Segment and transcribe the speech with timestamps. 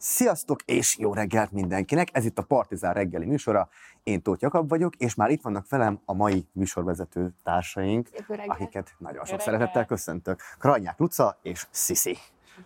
[0.00, 2.08] Sziasztok és jó reggelt mindenkinek!
[2.12, 3.68] Ez itt a Partizán reggeli műsora.
[4.02, 8.08] Én Tóth Jakab vagyok, és már itt vannak velem a mai műsorvezető társaink,
[8.46, 10.40] akiket nagyon sok szeretettel köszöntök.
[10.58, 12.16] Krajnyák Luca és Sziszi.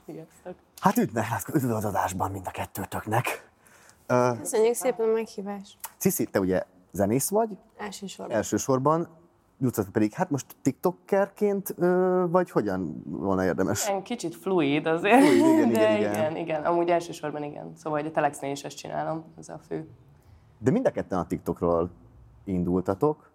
[0.06, 0.54] Sziasztok.
[0.80, 1.18] Hát üdv,
[1.54, 3.50] üdv az adásban mind a kettőtöknek.
[4.08, 5.78] Uh, Köszönjük szépen a meghívást.
[5.96, 8.36] Sziszi, te ugye zenész vagy, Elsősorban.
[8.36, 9.08] elsősorban,
[9.62, 11.74] Luca pedig, hát most TikTokerként
[12.28, 13.88] vagy hogyan volna érdemes?
[13.88, 16.12] Ilyen kicsit fluid azért, Fluid, igen, de igen, igen.
[16.12, 17.72] igen, igen, amúgy elsősorban igen.
[17.76, 19.88] Szóval hogy a Telexnél is ezt csinálom, ez a fő.
[20.58, 21.90] De mind a ketten a TikTokról
[22.44, 23.30] indultatok.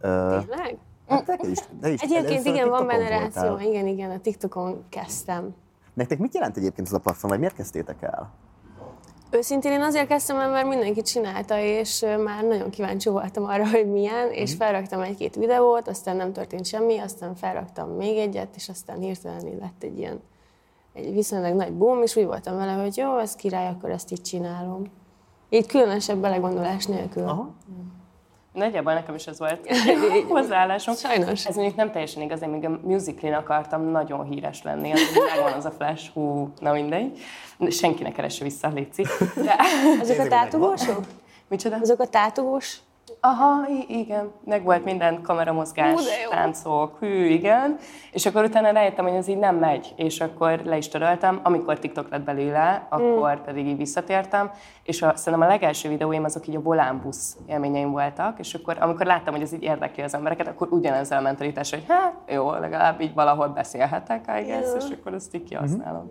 [0.00, 0.78] Tényleg?
[1.08, 3.58] hát te is, te is Egyébként igen, van benne ráció.
[3.58, 5.54] Igen, igen, a TikTokon kezdtem.
[5.94, 8.32] Nektek mit jelent egyébként ez a platform, vagy miért kezdtétek el?
[9.34, 13.90] Őszintén én azért kezdtem el, mert mindenki csinálta, és már nagyon kíváncsi voltam arra, hogy
[13.90, 18.98] milyen, és felraktam egy-két videót, aztán nem történt semmi, aztán felraktam még egyet, és aztán
[18.98, 20.20] hirtelen így lett egy ilyen
[20.92, 24.22] egy viszonylag nagy boom, és úgy voltam vele, hogy jó, ez király, akkor ezt így
[24.22, 24.82] csinálom.
[25.48, 27.22] Így különösebb belegondolás nélkül.
[27.22, 27.54] Aha.
[28.52, 29.66] Nagyjából nekem is ez volt
[30.28, 30.94] a hozzáállásom.
[30.94, 31.46] Sajnos.
[31.46, 35.00] Ez mondjuk nem teljesen igaz, én még a musicalin akartam nagyon híres lenni, az
[35.34, 37.18] megvan az a flash, hú, na mindegy.
[37.68, 39.02] Senki ne keresse vissza, Léci.
[39.34, 39.56] De,
[40.00, 41.04] Azok a tátugósok?
[41.48, 41.76] micsoda?
[41.76, 42.76] Azok a tátugós?
[43.24, 44.30] Aha, igen.
[44.44, 47.76] Meg volt minden kameramozgás, Hú, táncok, hű, igen.
[48.12, 51.40] És akkor utána rájöttem, hogy ez így nem megy, és akkor le is töröltem.
[51.42, 53.42] Amikor TikTok lett belőle, akkor Mm.
[53.44, 54.50] pedig így visszatértem,
[54.82, 59.06] és a, szerintem a legelső videóim azok így a volánbusz élményeim voltak, és akkor amikor
[59.06, 63.00] láttam, hogy ez így érdekli az embereket, akkor ugyanezzel a mentalitás, hogy hát jó, legalább
[63.00, 66.10] így valahol beszélhetek, I guess, és akkor ezt így kihasználom.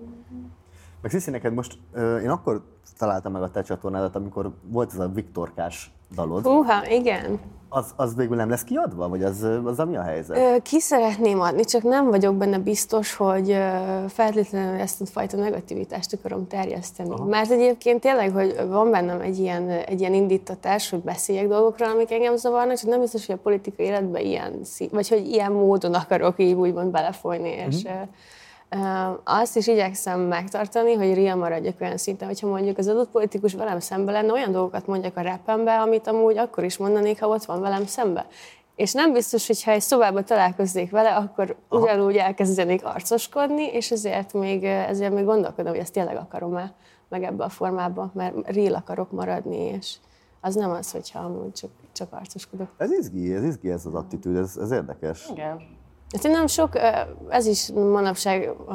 [1.02, 1.78] Meg Sziszi, neked most,
[2.24, 2.62] én akkor
[2.98, 6.44] találtam meg a te csatornádat, amikor volt ez a Viktorkás dalod.
[6.44, 7.40] Húha, igen.
[7.74, 10.38] Az, az végül nem lesz kiadva, vagy az, az a mi a helyzet?
[10.38, 13.58] Ö, Ki szeretném adni, csak nem vagyok benne biztos, hogy
[14.08, 17.10] feltétlenül ezt a fajta negativitást akarom terjeszteni.
[17.10, 17.26] Aha.
[17.26, 22.12] Mert egyébként tényleg, hogy van bennem egy ilyen, egy ilyen indítatás, hogy beszéljek dolgokról, amik
[22.12, 24.54] engem zavarnak, csak nem biztos, hogy a politikai életben ilyen,
[24.92, 27.90] vagy hogy ilyen módon akarok így úgymond belefolyni, és ö,
[29.24, 33.80] azt is igyekszem megtartani, hogy real maradjak olyan szinten, hogyha mondjuk az adott politikus velem
[33.80, 37.62] szembe lenne, olyan dolgokat mondjak a rappembe, amit amúgy akkor is mondanék, ha ott van
[37.62, 38.26] velem szembe.
[38.76, 41.82] És nem biztos, hogy ha egy szobába találkoznék vele, akkor Aha.
[41.82, 46.74] ugyanúgy elkezdenék arcoskodni, és ezért még, ezért még gondolkodom, hogy ezt tényleg akarom-e
[47.10, 49.96] meg ebbe a formába, mert real akarok maradni, és
[50.42, 52.70] az nem az, hogyha amúgy csak, csak arcoskodok.
[52.78, 55.30] Ez izgi, ez izgi ez az attitűd, ez, ez érdekes.
[55.32, 55.80] Igen.
[56.12, 56.70] Hát én nem sok,
[57.30, 58.74] ez is manapság a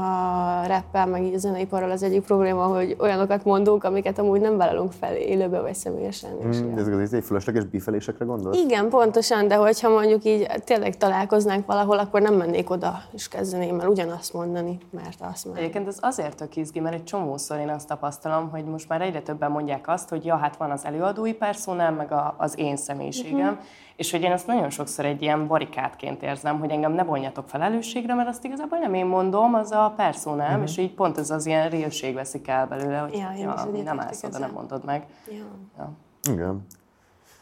[0.67, 4.93] rappel, meg így a zeneiparral az egyik probléma, hogy olyanokat mondunk, amiket amúgy nem vállalunk
[4.93, 6.31] fel élőbe vagy személyesen.
[6.51, 8.59] És Mm, ez az egy fölösleges bifelésekre gondolsz?
[8.59, 13.81] Igen, pontosan, de hogyha mondjuk így tényleg találkoznánk valahol, akkor nem mennék oda, és kezdeném
[13.81, 15.59] el ugyanazt mondani, mert azt már.
[15.59, 19.21] Egyébként ez azért tök izgi, mert egy csomószor én azt tapasztalom, hogy most már egyre
[19.21, 23.53] többen mondják azt, hogy ja, hát van az előadói personám, meg a, az én személyiségem,
[23.53, 23.65] uh-huh.
[23.97, 28.15] És hogy én azt nagyon sokszor egy ilyen barikádként érzem, hogy engem ne vonjatok felelősségre,
[28.15, 30.63] mert azt igazából nem én mondom, az a personám, uh-huh.
[30.63, 34.01] és így pont ez az ilyen réőség veszik el belőle, hogy Ja, is ja, nem
[34.01, 35.07] állsz oda, nem mondod meg.
[35.31, 35.45] Ja.
[35.79, 35.93] Ja.
[36.33, 36.67] Igen.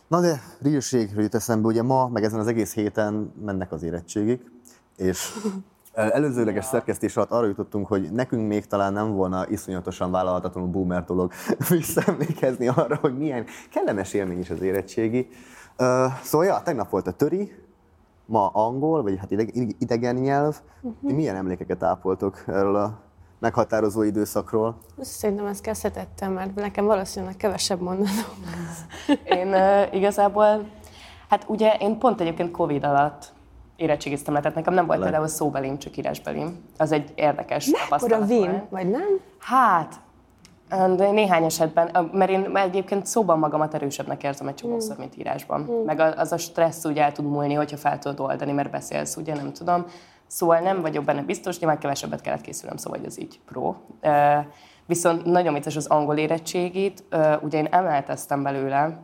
[0.08, 4.50] Na de rílségről jut eszembe, ugye ma, meg ezen az egész héten mennek az érettségik,
[4.96, 5.32] és
[5.92, 11.32] előzőleges szerkesztés alatt arra jutottunk, hogy nekünk még talán nem volna iszonyatosan vállalhatatlanul boomer dolog
[11.68, 15.28] visszaemlékezni arra, hogy milyen kellemes élmény is az érettségi.
[15.76, 17.54] Ö, Szóval, ja, tegnap volt a töri,
[18.26, 20.56] ma angol, vagy hát ideg- idegen nyelv.
[21.06, 22.98] Ti milyen emlékeket ápoltok erről a
[23.38, 24.76] meghatározó időszakról?
[25.00, 28.24] Szerintem ezt kezdhetettem, mert nekem valószínűleg kevesebb mondanom.
[29.24, 30.68] Én uh, igazából,
[31.28, 33.32] hát ugye én pont egyébként Covid alatt
[33.76, 35.04] érettségiztem le, tehát nekem nem volt Le.
[35.04, 36.64] például szóbelim, csak írásbelim.
[36.78, 38.70] Az egy érdekes Akkor a tapasztalat volt.
[38.70, 39.20] vagy nem?
[39.38, 39.94] Hát,
[40.68, 45.60] de néhány esetben, mert én egyébként szóban magamat erősebbnek érzem egy csomószor, mint írásban.
[45.86, 49.16] Meg a- az a stressz úgy el tud múlni, hogyha fel tudod oldani, mert beszélsz,
[49.16, 49.86] ugye, nem tudom.
[50.26, 53.74] Szóval nem vagyok benne biztos, nyilván kevesebbet kellett készülnem, szóval ez így pro.
[54.86, 58.98] Viszont nagyon vicces az angol érettségit, Ö, ugye én emelteztem belőle,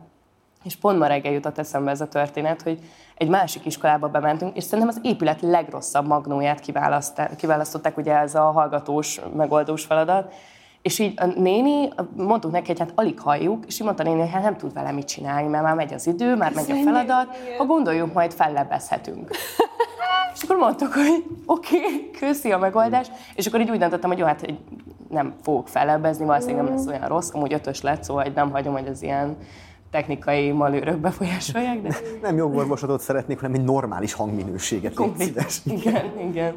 [0.63, 2.79] és pont ma reggel jutott eszembe ez a történet, hogy
[3.17, 8.41] egy másik iskolába bementünk, és szerintem az épület legrosszabb magnóját kiválaszt- kiválasztották, ugye ez a
[8.51, 10.33] hallgatós, megoldós feladat,
[10.81, 14.29] és így a néni, mondtuk neki, hogy hát alig halljuk, és így mondta néni, hogy
[14.31, 17.27] hát nem tud vele mit csinálni, mert már megy az idő, már megy a feladat,
[17.57, 19.29] ha gondoljuk, majd fellebbezhetünk.
[20.33, 24.19] És akkor mondtuk, hogy oké, okay, köszi a megoldás, és akkor így úgy döntöttem, hogy
[24.19, 24.59] jó, hát hogy
[25.09, 28.73] nem fogok fellebbezni, valószínűleg nem lesz olyan rossz, amúgy ötös lett, szóval hogy nem hagyom,
[28.73, 29.37] hogy az ilyen
[29.91, 34.93] technikai malőrök befolyásolják, de Nem jogorvoslatot szeretnék, hanem egy normális hangminőséget.
[34.93, 35.61] Konkrét.
[35.65, 36.55] Igen, igen.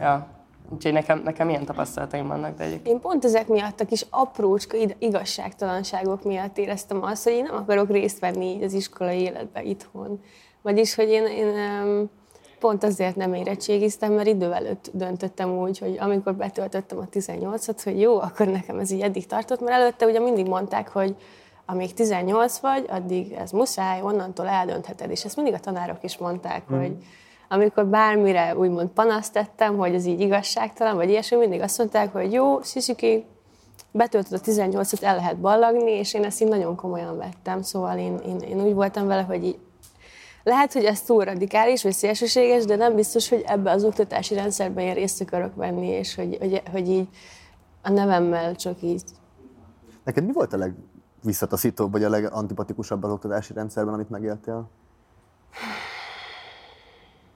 [0.00, 0.37] Ja.
[0.72, 2.86] Úgyhogy nekem, nekem ilyen tapasztalataim vannak, de egyébként.
[2.94, 7.90] Én pont ezek miatt a kis aprócska igazságtalanságok miatt éreztem azt, hogy én nem akarok
[7.90, 10.20] részt venni az iskolai életbe itthon.
[10.62, 11.54] Vagyis, hogy én, én
[12.58, 18.00] pont azért nem érettségiztem, mert idő előtt döntöttem úgy, hogy amikor betöltöttem a 18-at, hogy
[18.00, 21.16] jó, akkor nekem ez így eddig tartott, mert előtte ugye mindig mondták, hogy
[21.66, 25.10] amíg 18 vagy, addig ez muszáj, onnantól eldöntheted.
[25.10, 26.78] És ezt mindig a tanárok is mondták, mm.
[26.78, 26.96] hogy
[27.48, 32.32] amikor bármire úgymond panaszt tettem, hogy ez így igazságtalan, vagy ilyesmi, mindig azt mondták, hogy
[32.32, 33.24] jó, Sisiki,
[33.90, 38.16] betöltöd a 18-ot, el lehet ballagni, és én ezt így nagyon komolyan vettem, szóval én,
[38.26, 39.58] én, én úgy voltam vele, hogy így
[40.42, 44.84] lehet, hogy ez túl radikális, vagy szélsőséges, de nem biztos, hogy ebbe az oktatási rendszerben
[44.84, 47.08] én részt akarok venni, és hogy, hogy, hogy így
[47.82, 49.02] a nevemmel csak így.
[50.04, 54.68] Neked mi volt a legvisszataszítóbb, vagy a legantipatikusabb az oktatási rendszerben, amit megéltél?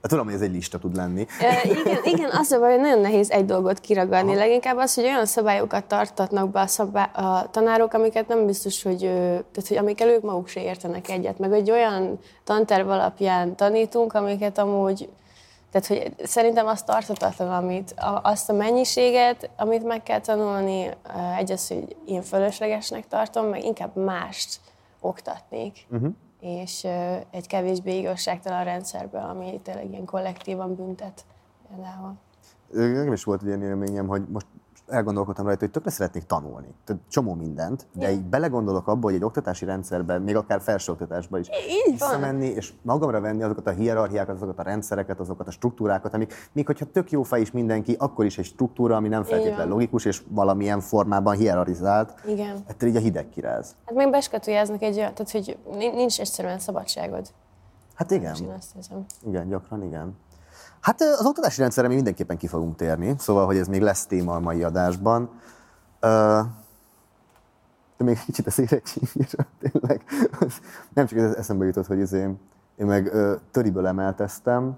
[0.03, 1.25] Hát tudom, hogy ez egy lista tud lenni.
[1.39, 4.31] E, igen, igen, az a baj, hogy nagyon nehéz egy dolgot kiragadni.
[4.31, 4.39] Aha.
[4.39, 8.99] Leginkább az, hogy olyan szabályokat tartatnak be a, szabály, a tanárok, amiket nem biztos, hogy,
[8.99, 11.39] tehát, hogy amikkel ők maguk se értenek egyet.
[11.39, 15.09] Meg egy olyan tanterv alapján tanítunk, amiket amúgy
[15.71, 20.89] tehát, hogy szerintem azt tartatatlan, amit, azt a mennyiséget, amit meg kell tanulni,
[21.37, 24.59] egy az, hogy én fölöslegesnek tartom, meg inkább mást
[24.99, 25.85] oktatnék.
[25.89, 26.13] Uh-huh
[26.43, 26.83] és
[27.31, 31.25] egy kevésbé igazságtalan rendszerbe, ami tényleg ilyen kollektívan büntet
[31.67, 32.13] például.
[32.71, 34.47] Nekem is volt egy ilyen élményem, hogy most
[34.87, 36.73] elgondolkodtam rajta, hogy tökre szeretnék tanulni.
[36.85, 41.49] Tehát csomó mindent, de így belegondolok abba, hogy egy oktatási rendszerben, még akár felsőoktatásban is
[41.49, 46.33] így visszamenni, és magamra venni azokat a hierarchiákat, azokat a rendszereket, azokat a struktúrákat, amik,
[46.51, 50.05] még hogyha tök jó fej is mindenki, akkor is egy struktúra, ami nem feltétlenül logikus,
[50.05, 52.13] és valamilyen formában hierarchizált.
[52.27, 52.63] Igen.
[52.67, 53.75] Ettől így a hideg kiráz.
[53.85, 57.27] Hát még beskatujáznak egy olyan, tehát hogy nincs egyszerűen szabadságod.
[57.93, 58.35] Hát igen.
[59.25, 60.15] Igen, gyakran igen.
[60.83, 64.35] Hát az oktatási rendszerre mi mindenképpen ki fogunk térni, szóval, hogy ez még lesz téma
[64.35, 65.29] a mai adásban.
[67.97, 70.03] De még kicsit az érettségére, tényleg.
[70.93, 72.21] Nem csak ez eszembe jutott, hogy izé,
[72.75, 73.11] én meg
[73.51, 74.77] töriből emelteztem.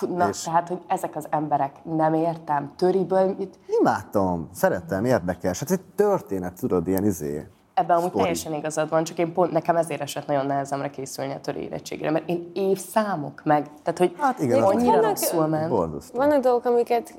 [0.00, 0.42] Na, és...
[0.42, 3.58] tehát, hogy ezek az emberek, nem értem, töriből mit?
[3.80, 5.58] Imádtam, szerettem, érdekes.
[5.58, 7.48] Hát ez egy történet, tudod, ilyen izé.
[7.74, 11.40] Ebben amúgy teljesen igazad van, csak én pont nekem ezért esett nagyon nehezemre készülni a
[11.40, 15.68] törő érettségre, mert én évszámok meg, tehát hogy hát igen, annyira vannak, rosszul ment.
[15.68, 16.18] Borzasztó.
[16.18, 17.14] Vannak dolgok, amiket,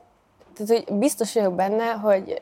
[0.56, 2.42] tehát hogy biztos vagyok benne, hogy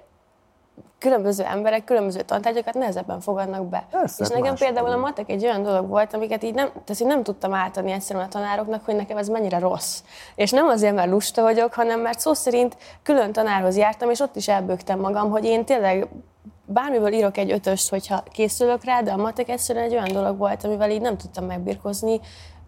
[1.00, 3.86] különböző emberek különböző tantárgyakat nehezebben fogadnak be.
[3.92, 7.08] Persze, és nekem például a matek egy olyan dolog volt, amiket így nem, tehát így
[7.08, 10.04] nem tudtam átadni egyszerűen a tanároknak, hogy nekem ez mennyire rossz.
[10.36, 14.36] És nem azért, mert lusta vagyok, hanem mert szó szerint külön tanárhoz jártam, és ott
[14.36, 16.08] is elbögtem magam, hogy én tényleg
[16.66, 20.64] bármiből írok egy ötöst, hogyha készülök rá, de a matek egyszerűen egy olyan dolog volt,
[20.64, 22.20] amivel így nem tudtam megbirkozni,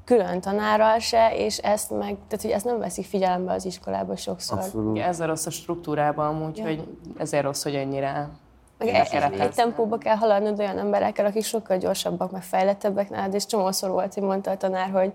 [0.05, 4.57] külön tanárral se, és ezt meg, tehát hogy ezt nem veszik figyelembe az iskolában sokszor.
[4.57, 4.99] Abszolút.
[4.99, 6.63] Ez a rossz a struktúrában amúgy, ja.
[6.63, 6.87] hogy
[7.17, 8.29] ezért rossz, hogy ennyire
[8.77, 13.45] meg egy, egy tempóba kell haladnod olyan emberekkel, akik sokkal gyorsabbak, meg fejlettebbek nálad, és
[13.45, 15.13] csomószor volt, hogy mondta a tanár, hogy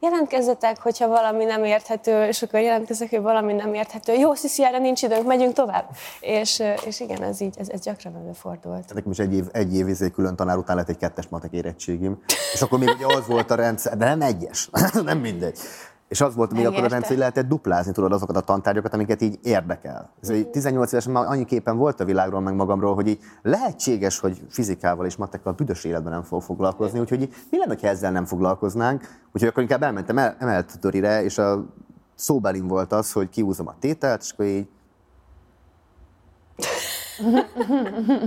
[0.00, 4.12] jelentkezzetek, hogyha valami nem érthető, és akkor jelentkezek, hogy valami nem érthető.
[4.12, 5.90] Jó, Sziszi, erre nincs időnk, megyünk tovább.
[6.20, 8.94] És, és igen, ez így, ez, ez gyakran előfordult.
[8.94, 12.22] Nekem is egy év, egy év izé külön tanár után lett egy kettes matek érettségim.
[12.52, 14.70] És akkor még ugye az volt a rendszer, de nem egyes,
[15.04, 15.58] nem mindegy.
[16.08, 19.20] És az volt még akkor a rendszer, hogy lehetett duplázni tudod azokat a tantárgyakat, amiket
[19.22, 20.10] így érdekel.
[20.20, 24.18] Ez egy 18 évesen már annyi képen volt a világról, meg magamról, hogy így lehetséges,
[24.18, 28.12] hogy fizikával és matekkal büdös életben nem fog foglalkozni, úgyhogy így, mi lenne, ha ezzel
[28.12, 29.02] nem foglalkoznánk?
[29.32, 31.64] Úgyhogy akkor inkább elmentem el, emelt törire, és a
[32.14, 34.68] szóbelin volt az, hogy kiúzom a tételt, és akkor így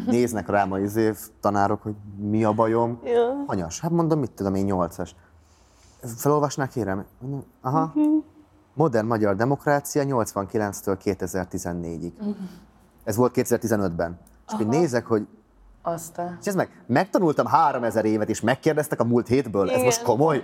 [0.05, 2.99] néznek rám a izév tanárok, hogy mi a bajom.
[3.03, 3.43] Ja.
[3.45, 5.15] Anyas, hát mondom, mit tudom én, nyolcas.
[6.01, 7.05] Felolvasnák, kérem?
[7.61, 7.91] Aha.
[7.95, 8.23] Uh-huh.
[8.73, 12.11] Modern magyar demokrácia 89-től 2014-ig.
[12.19, 12.35] Uh-huh.
[13.03, 14.19] Ez volt 2015-ben.
[14.47, 15.27] És hogy nézek, hogy
[15.81, 16.37] aztán.
[16.41, 19.77] És ez meg, megtanultam 3000 évet, és megkérdeztek a múlt hétből, Igen.
[19.77, 20.43] ez most komoly?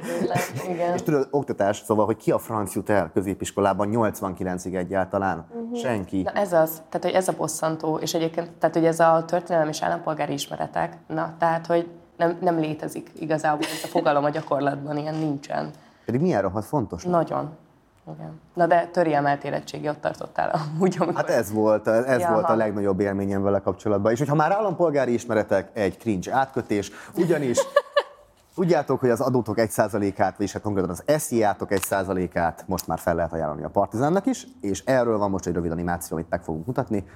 [0.70, 0.94] Igen.
[0.96, 5.46] és tudod, oktatás, szóval, hogy ki a franc jut el középiskolában 89-ig egyáltalán?
[5.50, 5.78] Uh-huh.
[5.78, 6.22] Senki.
[6.22, 9.68] Na ez az, tehát hogy ez a bosszantó, és egyébként, tehát hogy ez a történelem
[9.68, 14.98] és állampolgári ismeretek, na, tehát hogy nem, nem létezik igazából ez a fogalom a gyakorlatban,
[14.98, 15.72] ilyen nincsen.
[16.06, 17.04] Pedig milyen rohadt fontos?
[17.04, 17.50] Nagyon.
[18.16, 18.40] Igen.
[18.54, 21.16] Na de töri emelt érettségi ott tartottál amúgy, amikor...
[21.16, 24.12] Hát ez volt, ez ja, volt a legnagyobb élményem vele kapcsolatban.
[24.12, 27.58] És hogyha már állampolgári ismeretek, egy cringe átkötés, ugyanis
[28.58, 33.34] Tudjátok, hogy az adótok 1%-át, vagyis hát konkrétan az SZIA-tok 1%-át most már fel lehet
[33.34, 37.08] ajánlani a Partizánnak is, és erről van most egy rövid animáció, amit meg fogunk mutatni,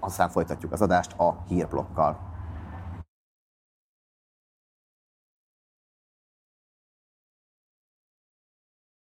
[0.00, 2.18] aztán folytatjuk az adást a hírblokkal.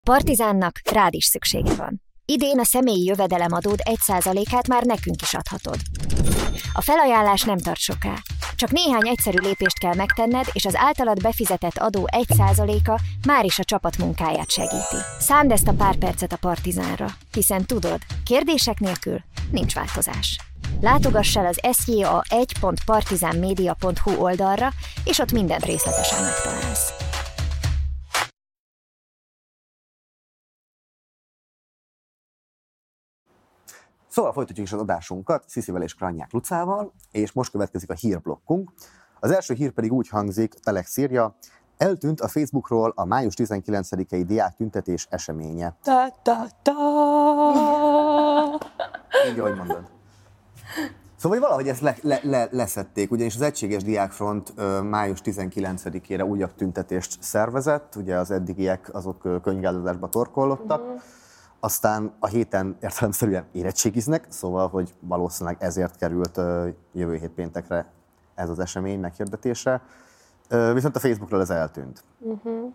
[0.09, 2.03] Partizánnak rád is szüksége van.
[2.25, 5.77] Idén a személyi jövedelemadód 1%-át már nekünk is adhatod.
[6.73, 8.15] A felajánlás nem tart soká.
[8.57, 13.65] Csak néhány egyszerű lépést kell megtenned, és az általad befizetett adó 1%-a már is a
[13.65, 14.97] csapat munkáját segíti.
[15.19, 20.39] Szánd ezt a pár percet a Partizánra, hiszen tudod, kérdések nélkül nincs változás.
[20.81, 24.69] Látogass el az sja1.partizánmedia.hu oldalra,
[25.05, 27.08] és ott mindent részletesen megtalálsz.
[34.19, 38.73] Szóval folytatjuk is az adásunkat Sziszivel és Kranyák Lucával, és most következik a hírblokkunk.
[39.21, 41.37] Az első hír pedig úgy hangzik, Telex írja,
[41.77, 45.77] eltűnt a Facebookról a május 19-i diák tüntetés eseménye.
[45.85, 46.73] Da, da, da.
[49.31, 49.83] Így, ahogy mondod.
[51.17, 56.29] Szóval hogy valahogy ezt le, le, le, leszették, ugyanis az Egységes Diákfront ö, május 19-ére
[56.29, 61.03] újabb tüntetést szervezett, ugye az eddigiek azok ö, könyvgázadásba torkollottak, uh-huh.
[61.61, 66.37] Aztán a héten értelemszerűen érettségiznek, szóval, hogy valószínűleg ezért került
[66.93, 67.87] jövő hét péntekre
[68.35, 69.83] ez az esemény meghirdetésre,
[70.49, 72.05] ö, viszont a Facebookról ez eltűnt.
[72.19, 72.73] Uh-huh.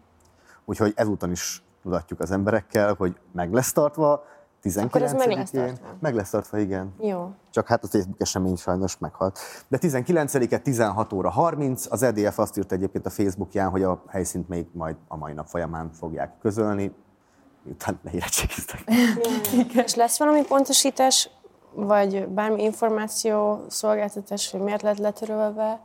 [0.65, 4.23] Úgyhogy ezúton is tudatjuk az emberekkel, hogy meg lesz tartva,
[4.61, 5.87] 19 Akkor ez meg lesz tartva?
[5.99, 6.93] Meg lesz tartva, igen.
[6.99, 7.31] Jó.
[7.49, 9.39] Csak hát a Facebook esemény sajnos meghalt.
[9.67, 14.47] De 19-e 16 óra 30, az EDF azt írt egyébként a Facebookján, hogy a helyszínt
[14.49, 16.93] még majd a mai nap folyamán fogják közölni,
[17.63, 18.83] miután leérettségiztek.
[19.85, 21.29] És lesz valami pontosítás,
[21.71, 25.79] vagy bármi információ, szolgáltatás, hogy miért lett letörölve?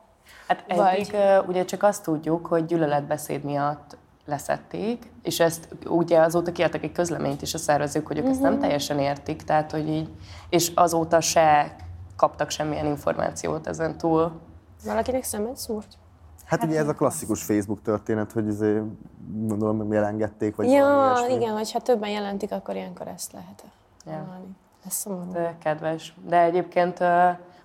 [0.47, 6.21] Hát Vagy- eddig uh, ugye csak azt tudjuk, hogy gyűlöletbeszéd miatt leszették, és ezt ugye
[6.21, 9.89] azóta kiadtak egy közleményt is a szervezők, hogy ők ezt nem teljesen értik, tehát hogy
[9.89, 10.09] így,
[10.49, 11.77] és azóta se
[12.17, 14.41] kaptak semmilyen információt ezen túl.
[14.85, 15.99] Valakinek szemet szúrt?
[16.49, 18.83] Hát ugye ez a klasszikus Facebook történet, hogy azért
[19.31, 21.35] gondolom, hogy elengedték, vagy valami Ja, ilyesmi.
[21.43, 23.65] igen, hogyha többen jelentik, akkor ilyenkor ezt lehet
[24.07, 24.41] Ja.
[24.87, 25.33] Ez szomorú.
[25.33, 26.15] De kedves.
[26.27, 26.99] De egyébként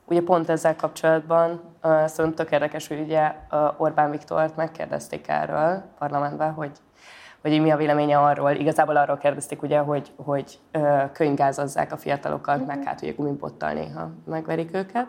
[0.05, 3.35] ugye pont ezzel kapcsolatban szerintem tök érdekes, hogy ugye
[3.77, 6.71] Orbán Viktort megkérdezték erről parlamentben, hogy
[7.41, 8.51] hogy mi a véleménye arról.
[8.51, 10.59] Igazából arról kérdezték, ugye, hogy, hogy
[11.13, 12.75] könyvgázozzák a fiatalokat, uh-huh.
[12.75, 15.07] meg hát ugye gumibottal néha megverik őket,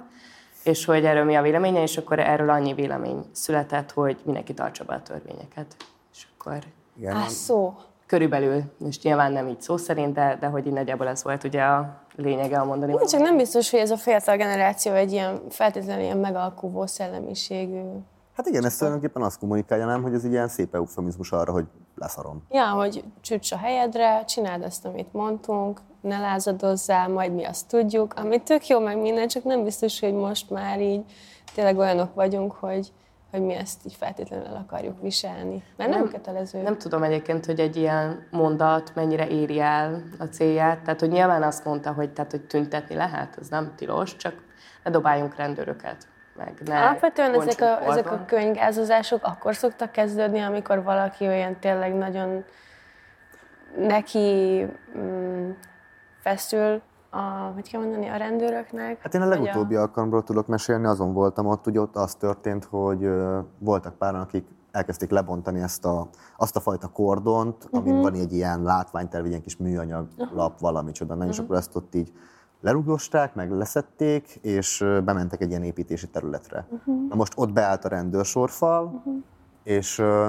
[0.64, 4.84] és hogy erről mi a véleménye, és akkor erről annyi vélemény született, hogy mindenki tartsa
[4.84, 5.76] be a törvényeket.
[6.12, 6.58] És akkor
[6.98, 7.74] Igen, Á, szó.
[8.06, 11.62] körülbelül, most nyilván nem így szó szerint, de, de hogy így nagyjából ez volt ugye
[11.62, 12.92] a lényege a mondani.
[12.92, 17.82] Igen, csak nem biztos, hogy ez a fiatal generáció egy ilyen feltétlenül ilyen megalkuvó szellemiségű.
[18.36, 21.66] Hát igen, ez tulajdonképpen azt kommunikálja nem, hogy ez egy ilyen szép eufemizmus arra, hogy
[21.94, 22.42] leszarom.
[22.50, 28.14] Ja, hogy csücs a helyedre, csináld azt, amit mondtunk, ne lázadozzál, majd mi azt tudjuk,
[28.14, 31.04] amit tök jó, meg minden, csak nem biztos, hogy most már így
[31.54, 32.92] tényleg olyanok vagyunk, hogy,
[33.30, 35.62] hogy mi ezt így feltétlenül el akarjuk viselni.
[35.76, 36.62] Mert nem, nem kötelező.
[36.62, 40.82] Nem tudom egyébként, hogy egy ilyen mondat mennyire éri el a célját.
[40.82, 44.34] Tehát, hogy nyilván azt mondta, hogy, tehát, hogy tüntetni lehet, ez nem tilos, csak
[44.84, 46.12] ne dobáljunk rendőröket.
[46.36, 48.26] Meg ne Alapvetően ezek a, ezek a porban.
[48.26, 52.44] könygázozások akkor szoktak kezdődni, amikor valaki olyan tényleg nagyon
[53.76, 54.66] neki
[54.98, 55.50] mm,
[56.20, 57.18] feszül a,
[57.54, 59.02] hogy kell mondani, a rendőröknek.
[59.02, 63.04] Hát én a legutóbbi alkalomról tudok mesélni, azon voltam ott, ugye ott az történt, hogy
[63.04, 67.76] ö, voltak páran, akik elkezdték lebontani ezt a, azt a fajta kordont, Mhm.
[67.76, 71.56] amin van egy ilyen látványterv, egy ilyen kis műanyag lap, valami csoda, uh és akkor
[71.56, 72.12] ezt ott így
[72.64, 76.66] lerugdosták, meg leszették, és bementek egy ilyen építési területre.
[76.70, 77.06] Mhm.
[77.08, 79.02] Na most ott beállt a rendőrsorfal,
[79.62, 80.28] és ö,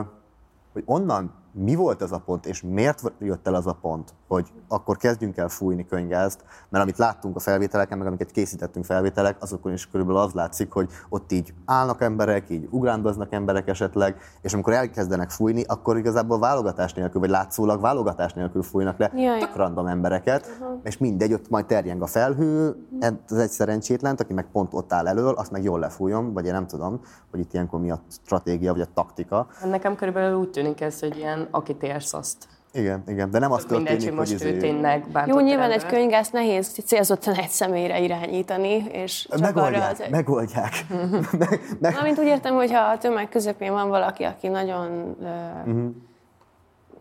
[0.73, 4.47] hogy onnan mi volt az a pont, és miért jött el az a pont, hogy
[4.67, 9.73] akkor kezdjünk el fújni könyvgázt, mert amit láttunk a felvételeken, meg amiket készítettünk felvételek, azokon
[9.73, 14.73] is körülbelül az látszik, hogy ott így állnak emberek, így ugrándoznak emberek esetleg, és amikor
[14.73, 19.39] elkezdenek fújni, akkor igazából válogatás nélkül, vagy látszólag válogatás nélkül fújnak le Ja, ja.
[19.39, 24.45] tök random embereket, és mindegy, ott majd terjeng a felhő, ez egy szerencsétlen, aki meg
[24.51, 27.79] pont ott áll elől, azt meg jól lefújom, vagy én nem tudom, hogy itt ilyenkor
[27.79, 29.47] mi a stratégia, vagy a taktika.
[29.69, 32.47] Nekem körülbelül úgy tűnik ez, hogy ilyen aki térszaszt.
[32.73, 35.39] Igen, igen, de nem az Mindegy, történik, hogy hogy most ő izé- tényleg bántott Jó,
[35.45, 35.93] nyilván egy rendőrt.
[35.93, 40.09] könyvgázt nehéz célzottan egy személyre irányítani, és csak arra Megoldják, az egy...
[40.11, 40.71] megoldják.
[41.39, 45.27] meg, meg, Mármint úgy értem, hogyha a tömeg közepén van valaki, aki nagyon uh,
[45.65, 45.85] Mhm.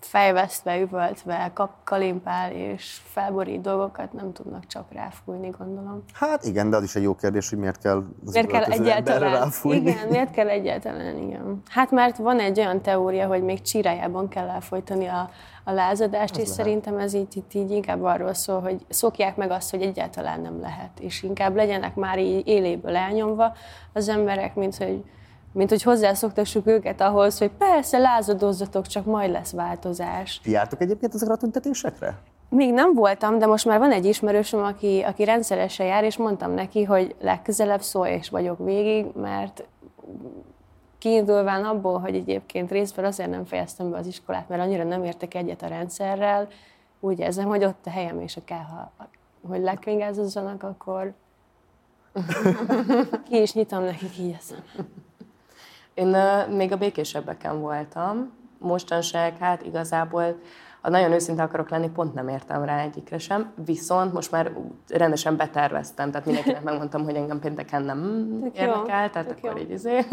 [0.05, 6.05] Fejvesztve, üvöltve, kap, kalimpál és felborít dolgokat, nem tudnak csak ráfújni, gondolom.
[6.13, 9.33] hát igen, de az is egy jó kérdés, hogy miért kell az Miért kell egyáltalán?
[9.33, 9.91] ráfújni.
[9.91, 11.63] Igen, miért kell egyáltalán, igen.
[11.69, 15.31] Hát mert van egy olyan teória, hogy még csirájában kell elfolytani a,
[15.65, 19.71] a lázadást, és szerintem ez így, itt így inkább arról szól, hogy szokják meg azt,
[19.71, 23.53] hogy egyáltalán nem lehet, és inkább legyenek már így éléből elnyomva
[23.93, 25.05] az emberek, mint hogy,
[25.55, 30.41] mint hogy hozzászoktassuk őket ahhoz, hogy persze lázadozzatok, csak majd lesz változás.
[30.43, 32.19] Ti jártok egyébként ezekre a tüntetésekre?
[32.55, 36.51] még nem voltam, de most már van egy ismerősöm, aki, aki rendszeresen jár, és mondtam
[36.51, 39.65] neki, hogy legközelebb szól, és vagyok végig, mert
[40.99, 45.35] kiindulván abból, hogy egyébként részben azért nem fejeztem be az iskolát, mert annyira nem értek
[45.35, 46.49] egyet a rendszerrel,
[47.01, 48.93] úgy érzem, hogy ott a helyem, és a kell, ha,
[49.49, 51.13] hogy lekönyvázozzanak, akkor
[53.29, 54.59] ki is nyitom nekik így eszem.
[55.95, 56.17] Én
[56.49, 60.37] még a békésebbeken voltam, mostanság, hát igazából
[60.85, 64.53] ha nagyon őszinte akarok lenni, pont nem értem rá egyikre sem, viszont most már
[64.89, 69.09] rendesen beterveztem, tehát mindenkinek megmondtam, hogy engem pénteken nem Tök érdekel, jó.
[69.09, 69.63] tehát akkor jó.
[69.63, 69.99] így izé.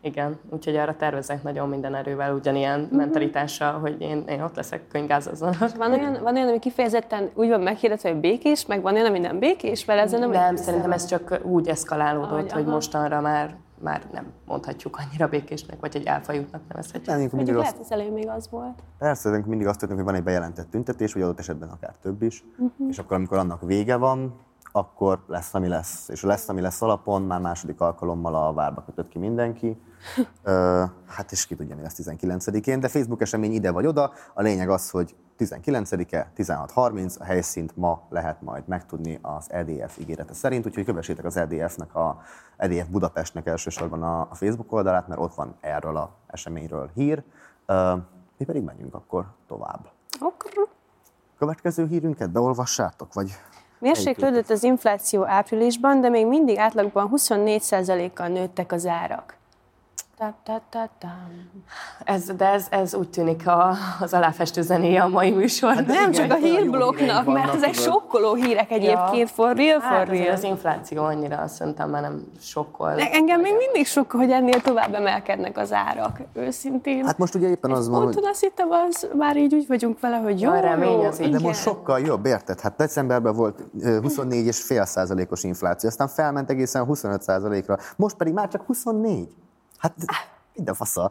[0.00, 2.96] Igen, úgyhogy arra tervezek nagyon minden erővel, ugyanilyen mm-hmm.
[2.96, 5.54] mentalitással, hogy én, én ott leszek könyvgázazon.
[5.76, 9.18] Van olyan, van olyan, ami kifejezetten úgy van meghirdetve, hogy békés, meg van olyan, ami
[9.18, 13.56] nem békés, vele ezzel nem Nem, szerintem ez csak úgy eszkalálódott, Ahogy, hogy mostanra már
[13.84, 17.06] már nem mondhatjuk annyira békésnek, vagy egy elfajútnak nevezhetjük.
[17.06, 17.64] Nem, mindig azt...
[17.64, 18.82] lehet, az elő még az volt.
[18.98, 22.44] Persze, mindig azt történik, hogy van egy bejelentett tüntetés, vagy adott esetben akár több is,
[22.58, 22.88] uh-huh.
[22.88, 24.34] és akkor amikor annak vége van,
[24.76, 26.08] akkor lesz, ami lesz.
[26.08, 29.80] És lesz, ami lesz alapon, már második alkalommal a várba kötött ki mindenki.
[30.42, 34.12] Ö, hát és ki tudja, mi lesz 19-én, de Facebook esemény ide vagy oda.
[34.34, 40.34] A lényeg az, hogy 19-e, 16.30, a helyszínt ma lehet majd megtudni az EDF ígérete
[40.34, 42.22] szerint, úgyhogy kövessétek az EDF-nek, a
[42.56, 47.22] EDF Budapestnek elsősorban a, a Facebook oldalát, mert ott van erről a eseményről hír.
[47.66, 47.94] Ö,
[48.36, 49.88] mi pedig menjünk akkor tovább.
[50.20, 50.68] Akkor.
[51.38, 53.36] Következő hírünket beolvassátok, vagy
[53.84, 59.36] Mérséklődött az infláció áprilisban, de még mindig átlagban 24%-kal nőttek az árak.
[62.04, 65.74] Ez, de ez, ez úgy tűnik a, az aláfestő zenéje a mai műsor.
[65.74, 69.34] Hát nem csak a hírblokknak, mert ezek sokkoló hírek egyébként, ja.
[69.34, 70.32] for real, for hát real.
[70.32, 72.94] Az infláció annyira szerintem már nem sokkol.
[72.94, 77.04] De engem még mindig sokkal, hogy ennél tovább emelkednek az árak, őszintén.
[77.04, 78.18] Hát most ugye éppen az van, hogy...
[78.22, 82.00] azt hittem, az már így úgy vagyunk vele, hogy jó, remény az De most sokkal
[82.00, 82.60] jobb, érted?
[82.60, 88.62] Hát decemberben volt 24,5 százalékos infláció, aztán felment egészen 25 százalékra, most pedig már csak
[88.66, 89.28] 24.
[89.84, 89.94] Hát
[90.54, 91.10] minden fasza.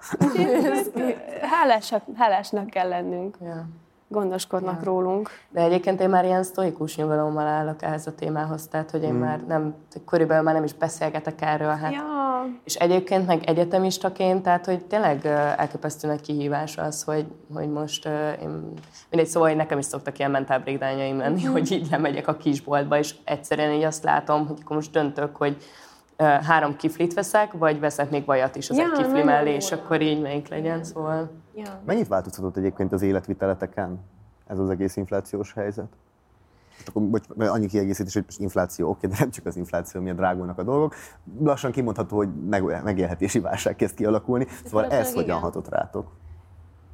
[1.41, 3.38] Hálás, hálásnak kell lennünk.
[3.41, 3.65] Ja.
[4.08, 4.86] Gondoskodnak ja.
[4.86, 5.30] rólunk.
[5.50, 9.19] De egyébként én már ilyen sztoikus nyugalommal állok ehhez a témához, tehát hogy én hmm.
[9.19, 11.76] már nem, körülbelül már nem is beszélgetek erről.
[11.76, 11.93] Hát.
[11.93, 12.02] Ja.
[12.63, 15.26] És egyébként meg egyetemistaként, tehát hogy tényleg
[15.58, 18.06] elképesztő nagy kihívás az, hogy, hogy most
[18.41, 18.74] én,
[19.10, 21.52] mindegy, szóval hogy nekem is szoktak ilyen mentál breakdownjaim lenni, hmm.
[21.52, 25.58] hogy így lemegyek a kisboltba, és egyszerűen így azt látom, hogy akkor most döntök, hogy
[26.17, 30.02] három kiflit veszek, vagy veszek még vajat is az ja, egy kifli mellé, és akkor
[30.02, 31.30] így melyik legyen, szóval...
[31.56, 31.82] Ja.
[31.86, 33.99] Mennyit változtatott egyébként az életviteleteken
[34.47, 35.88] ez az egész inflációs helyzet?
[36.86, 40.63] Akkor bocs, annyi kiegészítés, hogy infláció, oké, de nem csak az infláció miatt drágulnak a
[40.63, 40.95] dolgok.
[41.39, 44.47] Lassan kimondható, hogy meg, megélhetési válság kezd kialakulni.
[44.65, 46.12] Szóval ez hogyan hatott rátok?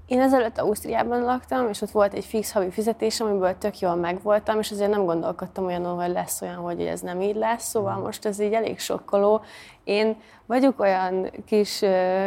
[0.10, 4.60] Én ezelőtt Ausztriában laktam, és ott volt egy fix havi fizetés, amiből tök jól megvoltam,
[4.60, 8.02] és azért nem gondolkodtam olyan, hogy lesz olyan, hogy ez nem így lesz, szóval mm.
[8.02, 9.42] most ez így elég sokkoló.
[9.84, 12.26] Én vagyok olyan kis uh,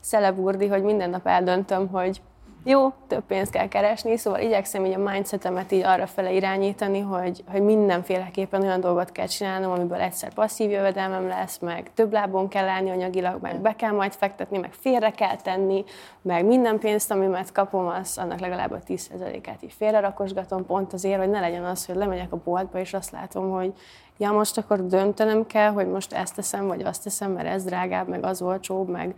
[0.00, 2.20] szeleburdi, hogy minden nap eldöntöm, hogy
[2.66, 7.44] jó, több pénzt kell keresni, szóval igyekszem így a mindsetemet így arra fele irányítani, hogy,
[7.50, 12.68] hogy mindenféleképpen olyan dolgot kell csinálnom, amiből egyszer passzív jövedelmem lesz, meg több lábon kell
[12.68, 15.84] állni anyagilag, meg be kell majd fektetni, meg félre kell tenni,
[16.22, 21.18] meg minden pénzt, amimet kapom, az annak legalább a 10%-át így félre rakosgatom, pont azért,
[21.18, 23.72] hogy ne legyen az, hogy lemegyek a boltba, és azt látom, hogy
[24.18, 28.08] ja, most akkor döntenem kell, hogy most ezt teszem, vagy azt teszem, mert ez drágább,
[28.08, 29.14] meg az olcsóbb, meg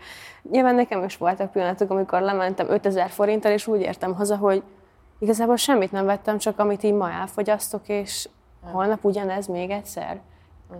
[0.50, 4.62] nyilván nekem is voltak pillanatok, amikor lementem 5000 forinttal, és úgy értem haza, hogy
[5.18, 8.28] igazából semmit nem vettem, csak amit így ma elfogyasztok, és
[8.72, 10.20] holnap ugyanez még egyszer.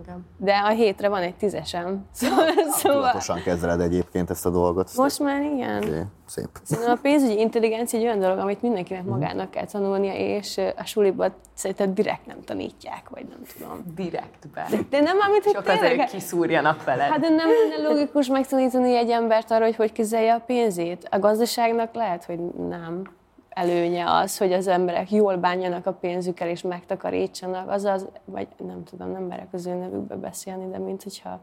[0.01, 0.25] Igen.
[0.37, 2.05] De a hétre van egy tízesem.
[2.11, 2.45] Szóval,
[2.77, 2.97] szóval...
[2.97, 4.91] Tudatosan kezeled egyébként ezt a dolgot.
[4.95, 5.83] Most már igen.
[5.83, 6.49] Okay, szép.
[6.63, 9.11] Szerintem a pénzügyi intelligencia egy olyan dolog, amit mindenkinek mhm.
[9.11, 13.83] magának kell tanulnia, és a suliban szerintem direkt nem tanítják, vagy nem tudom.
[13.95, 14.67] Direktbe.
[14.89, 15.83] De, nem, amit hogy Csak tényleg...
[15.83, 17.09] azért kiszúrjanak veled.
[17.09, 21.07] Hát de nem lenne logikus megtanítani egy embert arra, hogy hogy kezelje a pénzét.
[21.11, 23.15] A gazdaságnak lehet, hogy nem
[23.57, 29.11] előnye az, hogy az emberek jól bánjanak a pénzükkel és megtakarítsanak, azaz, vagy nem tudom,
[29.11, 31.41] nem merek az ő nevükbe beszélni, de mint hogyha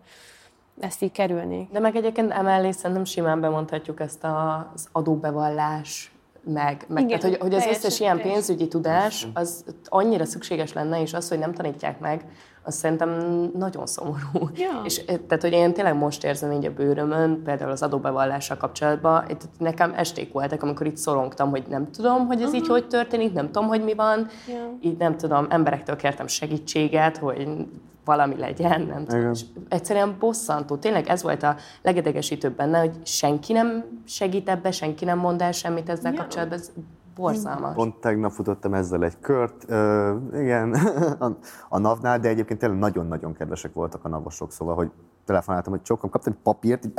[0.80, 1.70] ezt így kerülnék.
[1.70, 6.12] De meg egyébként emellé szerintem simán bemondhatjuk ezt az adóbevallás
[6.44, 11.00] meg, meg Igen, tehát, hogy, hogy az összes ilyen pénzügyi tudás az annyira szükséges lenne,
[11.00, 12.24] és az, hogy nem tanítják meg,
[12.66, 13.10] az szerintem
[13.54, 14.50] nagyon szomorú.
[14.54, 14.80] Ja.
[14.84, 19.24] És eh, tehát, hogy én tényleg most érzem így a bőrömön, például az adóbevallással kapcsolatban,
[19.28, 22.62] itt nekem esték voltak, amikor itt szorongtam, hogy nem tudom, hogy ez uh-huh.
[22.62, 24.76] így hogy történik, nem tudom, hogy mi van, ja.
[24.80, 27.66] így nem tudom, emberektől kértem segítséget, hogy
[28.04, 29.30] valami legyen, nem tudom.
[29.30, 30.76] És egyszerűen bosszantó.
[30.76, 35.52] Tényleg ez volt a legedegesítőbb benne, hogy senki nem segít ebbe, senki nem mond el
[35.52, 36.18] semmit ezzel ja.
[36.18, 36.58] kapcsolatban.
[36.58, 36.70] Ez
[37.14, 37.74] Borzalmas.
[37.74, 40.72] Pont tegnap futottam ezzel egy kört, uh, igen,
[41.24, 41.36] a,
[41.68, 44.90] a NAV-nál, de egyébként tényleg nagyon-nagyon kedvesek voltak a navosok, szóval, hogy
[45.24, 46.92] telefonáltam, hogy csokkom, kaptam egy papírt, így,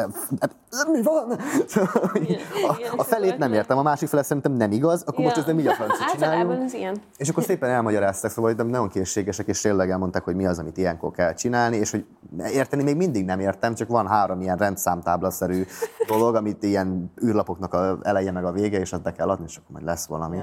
[0.92, 1.32] mi van?
[2.70, 5.60] a, a felét nem értem, a másik fele szerintem nem igaz, akkor most ez nem
[5.60, 6.98] így a francia Általában ez ilyen.
[7.18, 10.78] És akkor szépen elmagyarázták, szóval hogy nagyon készségesek, és tényleg elmondták, hogy mi az, amit
[10.78, 12.06] ilyenkor kell csinálni, és hogy
[12.54, 15.64] érteni még mindig nem értem, csak van három ilyen rendszámtáblaszerű
[16.08, 19.58] dolog, amit ilyen űrlapoknak a eleje meg a vége, és azt be kell adni, és
[19.58, 20.38] akkor majd lesz valami.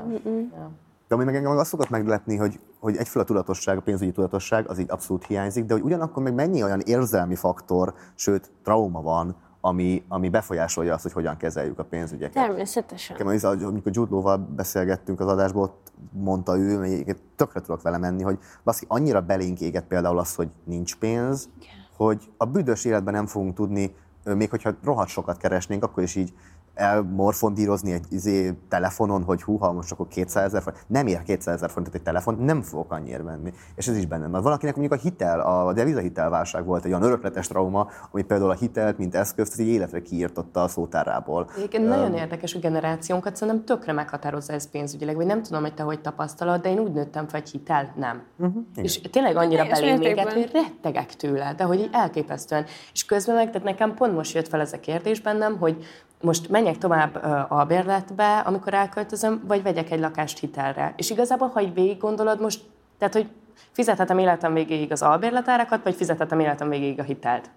[1.09, 4.79] De ami meg engem azt szokott meglepni, hogy, hogy egyféle tudatosság, a pénzügyi tudatosság, az
[4.79, 10.05] így abszolút hiányzik, de hogy ugyanakkor meg mennyi olyan érzelmi faktor, sőt, trauma van, ami,
[10.09, 12.47] ami befolyásolja azt, hogy hogyan kezeljük a pénzügyeket.
[12.47, 13.17] Természetesen.
[13.19, 18.23] Nekem amikor Jude Law-val beszélgettünk az adásból, ott mondta ő, hogy tökre tudok vele menni,
[18.23, 21.49] hogy baszki, annyira belénk éget például az, hogy nincs pénz,
[21.97, 26.33] hogy a büdös életben nem fogunk tudni, még hogyha rohadt sokat keresnénk, akkor is így
[26.75, 30.85] elmorfondírozni egy izé, telefonon, hogy húha, most akkor 200 ezer forint.
[30.87, 33.53] Nem ér 200 ezer forintot egy telefon, nem fogok annyira menni.
[33.75, 34.43] És ez is benne van.
[34.43, 38.99] Valakinek mondjuk a hitel, a devizahitelválság volt egy olyan örökletes trauma, ami például a hitelt,
[38.99, 41.51] mint eszközt, egy életre kiírtotta a szótárából.
[41.57, 45.83] Egyébként nagyon érdekes, hogy generációnkat szerintem tökre meghatározza ez pénzügyileg, vagy nem tudom, hogy te
[45.83, 48.23] hogy tapasztalod, de én úgy nőttem fel, hogy hitel nem.
[48.39, 50.35] Uh-huh, és tényleg annyira Teljes belém éget, mértékben.
[50.35, 52.65] hogy rettegek tőle, de hogy így elképesztően.
[52.93, 55.85] És közben meg, tehát nekem pont most jött fel ez a kérdés bennem, hogy
[56.23, 57.15] most menjek tovább
[57.49, 60.95] a bérletbe, amikor elköltözöm, vagy vegyek egy lakást hitelre.
[60.97, 62.61] És igazából, ha így végig gondolod most,
[62.99, 63.29] tehát, hogy
[63.73, 67.51] fizethetem életem végéig az albérletárakat, vagy fizethetem életem végéig a hitelt.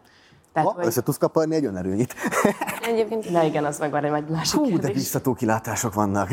[0.54, 2.16] Tehát, Ha, hogy, össze tudsz kaparni egy önerőnyit.
[2.90, 4.94] Egyébként na igen, az meg van egy másik Hú, de kérdés.
[4.94, 6.30] biztató kilátások vannak.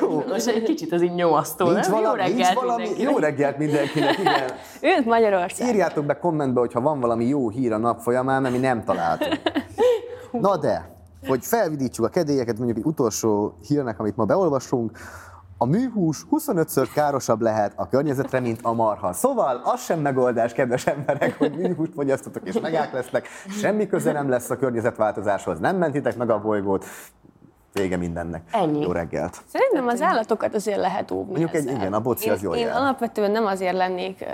[0.00, 0.24] Jó.
[0.28, 1.94] Most egy kicsit az így nyomasztó, Nincs nem?
[1.94, 3.12] Jó valami, nincs reggelt valami, mindenkinek.
[3.12, 4.50] jó reggelt mindenkinek, igen.
[4.98, 5.68] őt Magyarország.
[5.68, 9.40] Írjátok be kommentbe, hogyha van valami jó hír a nap folyamán, mert mi nem találtunk.
[10.30, 10.95] Na de,
[11.28, 14.98] hogy felvidítsuk a kedélyeket, mondjuk egy utolsó hírnek, amit ma beolvasunk,
[15.58, 19.12] a műhús 25-ször károsabb lehet a környezetre, mint a marha.
[19.12, 23.26] Szóval az sem megoldás, kedves emberek, hogy műhúst fogyasztotok és megák lesznek.
[23.48, 25.58] Semmi köze nem lesz a környezetváltozáshoz.
[25.58, 26.84] Nem mentitek meg a bolygót.
[27.72, 28.42] Vége mindennek.
[28.52, 28.80] Ennyi.
[28.80, 29.40] Jó reggelt.
[29.52, 32.66] Szerintem az állatokat azért lehet óvni Mondjuk egy- igen, a boci én, az jól Én
[32.66, 32.76] jár.
[32.76, 34.24] alapvetően nem azért lennék,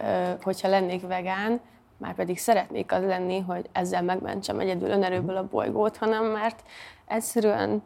[0.43, 1.61] hogyha lennék vegán,
[2.03, 6.63] már pedig szeretnék az lenni, hogy ezzel megmentsem egyedül önerőből a bolygót, hanem mert
[7.07, 7.83] egyszerűen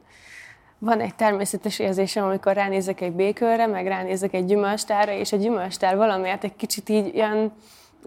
[0.79, 5.97] van egy természetes érzésem, amikor ránézek egy békőre, meg ránézek egy gyümölcstárra, és a gyümölcstár
[5.97, 7.53] valamiért egy kicsit így ilyen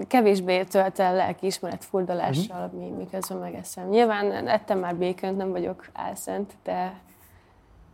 [0.07, 2.75] kevésbé tölt el lelkiismeret furdalással, Mhm.
[2.75, 3.87] mi, miközben megeszem.
[3.89, 6.93] Nyilván ettem már békönt, nem vagyok álszent, de,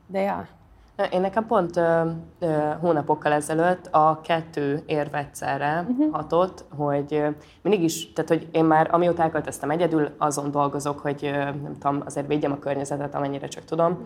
[0.07, 0.47] de ja.
[0.95, 2.01] Na, Én nekem pont ö,
[2.39, 2.47] ö,
[2.79, 6.13] hónapokkal ezelőtt a kettő érv egyszerre uh-huh.
[6.13, 7.27] hatott, hogy ö,
[7.61, 12.01] mindig is, tehát hogy én már amióta elköltöztem egyedül, azon dolgozok, hogy ö, nem tudom,
[12.05, 14.05] azért védjem a környezetet, amennyire csak tudom.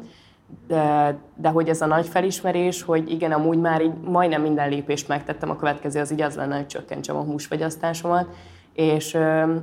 [0.68, 5.08] De, de hogy ez a nagy felismerés, hogy igen, amúgy már így majdnem minden lépést
[5.08, 8.28] megtettem, a következő az így az lenne, hogy csökkentsem a húsfogyasztásomat.
[8.74, 9.56] És ö,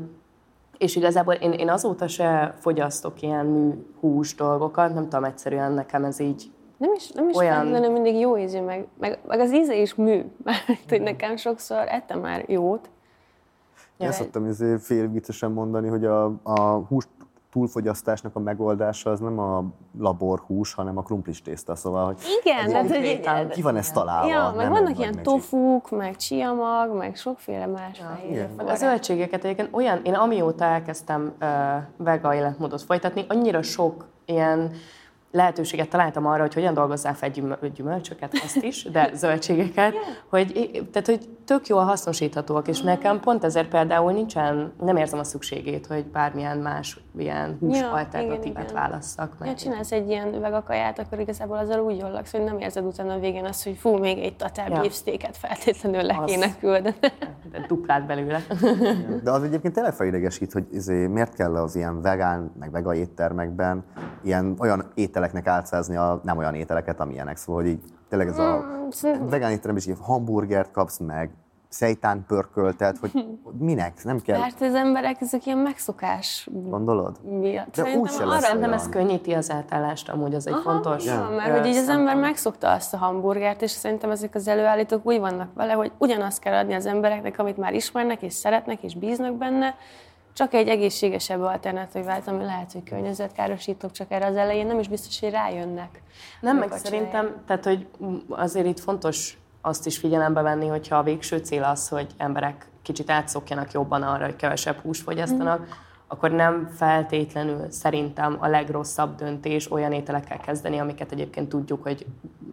[0.79, 6.21] és igazából én, én azóta se fogyasztok ilyen műhús dolgokat, nem tudom, egyszerűen nekem ez
[6.21, 9.77] így Nem is, nem is Olyan- feltétlenül mindig jó ízű, meg, meg, meg az íze
[9.77, 10.25] is mű.
[10.45, 12.91] Mert hogy nekem sokszor ettem már jót.
[13.99, 17.05] Ja, szoktam izé fél viccesen mondani, hogy a, a hús
[17.57, 19.65] túlfogyasztásnak a megoldása az nem a
[19.99, 24.29] laborhús, hanem a krumplis tészta, szóval, hogy Igen, tehát, hogy konkrétan- ki van ez találva.
[24.29, 28.51] Ja, meg nem vannak ilyen tofuk, meg csiamag, meg sokféle más fehér igen.
[28.57, 31.49] Meg a zöldségeket egyébként olyan, én amióta elkezdtem uh,
[31.97, 34.73] vega életmódot folytatni, annyira sok ilyen
[35.37, 39.95] lehetőséget találtam arra, hogy hogyan dolgozzál fel gyümöl- gyümölcsöket, azt is, de zöldségeket,
[40.31, 45.25] hogy, tehát, hogy tök jól hasznosíthatóak, és nekem pont ezért például nincsen, nem érzem a
[45.25, 48.75] szükségét, hogy bármilyen más ilyen hús Ja, alternatívát igen, igen.
[48.75, 49.37] válasszak.
[49.41, 52.85] Ja, Mert csinálsz egy ilyen vegakaját, akkor igazából azzal úgy jól laksz, hogy nem érzed
[52.85, 54.77] utána a végén azt, hogy fú, még egy tatár Ja.
[54.81, 56.31] beefsteaket feltétlenül le Az.
[56.31, 56.97] kéne küldeni.
[57.53, 58.41] de duplát belőle.
[59.23, 63.85] De az egyébként tényleg felidegesít, hogy izé, miért kell az ilyen vegán, meg vega éttermekben
[64.27, 67.37] ilyen olyan ételeknek álcázni a nem olyan ételeket, amilyenek.
[67.37, 71.31] Szóval, hogy így tényleg ez a szerintem- vegán étteremben is így hamburgert kapsz meg,
[71.69, 73.11] szejtán pörköl, tehát hogy
[73.59, 77.17] minek, nem kell, Mert az emberek ezek ilyen megszokás gondolod?
[77.41, 77.65] miatt.
[77.67, 78.81] De Szerintem úgyse arra- lesz Szerintem olyan.
[78.83, 81.05] ez könnyíti az átállást, amúgy az egy Aha, fontos.
[81.05, 84.49] Ja, mert ö, hogy így az ember megszokta azt a hamburgert, és szerintem ezek az
[84.49, 88.83] előállítók úgy vannak vele, hogy ugyanazt kell adni az embereknek, amit már ismernek, és szeretnek,
[88.83, 89.75] és bíznak benne,
[90.37, 95.21] csak egy egészségesebb alternatívát, ami lehet, hogy környezetkárosítók, csak erre az elején nem is biztos,
[95.21, 96.03] hogy rájönnek.
[96.41, 97.87] Nem, meg szerintem, tehát hogy
[98.29, 103.11] azért itt fontos azt is figyelembe venni, hogyha a végső cél az, hogy emberek kicsit
[103.11, 109.93] átszokjanak jobban arra, hogy kevesebb húst fogyasztanak, akkor nem feltétlenül szerintem a legrosszabb döntés olyan
[109.93, 112.07] ételekkel kezdeni, amiket egyébként tudjuk, hogy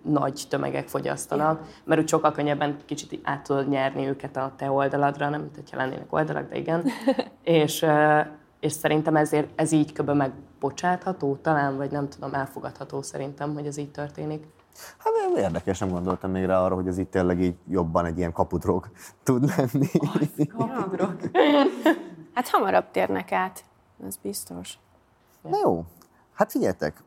[0.04, 5.30] nagy tömegek fogyasztanak, mert úgy sokkal könnyebben kicsit át tudod nyerni őket a te oldaladra,
[5.30, 6.84] nem mint hogyha lennének oldalak, de igen.
[7.44, 7.86] és,
[8.60, 13.78] és szerintem ezért ez így köbben megbocsátható talán, vagy nem tudom, elfogadható szerintem, hogy ez
[13.78, 14.48] így történik.
[14.98, 18.32] Hát érdekes, nem gondoltam még rá arra, hogy ez itt tényleg így jobban egy ilyen
[18.32, 18.90] kapudrog
[19.24, 19.88] tud lenni.
[20.58, 21.16] Kapudrog.
[22.34, 23.64] hát hamarabb térnek át,
[24.08, 24.78] ez biztos.
[25.42, 25.86] Na jó,
[26.34, 27.04] hát figyeljetek,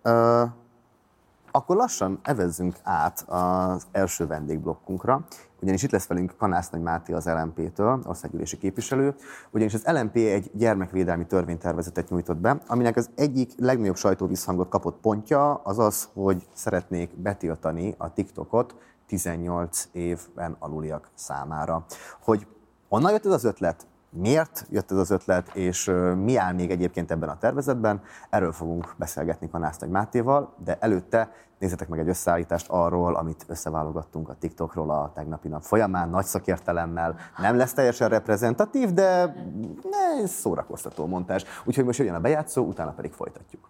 [1.50, 5.24] akkor lassan evezzünk át az első vendégblokkunkra,
[5.60, 9.14] ugyanis itt lesz velünk Kanász Nagy Máté az LMP-től, országgyűlési képviselő,
[9.50, 15.54] ugyanis az LMP egy gyermekvédelmi törvénytervezetet nyújtott be, aminek az egyik legnagyobb sajtóvisszhangot kapott pontja
[15.54, 18.74] az az, hogy szeretnék betiltani a TikTokot
[19.06, 21.84] 18 évben aluliak számára.
[22.20, 22.46] Hogy
[22.88, 23.86] honnan jött ez az ötlet?
[24.10, 28.02] Miért jött ez az ötlet, és mi áll még egyébként ebben a tervezetben?
[28.30, 34.28] Erről fogunk beszélgetni Kanász Nagy Mátéval, de előtte nézzetek meg egy összeállítást arról, amit összeválogattunk
[34.28, 37.16] a TikTokról a tegnapi nap folyamán, nagy szakértelemmel.
[37.38, 39.34] Nem lesz teljesen reprezentatív, de
[39.82, 41.44] ne, szórakoztató montás.
[41.64, 43.68] Úgyhogy most jön a bejátszó, utána pedig folytatjuk.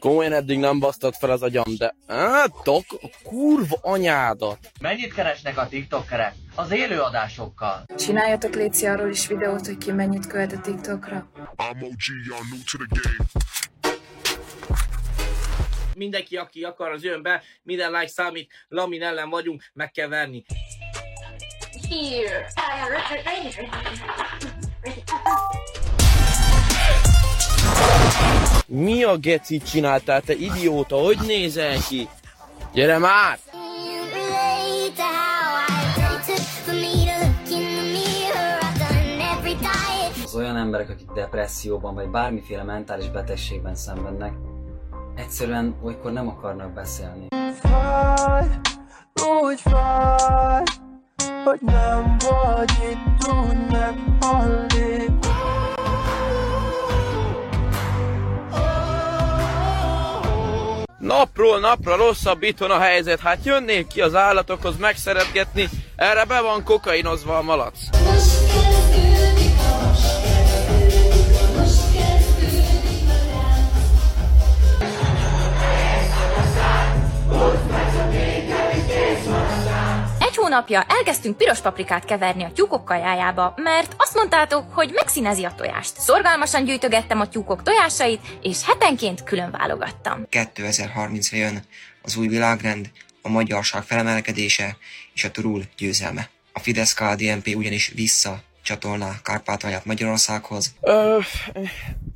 [0.00, 1.94] Komolyan eddig nem basztad fel az agyam, de...
[2.06, 4.58] Átok, a kurva anyádat!
[4.80, 6.34] Mennyit keresnek a tiktokerek?
[6.54, 7.84] Az élőadásokkal.
[7.96, 11.30] Csináljatok Léci arról is videót, hogy ki mennyit költ a TikTokra.
[15.94, 20.44] Mindenki, aki akar, az jön be, minden like számít, Lamin ellen vagyunk, meg kell verni.
[21.88, 22.46] Here.
[28.72, 30.96] Mi a gecit csináltál, te idióta?
[30.96, 32.08] Hogy nézel ki?
[32.72, 33.38] Gyere már!
[40.24, 44.32] Az olyan emberek, akik depresszióban vagy bármiféle mentális betegségben szenvednek,
[45.16, 47.26] egyszerűen olykor nem akarnak beszélni.
[47.60, 48.46] Fáj,
[49.42, 50.62] úgy fáj,
[51.44, 55.29] hogy nem vagy itt, úgy meghallik.
[61.00, 66.64] Napról napra rosszabb itthon a helyzet, hát jönnék ki az állatokhoz megszeretgetni, erre be van
[66.64, 67.78] kokainozva a malac.
[80.40, 86.00] Hónapja elkezdtünk piros paprikát keverni a tyúkok kajájába, mert azt mondtátok, hogy megszínezi a tojást.
[86.00, 90.26] Szorgalmasan gyűjtögettem a tyúkok tojásait, és hetenként külön válogattam.
[90.28, 91.62] 2030 jön
[92.02, 92.90] az új világrend,
[93.22, 94.76] a magyarság felemelkedése
[95.14, 96.28] és a turul győzelme.
[96.52, 100.74] A fidesz KDNP ugyanis vissza csatolná Kárpátalját Magyarországhoz?
[100.80, 101.18] Ö,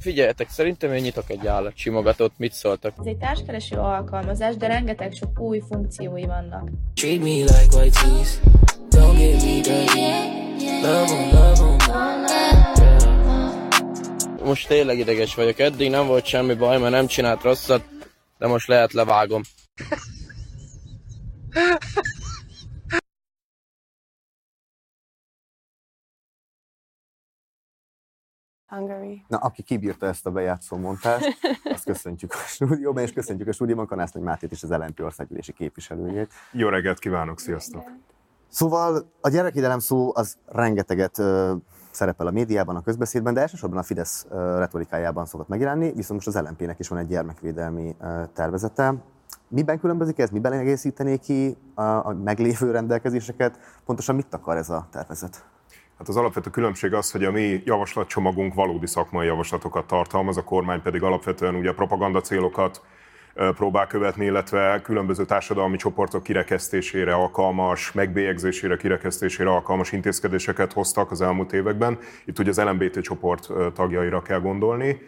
[0.01, 2.95] figyeljetek, szerintem én nyitok egy állatsimogatót, mit szóltak?
[2.99, 6.69] Ez egy társkereső alkalmazás, de rengeteg sok új funkciói vannak.
[6.95, 8.31] Treat me like white teeth,
[8.89, 10.01] don't get me dirty,
[10.83, 11.83] love on, love on.
[14.45, 17.85] Most tényleg ideges vagyok, eddig nem volt semmi baj, mert nem csinált rosszat,
[18.39, 19.43] de most lehet levágom.
[28.75, 29.25] Hungary.
[29.29, 33.87] Na, aki kibírta ezt a bejátszó mondást, azt köszöntjük a stúdióban, és köszöntjük a stúdióban
[33.87, 36.33] Kanász Nagy Mátét és az LNP országgyűlési képviselőjét.
[36.53, 37.91] Jó reggelt kívánok, sziasztok!
[38.49, 41.51] Szóval a gyerekvédelem szó az rengeteget uh,
[41.91, 46.37] szerepel a médiában, a közbeszédben, de elsősorban a Fidesz uh, retorikájában szokott megjelenni, viszont most
[46.37, 48.95] az LNP-nek is van egy gyermekvédelmi uh, tervezete.
[49.49, 53.59] Miben különbözik ez, miben egészítené ki a, a meglévő rendelkezéseket?
[53.85, 55.45] Pontosan mit akar ez a tervezet?
[55.99, 60.83] Hát az alapvető különbség az, hogy a mi javaslatcsomagunk valódi szakmai javaslatokat tartalmaz, a kormány
[60.83, 62.83] pedig alapvetően ugye propaganda célokat
[63.35, 71.53] próbál követni, illetve különböző társadalmi csoportok kirekesztésére alkalmas, megbélyegzésére, kirekesztésére alkalmas intézkedéseket hoztak az elmúlt
[71.53, 71.99] években.
[72.25, 75.01] Itt ugye az LMBT csoport tagjaira kell gondolni.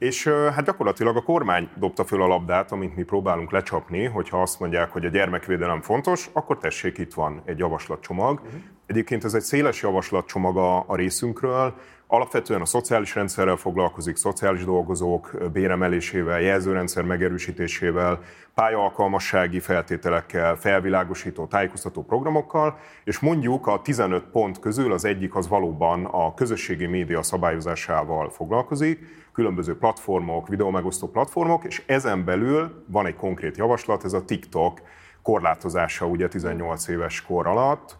[0.00, 4.60] És hát gyakorlatilag a kormány dobta föl a labdát, amit mi próbálunk lecsapni, hogyha azt
[4.60, 8.38] mondják, hogy a gyermekvédelem fontos, akkor tessék, itt van egy javaslatcsomag.
[8.38, 8.60] Uh-huh.
[8.86, 11.74] Egyébként ez egy széles javaslatcsomag a, a részünkről,
[12.12, 18.22] Alapvetően a szociális rendszerrel foglalkozik, szociális dolgozók béremelésével, jelzőrendszer megerősítésével,
[18.54, 26.04] pályaalkalmassági feltételekkel, felvilágosító, tájékoztató programokkal, és mondjuk a 15 pont közül az egyik az valóban
[26.04, 28.98] a közösségi média szabályozásával foglalkozik,
[29.32, 34.80] különböző platformok, videómegosztó platformok, és ezen belül van egy konkrét javaslat, ez a TikTok
[35.22, 37.98] korlátozása ugye 18 éves kor alatt.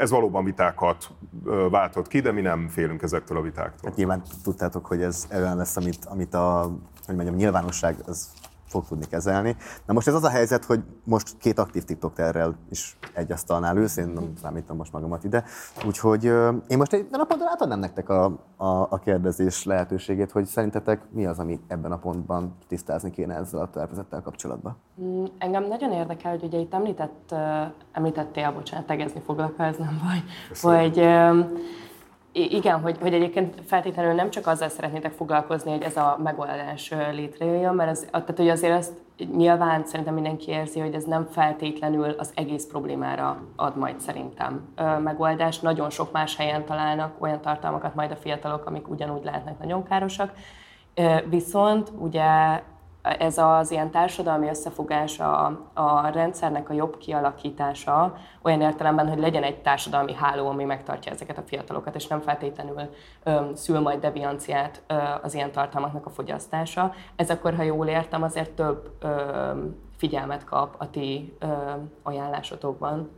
[0.00, 1.10] Ez valóban vitákat
[1.70, 3.88] váltott ki, de mi nem félünk ezektől a vitáktól.
[3.88, 6.72] Hát nyilván tudtátok, hogy ez olyan lesz, amit, amit a
[7.06, 8.28] hogy mondjam, nyilvánosság az
[8.70, 9.56] fog tudni kezelni.
[9.86, 13.96] Na most ez az a helyzet, hogy most két aktív TikTokerrel is egy asztalnál ülsz,
[13.96, 15.44] én nem számítom most magamat ide.
[15.86, 16.24] Úgyhogy
[16.68, 18.24] én most egy napon átadnám nektek a,
[18.56, 23.60] a, a kérdezés lehetőségét, hogy szerintetek mi az, ami ebben a pontban tisztázni kéne ezzel
[23.60, 24.76] a tervezettel kapcsolatban?
[25.02, 27.34] Mm, engem nagyon érdekel, hogy ugye itt említett,
[27.92, 30.80] említettél, bocsánat, tegezni foglak, ez nem baj, Köszönöm.
[30.80, 30.98] hogy
[32.32, 37.74] igen, hogy, hogy egyébként feltétlenül nem csak azzal szeretnétek foglalkozni, hogy ez a megoldás létrejöjjön,
[37.74, 38.92] mert az, tehát, hogy azért ezt
[39.36, 45.62] nyilván szerintem mindenki érzi, hogy ez nem feltétlenül az egész problémára ad majd szerintem megoldást.
[45.62, 50.32] Nagyon sok más helyen találnak olyan tartalmakat majd a fiatalok, amik ugyanúgy lehetnek nagyon károsak.
[51.28, 52.62] Viszont ugye
[53.02, 59.62] ez az ilyen társadalmi összefogás, a, rendszernek a jobb kialakítása olyan értelemben, hogy legyen egy
[59.62, 62.80] társadalmi háló, ami megtartja ezeket a fiatalokat, és nem feltétlenül
[63.24, 66.94] ö, szül majd devianciát ö, az ilyen tartalmaknak a fogyasztása.
[67.16, 69.08] Ez akkor, ha jól értem, azért több ö,
[69.96, 71.46] figyelmet kap a ti ö,
[72.02, 73.10] ajánlásotokban.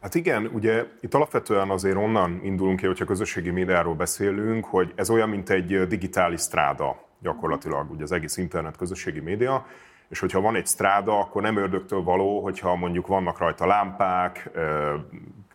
[0.00, 5.10] Hát igen, ugye itt alapvetően azért onnan indulunk ki, hogyha közösségi médiáról beszélünk, hogy ez
[5.10, 9.66] olyan, mint egy digitális stráda gyakorlatilag ugye az egész internet közösségi média,
[10.08, 14.50] és hogyha van egy stráda, akkor nem ördögtől való, hogyha mondjuk vannak rajta lámpák,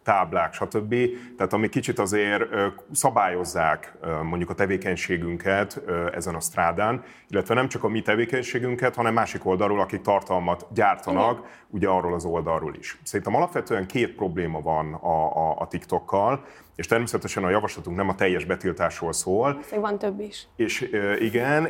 [0.04, 0.96] táblák, stb.
[1.38, 2.44] Tehát ami kicsit azért
[2.92, 3.94] szabályozzák
[4.24, 5.82] mondjuk a tevékenységünket
[6.14, 11.38] ezen a strádán, illetve nem csak a mi tevékenységünket, hanem másik oldalról, akik tartalmat gyártanak,
[11.38, 11.50] Igen.
[11.68, 13.00] ugye arról az oldalról is.
[13.04, 16.46] Szerintem alapvetően két probléma van a, a, a TikTokkal,
[16.76, 19.62] és természetesen a javaslatunk nem a teljes betiltásról szól.
[19.76, 20.48] Van több is.
[20.56, 21.68] És igen,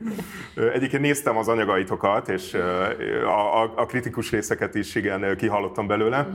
[0.74, 2.54] egyébként néztem az anyagaitokat, és
[3.24, 6.28] a, a, a kritikus részeket is igen kihallottam belőle,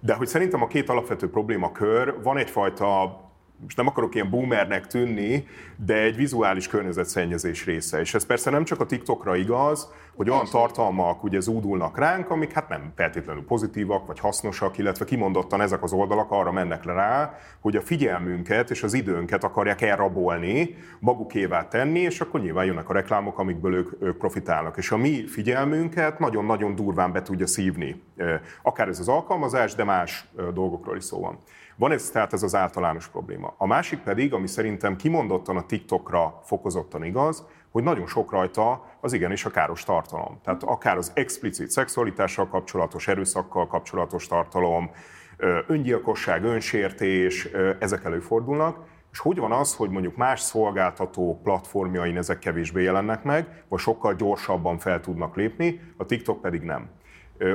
[0.00, 3.20] de hogy szerintem a két alapvető problémakör van egyfajta
[3.64, 5.46] most nem akarok ilyen boomernek tűnni,
[5.76, 8.00] de egy vizuális környezetszennyezés része.
[8.00, 12.52] És ez persze nem csak a TikTokra igaz, hogy olyan tartalmak ugye zúdulnak ránk, amik
[12.52, 17.38] hát nem feltétlenül pozitívak vagy hasznosak, illetve kimondottan ezek az oldalak arra mennek le rá,
[17.60, 22.92] hogy a figyelmünket és az időnket akarják elrabolni, magukévá tenni, és akkor nyilván jönnek a
[22.92, 24.76] reklámok, amikből ők, ők profitálnak.
[24.76, 28.02] És a mi figyelmünket nagyon-nagyon durván be tudja szívni.
[28.62, 31.38] Akár ez az alkalmazás, de más dolgokról is szó van.
[31.76, 33.54] Van ez tehát ez az általános probléma.
[33.58, 39.12] A másik pedig, ami szerintem kimondottan a TikTokra fokozottan igaz, hogy nagyon sok rajta az
[39.12, 40.40] igenis a káros tartalom.
[40.44, 44.90] Tehát akár az explicit szexualitással kapcsolatos, erőszakkal kapcsolatos tartalom,
[45.66, 48.78] öngyilkosság, önsértés, ezek előfordulnak,
[49.12, 54.14] és hogy van az, hogy mondjuk más szolgáltató platformjain ezek kevésbé jelennek meg, vagy sokkal
[54.14, 56.88] gyorsabban fel tudnak lépni, a TikTok pedig nem.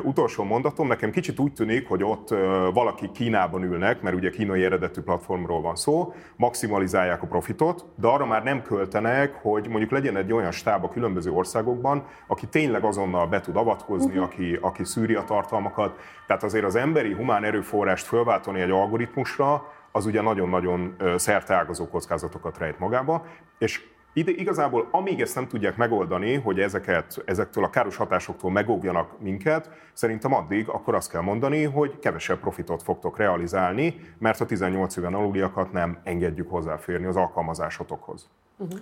[0.04, 2.30] Utolsó mondatom, nekem kicsit úgy tűnik, hogy ott
[2.74, 8.26] valaki Kínában ülnek, mert ugye kínai eredetű platformról van szó, maximalizálják a profitot, de arra
[8.26, 13.28] már nem költenek, hogy mondjuk legyen egy olyan stáb a különböző országokban, aki tényleg azonnal
[13.28, 14.24] be tud avatkozni, uh-huh.
[14.24, 16.00] aki, aki szűri a tartalmakat.
[16.28, 22.80] Tehát azért az emberi humán erőforrást fölváltani egy algoritmusra, az ugye nagyon-nagyon szerteágazó kockázatokat rejt
[22.80, 23.26] magába,
[23.58, 29.20] és ide igazából amíg ezt nem tudják megoldani, hogy ezeket, ezektől a káros hatásoktól megóvjanak
[29.20, 34.96] minket, szerintem addig akkor azt kell mondani, hogy kevesebb profitot fogtok realizálni, mert a 18
[34.96, 38.30] éven aluliakat nem engedjük hozzáférni az alkalmazásotokhoz.
[38.58, 38.80] Uh-huh.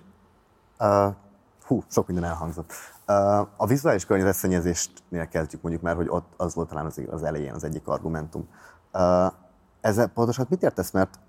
[0.79, 1.13] Uh,
[1.65, 2.73] hú, sok minden elhangzott.
[3.07, 7.53] Uh, a vizuális környezetszennyezéstnél kezdjük mondjuk már, hogy ott az volt talán az, az elején
[7.53, 8.49] az egyik argumentum.
[8.93, 9.31] Uh,
[9.81, 11.19] ezzel pontosan mit értesz, mert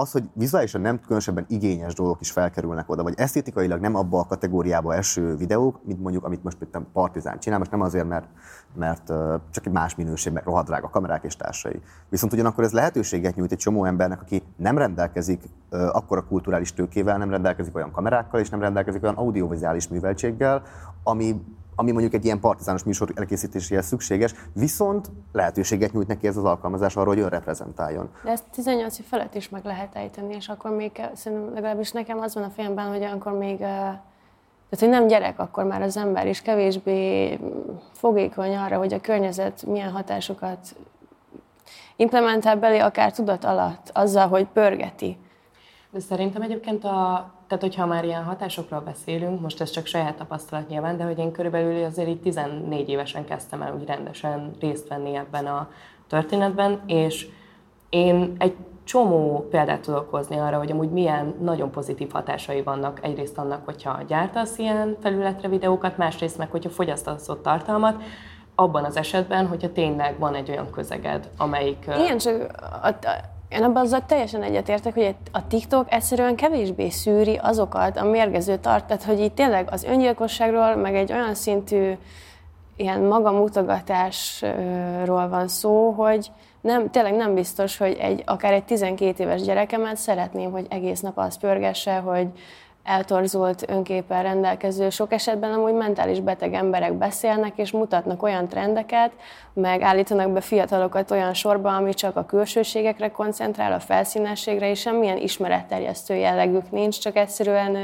[0.00, 4.26] az, hogy vizuálisan nem különösebben igényes dolgok is felkerülnek oda, vagy esztétikailag nem abba a
[4.26, 8.26] kategóriába eső videók, mint mondjuk, amit most itt Partizán csinál, most nem azért, mert,
[8.74, 9.06] mert
[9.50, 11.80] csak egy más minőség, meg rohadrág kamerák és társai.
[12.08, 17.30] Viszont ugyanakkor ez lehetőséget nyújt egy csomó embernek, aki nem rendelkezik akkora kulturális tőkével, nem
[17.30, 20.62] rendelkezik olyan kamerákkal, és nem rendelkezik olyan audiovizuális műveltséggel,
[21.02, 21.42] ami
[21.78, 26.96] ami mondjuk egy ilyen partizános műsor elkészítéséhez szükséges, viszont lehetőséget nyújt neki ez az alkalmazás
[26.96, 28.08] arra, hogy ön reprezentáljon.
[28.24, 32.18] De ezt 18 év felett is meg lehet ejteni, és akkor még szerintem legalábbis nekem
[32.18, 33.58] az van a fejemben, hogy akkor még
[34.70, 37.38] tehát, hogy nem gyerek akkor már az ember, és kevésbé
[37.92, 40.76] fogékony arra, hogy a környezet milyen hatásokat
[41.96, 45.16] implementál belé, akár tudat alatt, azzal, hogy pörgeti.
[45.90, 50.68] De szerintem egyébként a, tehát hogyha már ilyen hatásokról beszélünk, most ez csak saját tapasztalat
[50.68, 55.14] nyilván, de hogy én körülbelül azért így 14 évesen kezdtem el úgy rendesen részt venni
[55.14, 55.68] ebben a
[56.08, 57.28] történetben, és
[57.88, 62.98] én egy csomó példát tudok hozni arra, hogy amúgy milyen nagyon pozitív hatásai vannak.
[63.02, 68.02] Egyrészt annak, hogyha gyártasz ilyen felületre videókat, másrészt meg, hogyha fogyasztasz ott tartalmat,
[68.54, 71.90] abban az esetben, hogyha tényleg van egy olyan közeged, amelyik...
[71.98, 72.96] Igen, csak a, a,
[73.48, 79.02] én abban azzal teljesen egyetértek, hogy a TikTok egyszerűen kevésbé szűri azokat a mérgező tart,
[79.02, 81.92] hogy itt tényleg az öngyilkosságról, meg egy olyan szintű
[82.76, 86.30] ilyen magamutogatásról van szó, hogy
[86.60, 91.18] nem, tényleg nem biztos, hogy egy, akár egy 12 éves gyerekemet szeretném, hogy egész nap
[91.18, 92.26] azt pörgesse, hogy
[92.88, 99.12] eltorzult önképpen rendelkező, sok esetben amúgy mentális beteg emberek beszélnek, és mutatnak olyan trendeket,
[99.52, 105.18] meg állítanak be fiatalokat olyan sorba, ami csak a külsőségekre koncentrál, a felszínességre, és semmilyen
[105.18, 107.76] ismeretterjesztő jellegük nincs, csak egyszerűen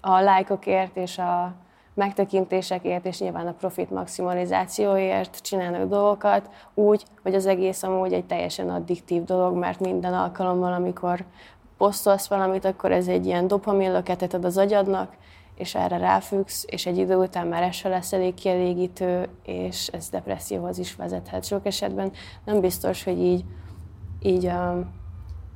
[0.00, 1.54] a lájkokért és a
[1.94, 8.70] megtekintésekért, és nyilván a profit maximalizációért csinálnak dolgokat, úgy, hogy az egész amúgy egy teljesen
[8.70, 11.24] addiktív dolog, mert minden alkalommal, amikor
[11.78, 15.16] posztolsz valamit, akkor ez egy ilyen dopaminlöketet ad az agyadnak,
[15.54, 20.08] és erre ráfüggsz, és egy idő után már ez se lesz elég kielégítő, és ez
[20.08, 21.44] depresszióhoz is vezethet.
[21.44, 22.12] Sok esetben
[22.44, 23.44] nem biztos, hogy így,
[24.22, 24.90] így, a,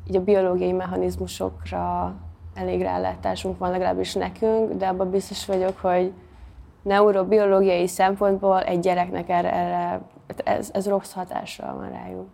[0.09, 2.14] így a biológiai mechanizmusokra
[2.55, 6.12] elég rálátásunk van, legalábbis nekünk, de abban biztos vagyok, hogy
[6.83, 10.01] neurobiológiai szempontból egy gyereknek erre, erre
[10.45, 12.29] ez, ez rossz hatással van rájuk.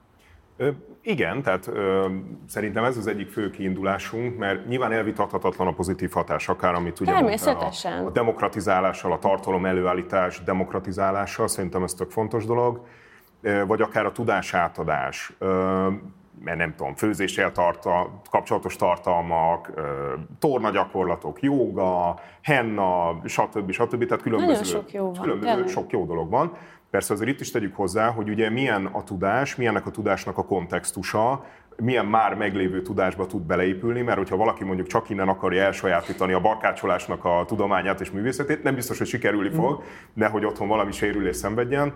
[1.03, 2.07] Igen, tehát ö,
[2.47, 7.13] szerintem ez az egyik fő kiindulásunk, mert nyilván elvitathatatlan a pozitív hatás, akár amit ugye
[7.13, 8.05] Természetesen.
[8.05, 12.87] A, a demokratizálással, a tartalom előállítás demokratizálással, szerintem ez tök fontos dolog,
[13.67, 15.89] vagy akár a tudás átadás, ö,
[16.45, 19.73] mert nem tudom, főzéssel tarta, kapcsolatos tartalmak,
[20.39, 23.71] torna gyakorlatok, joga, henna, stb.
[23.71, 24.07] stb.
[24.07, 26.53] Tehát különböző, Nagyon sok jó van, különböző sok jó dolog van.
[26.91, 30.45] Persze azért itt is tegyük hozzá, hogy ugye milyen a tudás, milyennek a tudásnak a
[30.45, 31.45] kontextusa,
[31.77, 36.41] milyen már meglévő tudásba tud beleépülni, mert hogyha valaki mondjuk csak innen akarja elsajátítani a
[36.41, 39.83] barkácsolásnak a tudományát és művészetét, nem biztos, hogy sikerülni fog,
[40.13, 41.95] nehogy otthon valami sérülés szenvedjen.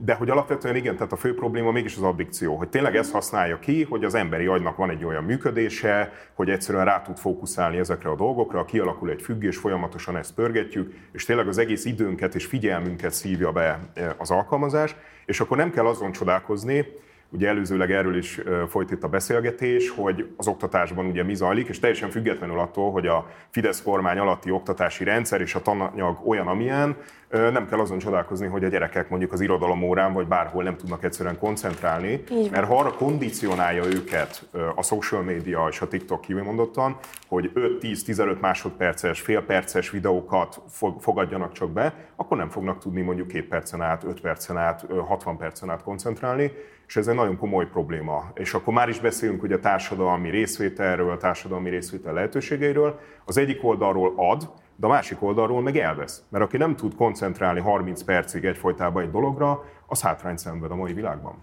[0.00, 3.58] De hogy alapvetően igen, tehát a fő probléma mégis az addikció, hogy tényleg ezt használja
[3.58, 8.10] ki, hogy az emberi agynak van egy olyan működése, hogy egyszerűen rá tud fókuszálni ezekre
[8.10, 13.12] a dolgokra, kialakul egy függés, folyamatosan ezt pörgetjük, és tényleg az egész időnket és figyelmünket
[13.12, 14.96] szívja be e, az alkalmazás,
[15.26, 16.86] és akkor nem kell azon csodálkozni,
[17.30, 21.78] Ugye előzőleg erről is folyt itt a beszélgetés, hogy az oktatásban ugye mi zajlik, és
[21.78, 26.96] teljesen függetlenül attól, hogy a Fidesz kormány alatti oktatási rendszer és a tananyag olyan, amilyen,
[27.30, 31.04] nem kell azon csodálkozni, hogy a gyerekek mondjuk az irodalom órán vagy bárhol nem tudnak
[31.04, 36.96] egyszerűen koncentrálni, mert ha arra kondicionálja őket a social media és a TikTok kimondottan,
[37.28, 40.60] hogy 5-10-15 másodperces, félperces videókat
[40.98, 45.36] fogadjanak csak be, akkor nem fognak tudni mondjuk 2 percen át, 5 percen át, 60
[45.36, 46.52] percen át koncentrálni,
[46.88, 48.30] és ez egy nagyon komoly probléma.
[48.34, 52.98] És akkor már is beszélünk ugye a társadalmi részvételről, a társadalmi részvétel lehetőségeiről.
[53.24, 56.22] Az egyik oldalról ad, de a másik oldalról meg elvesz.
[56.28, 60.92] Mert aki nem tud koncentrálni 30 percig egyfolytában egy dologra, az hátrányt szenved a mai
[60.92, 61.34] világban.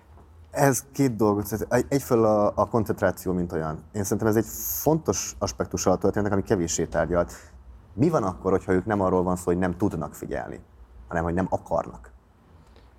[0.52, 1.43] Ez két dolog.
[1.89, 3.84] Egyfelől a, a koncentráció, mint olyan.
[3.93, 4.46] Én szerintem ez egy
[4.82, 7.34] fontos aspektus a történetnek, ami kevéssé tárgyalt.
[7.93, 10.60] Mi van akkor, hogyha ők nem arról van szó, hogy nem tudnak figyelni,
[11.08, 12.14] hanem hogy nem akarnak?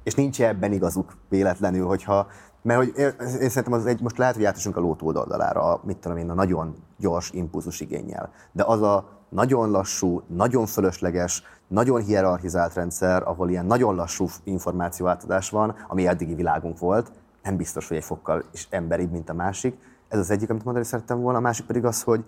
[0.06, 2.26] És nincs ebben igazuk véletlenül, hogyha,
[2.62, 3.12] mert hogy én,
[3.48, 6.74] szerintem az egy, most lehet, hogy átesünk a ló túloldalára, mit tudom én, a nagyon
[6.98, 13.66] gyors impulzus igényel, de az a nagyon lassú, nagyon fölösleges, nagyon hierarchizált rendszer, ahol ilyen
[13.66, 19.10] nagyon lassú információátadás van, ami eddigi világunk volt, nem biztos, hogy egy fokkal is emberibb,
[19.10, 19.78] mint a másik.
[20.08, 21.38] Ez az egyik, amit mondani szerettem volna.
[21.38, 22.24] A másik pedig az, hogy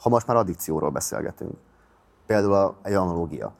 [0.00, 1.54] ha most már addikcióról beszélgetünk,
[2.26, 3.52] például egy analógia,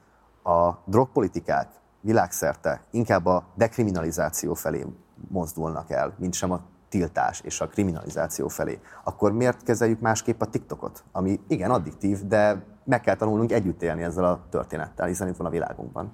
[0.43, 4.87] a drogpolitikák világszerte inkább a dekriminalizáció felé
[5.29, 10.47] mozdulnak el, mint sem a tiltás és a kriminalizáció felé, akkor miért kezeljük másképp a
[10.47, 15.37] TikTokot, ami igen addiktív, de meg kell tanulnunk együtt élni ezzel a történettel, hiszen itt
[15.37, 16.13] van a világunkban.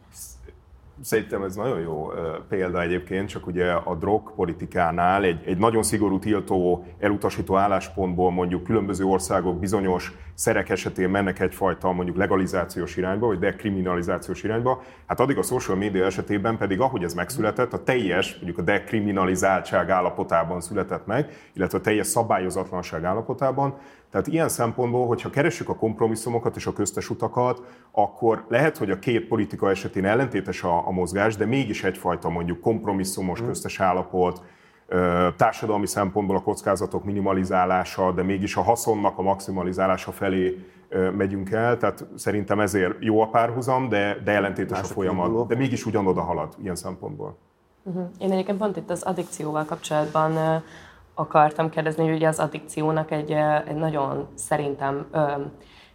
[1.02, 2.10] Szerintem ez nagyon jó
[2.48, 9.04] példa egyébként, csak ugye a drogpolitikánál egy, egy nagyon szigorú tiltó, elutasító álláspontból mondjuk különböző
[9.04, 15.42] országok bizonyos szerek esetén mennek egyfajta mondjuk legalizációs irányba, vagy dekriminalizációs irányba, hát addig a
[15.42, 21.50] social media esetében pedig, ahogy ez megszületett, a teljes, mondjuk a dekriminalizáltság állapotában született meg,
[21.52, 23.74] illetve a teljes szabályozatlanság állapotában,
[24.10, 28.98] tehát ilyen szempontból, hogyha keressük a kompromisszumokat és a köztes utakat, akkor lehet, hogy a
[28.98, 33.46] két politika esetén ellentétes a, a mozgás, de mégis egyfajta mondjuk kompromisszumos mm.
[33.46, 34.42] köztes állapot,
[35.36, 40.66] társadalmi szempontból a kockázatok minimalizálása, de mégis a haszonnak a maximalizálása felé
[41.16, 45.54] megyünk el, tehát szerintem ezért jó a párhuzam, de, de ellentétes Más a folyamat, de
[45.54, 47.36] mégis ugyanoda halad ilyen szempontból.
[47.82, 48.10] Uh-huh.
[48.18, 50.62] Én egyébként pont itt az addikcióval kapcsolatban
[51.18, 53.30] akartam kérdezni, hogy ugye az addikciónak egy,
[53.66, 55.06] egy nagyon szerintem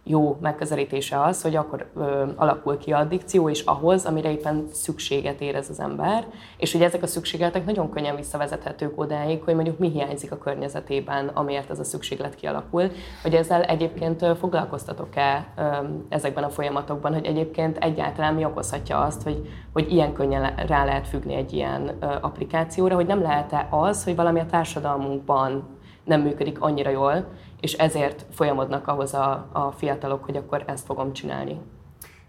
[0.04, 5.68] jó megközelítése az, hogy akkor ö, alakul ki addikció, és ahhoz, amire éppen szükséget érez
[5.68, 6.26] az ember,
[6.56, 11.28] és hogy ezek a szükségletek nagyon könnyen visszavezethetők odáig, hogy mondjuk mi hiányzik a környezetében,
[11.28, 12.90] amiért ez a szükséglet kialakul,
[13.22, 15.62] hogy ezzel egyébként foglalkoztatok-e ö,
[16.08, 21.08] ezekben a folyamatokban, hogy egyébként egyáltalán mi okozhatja azt, hogy, hogy ilyen könnyen rá lehet
[21.08, 26.60] függni egy ilyen ö, applikációra, hogy nem lehet-e az, hogy valami a társadalmunkban nem működik
[26.60, 27.26] annyira jól,
[27.62, 31.60] és ezért folyamodnak ahhoz a, a fiatalok, hogy akkor ezt fogom csinálni.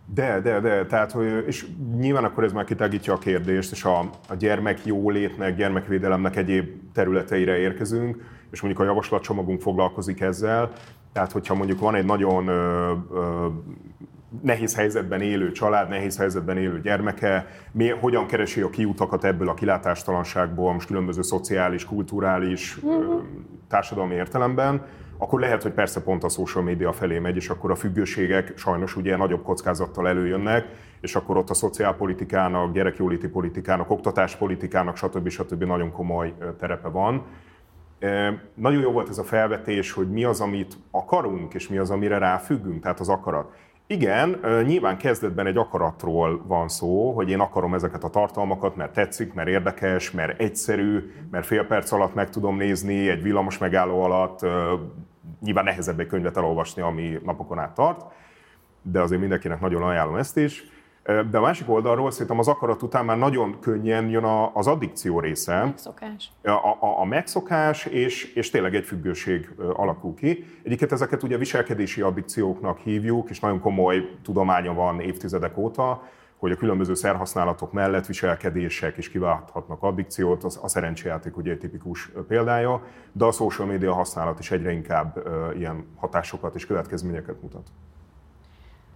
[0.06, 1.66] De, de, de, tehát, hogy, és
[1.98, 7.58] nyilván akkor ez már kitágítja a kérdést, és a, a gyermek jólétnek, gyermekvédelemnek egyéb területeire
[7.58, 10.72] érkezünk, és mondjuk a javaslatcsomagunk foglalkozik ezzel,
[11.14, 13.48] tehát hogyha mondjuk van egy nagyon ö, ö,
[14.42, 19.54] nehéz helyzetben élő család, nehéz helyzetben élő gyermeke, mi, hogyan keresi a kiutakat ebből a
[19.54, 23.18] kilátástalanságból, most különböző szociális, kulturális, mm-hmm.
[23.68, 24.86] társadalmi értelemben,
[25.18, 28.96] akkor lehet, hogy persze pont a social media felé megy, és akkor a függőségek sajnos
[28.96, 30.66] ugye nagyobb kockázattal előjönnek,
[31.02, 35.30] és akkor ott a szociálpolitikának, gyerekjóléti politikának, oktatáspolitikának, stb.
[35.30, 35.64] stb.
[35.64, 37.24] nagyon komoly terepe van.
[38.54, 42.18] Nagyon jó volt ez a felvetés, hogy mi az, amit akarunk, és mi az, amire
[42.18, 43.54] ráfüggünk, tehát az akarat.
[43.88, 49.34] Igen, nyilván kezdetben egy akaratról van szó, hogy én akarom ezeket a tartalmakat, mert tetszik,
[49.34, 54.40] mert érdekes, mert egyszerű, mert fél perc alatt meg tudom nézni, egy villamos megálló alatt,
[55.42, 58.06] nyilván nehezebb egy könyvet elolvasni, ami napokon át tart,
[58.82, 60.64] de azért mindenkinek nagyon ajánlom ezt is.
[61.04, 64.24] De a másik oldalról szerintem az akarat után már nagyon könnyen jön
[64.54, 65.64] az addikció része.
[65.64, 66.32] Megszokás.
[66.44, 70.46] A, a, a megszokás, és, és tényleg egy függőség alakul ki.
[70.64, 76.04] Egyiket ezeket ugye viselkedési addikcióknak hívjuk, és nagyon komoly tudománya van évtizedek óta,
[76.38, 82.12] hogy a különböző szerhasználatok mellett viselkedések is kiválthatnak addikciót, az a szerencsejáték ugye egy tipikus
[82.28, 85.28] példája, de a social media használat is egyre inkább
[85.58, 87.68] ilyen hatásokat és következményeket mutat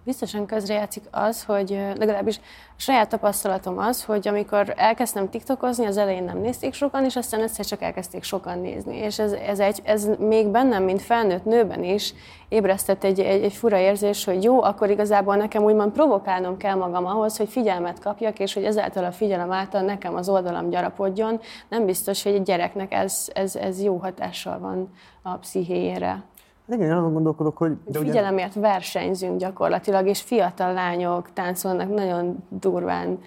[0.08, 2.36] biztosan közrejátszik az, hogy legalábbis
[2.68, 7.42] a saját tapasztalatom az, hogy amikor elkezdtem TikTokozni, az elején nem nézték sokan, és aztán
[7.42, 8.96] egyszer csak elkezdték sokan nézni.
[8.96, 12.14] És ez, ez, egy, ez még bennem, mint felnőtt nőben is
[12.48, 17.06] ébresztett egy, egy, egy fura érzés, hogy jó, akkor igazából nekem úgymond provokálnom kell magam
[17.06, 21.40] ahhoz, hogy figyelmet kapjak, és hogy ezáltal a figyelem által nekem az oldalam gyarapodjon.
[21.68, 24.92] Nem biztos, hogy egy gyereknek ez, ez, ez jó hatással van
[25.22, 26.22] a pszichéjére.
[26.68, 27.72] Igen, én azon gondolkodok, hogy...
[27.84, 28.68] De figyelemért ugye...
[28.68, 33.18] versenyzünk gyakorlatilag, és fiatal lányok táncolnak nagyon durván,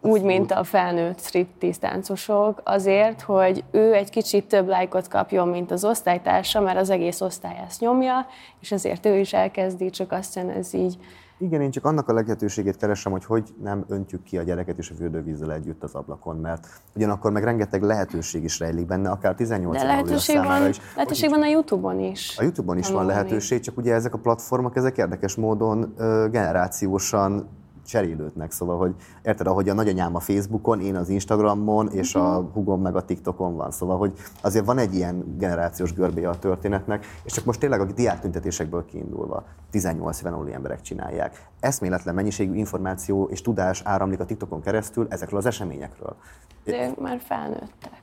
[0.00, 5.70] úgy, mint a felnőtt striptease táncosok, azért, hogy ő egy kicsit több lájkot kapjon, mint
[5.70, 8.26] az osztálytársa, mert az egész osztály ezt nyomja,
[8.60, 10.96] és ezért ő is elkezdi, csak aztán ez így
[11.38, 14.90] igen, én csak annak a lehetőségét keresem, hogy hogy nem öntjük ki a gyereket és
[14.90, 19.76] a fürdővízzel együtt az ablakon, mert ugyanakkor meg rengeteg lehetőség is rejlik benne, akár 18
[19.76, 20.80] De lehetőség van, is.
[20.94, 22.38] Lehetőség van a Youtube-on is.
[22.38, 25.94] A Youtube-on is van lehetőség, csak ugye ezek a platformok, ezek érdekes módon
[26.30, 27.48] generációsan
[27.86, 32.52] cserélődnek, szóval, hogy érted, ahogy a nagyanyám a Facebookon, én az Instagramon, és a mhm.
[32.52, 37.06] hugom meg a TikTokon van, szóval, hogy azért van egy ilyen generációs görbéje a történetnek,
[37.24, 41.46] és csak most tényleg a diáktüntetésekből kiindulva 18 éven aluli emberek csinálják.
[41.60, 46.16] Eszméletlen mennyiségű információ és tudás áramlik a TikTokon keresztül ezekről az eseményekről.
[46.64, 48.02] De ők már felnőttek.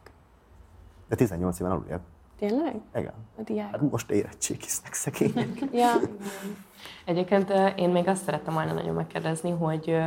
[1.09, 2.01] De 18 éven aluliak.
[2.48, 2.76] Tényleg?
[2.96, 3.14] Igen.
[3.38, 3.72] A diák.
[3.72, 5.48] Hát most érettségiznek szegények.
[5.82, 5.91] ja.
[7.06, 9.98] Egyébként én még azt szerettem volna nagyon megkérdezni, hogy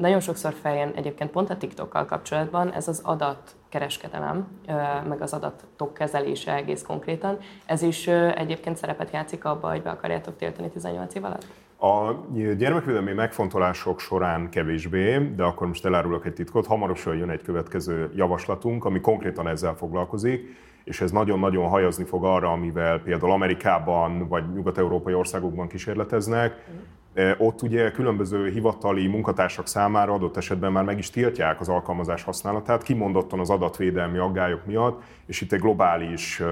[0.00, 4.46] nagyon sokszor feljön egyébként pont a TikTokkal kapcsolatban ez az adatkereskedelem,
[5.08, 7.38] meg az adatok kezelése egész konkrétan.
[7.66, 11.46] Ez is egyébként szerepet játszik abba, hogy be akarjátok tiltani 18 év alatt?
[11.78, 12.12] A
[12.56, 18.84] gyermekvédelmi megfontolások során kevésbé, de akkor most elárulok egy titkot, hamarosan jön egy következő javaslatunk,
[18.84, 25.14] ami konkrétan ezzel foglalkozik és ez nagyon-nagyon hajazni fog arra, amivel például Amerikában vagy nyugat-európai
[25.14, 26.64] országokban kísérleteznek.
[27.14, 32.22] E, ott ugye különböző hivatali munkatársak számára adott esetben már meg is tiltják az alkalmazás
[32.22, 36.44] használatát, kimondottan az adatvédelmi aggályok miatt, és itt egy globális e,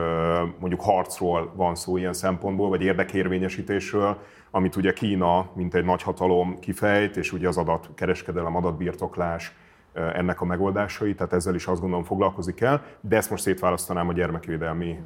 [0.59, 4.19] mondjuk harcról van szó ilyen szempontból, vagy érdekérvényesítésről,
[4.51, 9.53] amit ugye Kína, mint egy nagyhatalom kifejt, és ugye az adatkereskedelem, adatbirtoklás,
[9.93, 14.13] ennek a megoldásai, tehát ezzel is azt gondolom foglalkozik kell, de ezt most szétválasztanám a
[14.13, 15.01] gyermekvédelmi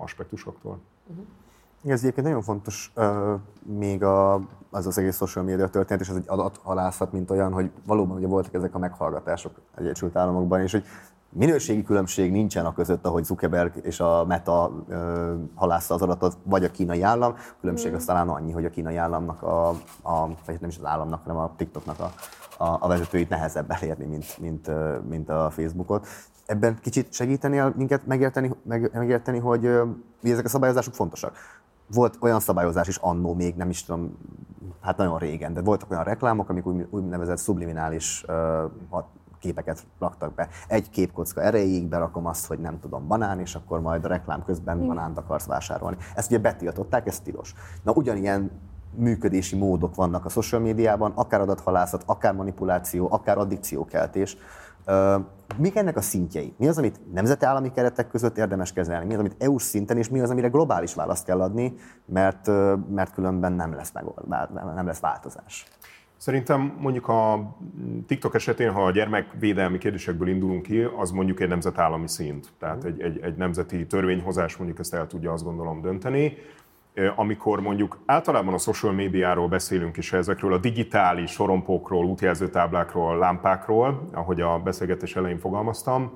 [0.00, 0.78] aspektusoktól.
[1.06, 1.24] Uh-huh.
[1.84, 2.92] Ez egyébként nagyon fontos
[3.62, 4.34] még a,
[4.70, 8.26] az az egész social media történet, és az egy adathalászat, mint olyan, hogy valóban ugye
[8.26, 10.84] voltak ezek a meghallgatások Egyesült Államokban, és hogy
[11.32, 14.96] minőségi különbség nincsen a között, ahogy Zuckerberg és a Meta uh,
[15.54, 17.32] halásza az adatot, vagy a kínai állam.
[17.36, 17.94] A különbség mm.
[17.94, 19.68] az talán annyi, hogy a kínai államnak, a,
[20.02, 22.12] a, vagy nem is az államnak, hanem a TikToknak a
[22.60, 24.70] a, a vezetőit nehezebb elérni, mint, mint,
[25.08, 26.06] mint a Facebookot.
[26.46, 29.70] Ebben kicsit segítenél minket megérteni, meg, megérteni hogy,
[30.20, 31.36] hogy ezek a szabályozások fontosak.
[31.92, 34.18] volt olyan szabályozás is annó még, nem is tudom,
[34.80, 39.04] hát nagyon régen, de voltak olyan reklámok, amik úgy, úgynevezett subliminális uh,
[39.38, 40.48] képeket raktak be.
[40.68, 44.76] Egy képkocka erejéig berakom azt, hogy nem tudom, banán, és akkor majd a reklám közben
[44.76, 44.86] mm.
[44.86, 45.96] banánt akarsz vásárolni.
[46.14, 47.54] Ezt ugye betiltották, ez tilos.
[47.82, 48.50] Na ugyanilyen
[48.94, 54.36] működési módok vannak a social médiában, akár adathalászat, akár manipuláció, akár addikciókeltés.
[55.56, 56.54] Mik ennek a szintjei?
[56.56, 59.06] Mi az, amit nemzetállami keretek között érdemes kezelni?
[59.06, 61.74] Mi az, amit EU-s szinten, és mi az, amire globális választ kell adni,
[62.04, 62.46] mert,
[62.90, 64.28] mert különben nem lesz, megold,
[64.74, 65.66] nem lesz változás?
[66.16, 67.56] Szerintem mondjuk a
[68.06, 72.48] TikTok esetén, ha a gyermekvédelmi kérdésekből indulunk ki, az mondjuk egy nemzetállami szint.
[72.58, 76.32] Tehát egy, egy, egy nemzeti törvényhozás mondjuk ezt el tudja azt gondolom dönteni
[77.16, 84.40] amikor mondjuk általában a social médiáról beszélünk is, ezekről a digitális sorompókról, útjelzőtáblákról, lámpákról, ahogy
[84.40, 86.12] a beszélgetés elején fogalmaztam,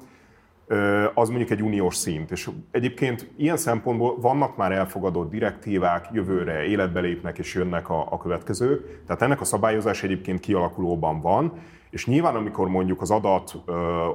[1.14, 2.30] az mondjuk egy uniós szint.
[2.30, 8.18] És egyébként ilyen szempontból vannak már elfogadott direktívák, jövőre életbe lépnek és jönnek a, a
[8.18, 9.02] következők.
[9.06, 11.52] Tehát ennek a szabályozás egyébként kialakulóban van,
[11.90, 13.54] és nyilván, amikor mondjuk az adat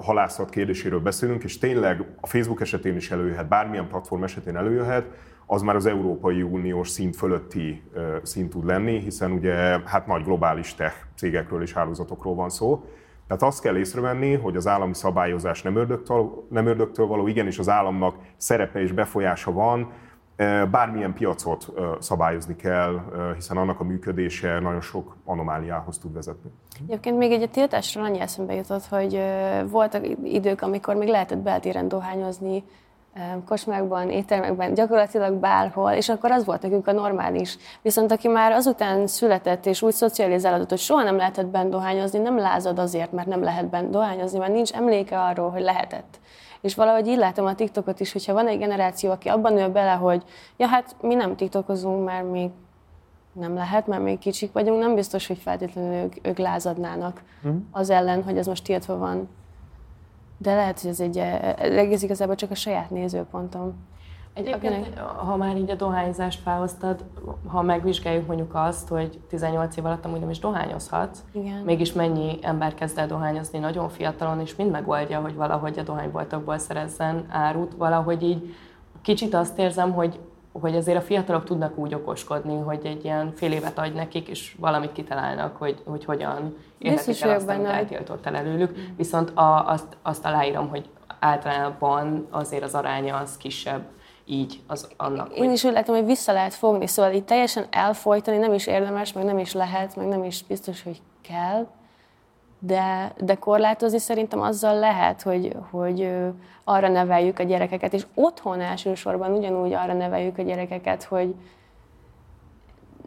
[0.01, 5.05] halászat kérdéséről beszélünk, és tényleg a Facebook esetén is előjöhet, bármilyen platform esetén előjöhet,
[5.51, 7.83] az már az Európai Uniós szint fölötti
[8.23, 9.53] szint tud lenni, hiszen ugye
[9.85, 12.83] hát nagy globális tech cégekről és hálózatokról van szó.
[13.27, 17.69] Tehát azt kell észrevenni, hogy az állami szabályozás nem ördögtől, nem ördögtől való, igenis az
[17.69, 19.91] államnak szerepe és befolyása van,
[20.71, 22.99] bármilyen piacot szabályozni kell,
[23.35, 26.51] hiszen annak a működése nagyon sok anomáliához tud vezetni.
[26.87, 29.21] Egyébként még egy a tiltásról annyi eszembe jutott, hogy
[29.69, 32.63] voltak idők, amikor még lehetett beltéren dohányozni,
[33.45, 37.57] kocsmákban, éttermekben, gyakorlatilag bárhol, és akkor az volt nekünk a normális.
[37.81, 42.37] Viszont aki már azután született és úgy szocializálódott, hogy soha nem lehetett bent dohányozni, nem
[42.37, 46.19] lázad azért, mert nem lehet bent dohányozni, mert nincs emléke arról, hogy lehetett.
[46.61, 49.91] És valahogy így látom a TikTokot is, hogyha van egy generáció, aki abban nő bele,
[49.91, 50.23] hogy
[50.57, 52.49] ja, hát mi nem TikTokozunk, mert még
[53.33, 57.57] nem lehet, mert még kicsik vagyunk, nem biztos, hogy feltétlenül ők, ők lázadnának mm.
[57.71, 59.29] az ellen, hogy ez most tiltva van.
[60.41, 61.17] De lehet, hogy ez egy,
[61.57, 63.87] egész igazából csak a saját nézőpontom.
[64.33, 64.99] Egyébként, akinek...
[64.99, 67.03] ha már így a dohányzást felhoztad,
[67.47, 71.63] ha megvizsgáljuk mondjuk azt, hogy 18 év alatt amúgy nem is dohányozhat, Igen.
[71.63, 76.57] mégis mennyi ember kezd el dohányozni nagyon fiatalon, és mind megoldja, hogy valahogy a dohányboltokból
[76.57, 78.55] szerezzen árut, valahogy így
[79.01, 80.19] kicsit azt érzem, hogy
[80.61, 84.55] hogy azért a fiatalok tudnak úgy okoskodni, hogy egy ilyen fél évet adj nekik, és
[84.59, 88.77] valamit kitalálnak, hogy, hogy hogyan érhetik el azt, amit eltiltott el előlük.
[88.77, 88.95] Mm.
[88.97, 90.89] Viszont a, azt, azt aláírom, hogy
[91.19, 93.83] általában azért az aránya az kisebb
[94.25, 95.37] így az annak.
[95.37, 99.13] Én is úgy látom, hogy vissza lehet fogni, szóval így teljesen elfolytani nem is érdemes,
[99.13, 101.67] meg nem is lehet, meg nem is biztos, hogy kell
[102.59, 106.11] de, de korlátozni szerintem azzal lehet, hogy, hogy
[106.63, 111.35] arra neveljük a gyerekeket, és otthon elsősorban ugyanúgy arra neveljük a gyerekeket, hogy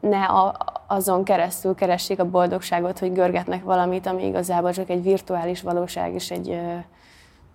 [0.01, 5.63] ne a, azon keresztül keressék a boldogságot, hogy görgetnek valamit, ami igazából csak egy virtuális
[5.63, 6.61] valóság, és egy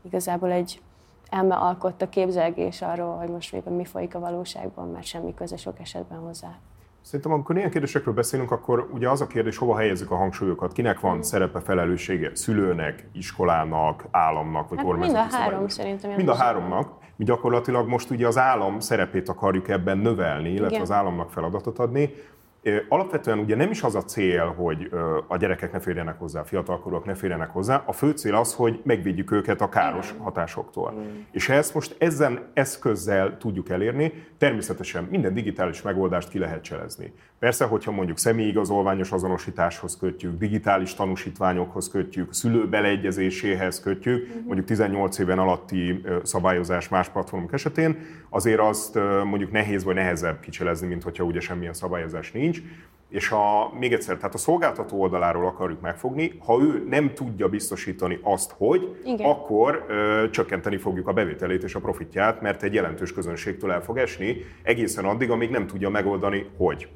[0.02, 0.82] igazából egy
[1.30, 5.80] elme alkotta képzelgés arról, hogy most éppen mi folyik a valóságban, mert semmi köze sok
[5.80, 6.58] esetben hozzá.
[7.08, 11.00] Szerintem, amikor ilyen kérdésekről beszélünk, akkor ugye az a kérdés, hova helyezzük a hangsúlyokat, kinek
[11.00, 16.12] van szerepe, felelőssége, szülőnek, iskolának, államnak, vagy hát Mind a három szerintem.
[16.12, 16.90] Mind a háromnak.
[17.16, 20.82] Mi gyakorlatilag most ugye az állam szerepét akarjuk ebben növelni, illetve Igen.
[20.82, 22.14] az államnak feladatot adni.
[22.90, 24.90] Alapvetően ugye nem is az a cél, hogy
[25.28, 28.80] a gyerekek ne férjenek hozzá, a fiatalkorúak ne férjenek hozzá, a fő cél az, hogy
[28.84, 30.92] megvédjük őket a káros hatásoktól.
[30.92, 31.20] Mm.
[31.32, 37.14] És ezt most ezen eszközzel tudjuk elérni, természetesen minden digitális megoldást ki lehet cselezni.
[37.40, 44.46] Persze, hogyha mondjuk személyigazolványos azonosításhoz kötjük, digitális tanúsítványokhoz kötjük, szülő beleegyezéséhez kötjük, mm-hmm.
[44.46, 47.98] mondjuk 18 éven alatti szabályozás más platformok esetén,
[48.30, 52.62] azért azt mondjuk nehéz vagy nehezebb kicselezni, mint hogyha ugye semmilyen szabályozás nincs.
[53.10, 58.20] És ha még egyszer, tehát a szolgáltató oldaláról akarjuk megfogni, ha ő nem tudja biztosítani
[58.22, 59.30] azt, hogy, Igen.
[59.30, 63.98] akkor ö, csökkenteni fogjuk a bevételét és a profitját, mert egy jelentős közönségtől el fog
[63.98, 66.88] esni, egészen addig, amíg nem tudja megoldani, hogy.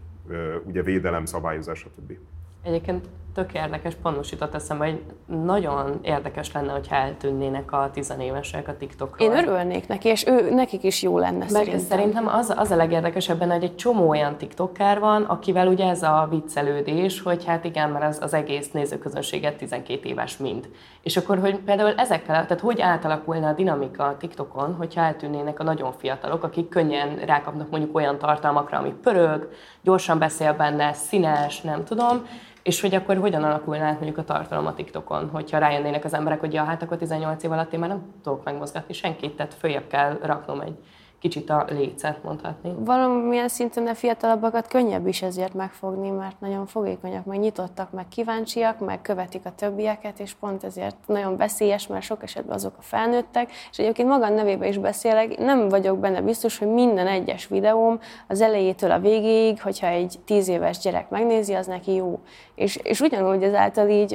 [0.65, 2.17] Ugye védelem, szabályozás, stb.
[2.63, 5.01] Egyébként tök érdekes, pont most jutott eszembe, hogy
[5.43, 9.29] nagyon érdekes lenne, hogyha eltűnnének a tizenévesek a TikTokról.
[9.29, 11.79] Én örülnék neki, és ő, nekik is jó lenne Meg szerintem.
[11.79, 16.03] Szerintem az, az a legérdekesebb benne, hogy egy csomó olyan TikToker van, akivel ugye ez
[16.03, 20.69] a viccelődés, hogy hát igen, mert az, az egész nézőközönséget 12 éves mind.
[21.01, 25.63] És akkor, hogy például ezekkel, tehát hogy átalakulna a dinamika a TikTokon, hogyha eltűnnének a
[25.63, 29.49] nagyon fiatalok, akik könnyen rákapnak mondjuk olyan tartalmakra, ami pörög,
[29.81, 32.25] gyorsan beszél benne, színes, nem tudom,
[32.63, 36.39] és hogy akkor hogyan alakulna át mondjuk a tartalom a TikTokon, hogyha rájönnének az emberek,
[36.39, 39.87] hogy ja, hát akkor 18 év alatt én már nem tudok megmozgatni senkit, tehát följebb
[39.87, 40.77] kell raknom egy
[41.21, 42.73] kicsit a lécet mondhatni.
[42.77, 48.79] Valamilyen szinten a fiatalabbakat könnyebb is ezért megfogni, mert nagyon fogékonyak, meg nyitottak, meg kíváncsiak,
[48.79, 53.51] meg követik a többieket, és pont ezért nagyon veszélyes, mert sok esetben azok a felnőttek,
[53.71, 58.41] és egyébként magam nevében is beszélek, nem vagyok benne biztos, hogy minden egyes videóm az
[58.41, 62.19] elejétől a végéig, hogyha egy tíz éves gyerek megnézi, az neki jó.
[62.55, 64.11] És, és ugyanúgy ezáltal így,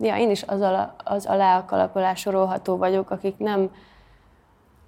[0.00, 3.70] ja, én is az, alá, az alá a kalapolás sorolható vagyok, akik nem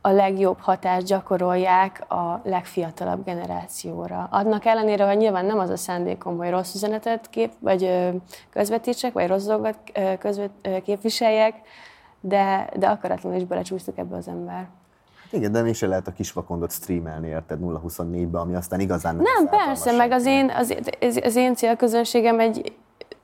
[0.00, 4.28] a legjobb hatást gyakorolják a legfiatalabb generációra.
[4.30, 8.10] Adnak ellenére, hogy nyilván nem az a szándékom, hogy rossz üzenetet kép, vagy
[8.50, 9.76] közvetítsek, vagy rossz dolgot
[10.18, 10.50] közvet,
[10.84, 11.54] képviseljek,
[12.20, 14.68] de, de akaratlanul is belecsúsztuk ebbe az ember.
[15.32, 19.92] Igen, de mégse lehet a kisvakondot streamelni, érted 0-24-be, ami aztán igazán nem Nem, persze,
[19.92, 20.74] meg az én, az,
[21.22, 22.72] az én célközönségem egy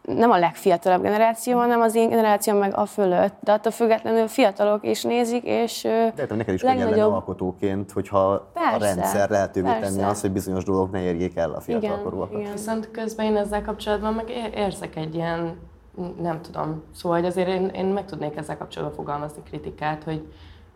[0.07, 4.87] nem a legfiatalabb generáció, hanem az én generációm meg a fölött, de attól függetlenül fiatalok
[4.87, 5.83] is nézik, és
[6.15, 6.93] De neked is legnagyobb...
[6.93, 9.81] könnyebb alkotóként, hogyha persze, a rendszer lehetővé persze.
[9.81, 12.41] tenni azt, hogy bizonyos dolgok ne érjék el a fiatalkorúakat.
[12.41, 15.59] Igen, Viszont közben én ezzel kapcsolatban meg érzek egy ilyen,
[16.21, 20.27] nem tudom, szóval hogy azért én, én meg tudnék ezzel kapcsolatban fogalmazni kritikát, hogy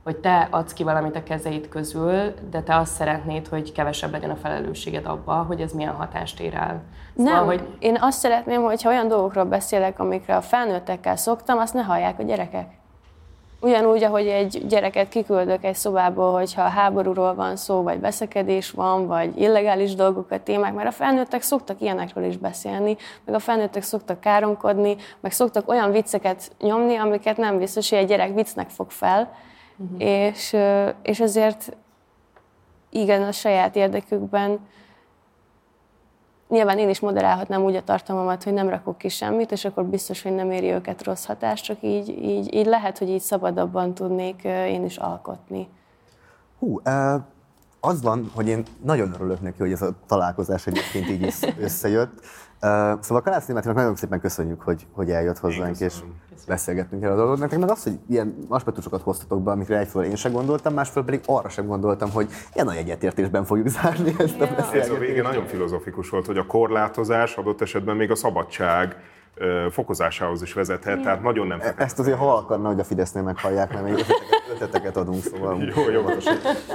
[0.05, 4.31] hogy te adsz ki valamit a kezeid közül, de te azt szeretnéd, hogy kevesebb legyen
[4.31, 6.83] a felelősséged abba, hogy ez milyen hatást ér el.
[7.17, 7.67] Szóval, Nem, hogy...
[7.79, 12.23] én azt szeretném, hogyha olyan dolgokról beszélek, amikre a felnőttekkel szoktam, azt ne hallják a
[12.23, 12.79] gyerekek.
[13.63, 19.41] Ugyanúgy, ahogy egy gyereket kiküldök egy szobából, hogyha háborúról van szó, vagy veszekedés van, vagy
[19.41, 24.21] illegális dolgok a témák, mert a felnőttek szoktak ilyenekről is beszélni, meg a felnőttek szoktak
[24.21, 29.33] káromkodni, meg szoktak olyan vicceket nyomni, amiket nem biztos, hogy egy gyerek viccnek fog fel,
[29.81, 30.03] uh-huh.
[30.03, 30.57] és,
[31.03, 31.77] és ezért
[32.91, 34.59] igen, a saját érdekükben
[36.49, 40.23] nyilván én is moderálhatnám úgy a tartalmamat, hogy nem rakok ki semmit, és akkor biztos,
[40.23, 44.45] hogy nem éri őket rossz hatás, csak így, így, így lehet, hogy így szabadabban tudnék
[44.45, 45.69] én is alkotni.
[46.59, 46.81] Hú,
[47.81, 52.21] az van, hogy én nagyon örülök neki, hogy ez a találkozás egyébként így is összejött.
[53.01, 55.95] Szóval Kalász Németnek nagyon szépen köszönjük, hogy, hogy eljött hozzánk, és
[56.47, 57.39] beszélgettünk el a dolgot.
[57.39, 61.21] Nektek meg az, hogy ilyen aspektusokat hoztatok be, amikre egyfelől én sem gondoltam, másfelől pedig
[61.27, 64.75] arra sem gondoltam, hogy ilyen nagy egyetértésben fogjuk zárni ezt a beszélgetést.
[64.75, 68.97] Ez a vége nagyon filozofikus volt, hogy a korlátozás adott esetben még a szabadság
[69.71, 71.05] fokozásához is vezethet, Igen.
[71.05, 71.85] tehát nagyon nem fekete.
[71.85, 75.63] Ezt azért ha akarna, hogy a Fidesznél meghallják, mert még ötleteket, ötleteket adunk, szóval...
[75.77, 76.03] Jó, jó.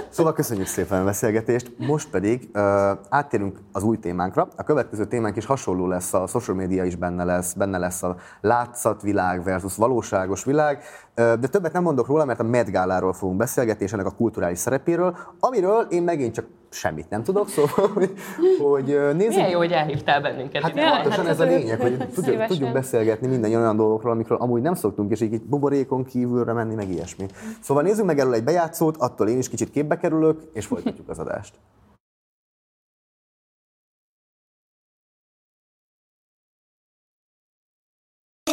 [0.09, 2.61] Szóval köszönjük szépen a beszélgetést, most pedig uh,
[3.09, 4.47] áttérünk az új témánkra.
[4.55, 8.15] A következő témánk is hasonló lesz, a social media is benne lesz, benne lesz a
[8.41, 13.37] látszatvilág versus valóságos világ, uh, de többet nem mondok róla, mert a Met Gáláról fogunk
[13.37, 16.45] beszélgetni, és ennek a kulturális szerepéről, amiről én megint csak
[16.75, 18.13] semmit nem tudok, szóval, hogy,
[18.59, 19.35] hogy nézzük.
[19.35, 20.61] Milyen jó, hogy elhívtál bennünket.
[20.61, 24.37] Hát ja, pontosan hát ez a lényeg, hogy tudjuk, tudjunk beszélgetni minden olyan dolgokról, amikről
[24.37, 27.25] amúgy nem szoktunk, és így buborékon kívülre menni, meg ilyesmi.
[27.61, 31.19] Szóval nézzük meg erről egy bejátszót, attól én is kicsit képbe kerülök, és folytatjuk az
[31.19, 31.53] adást.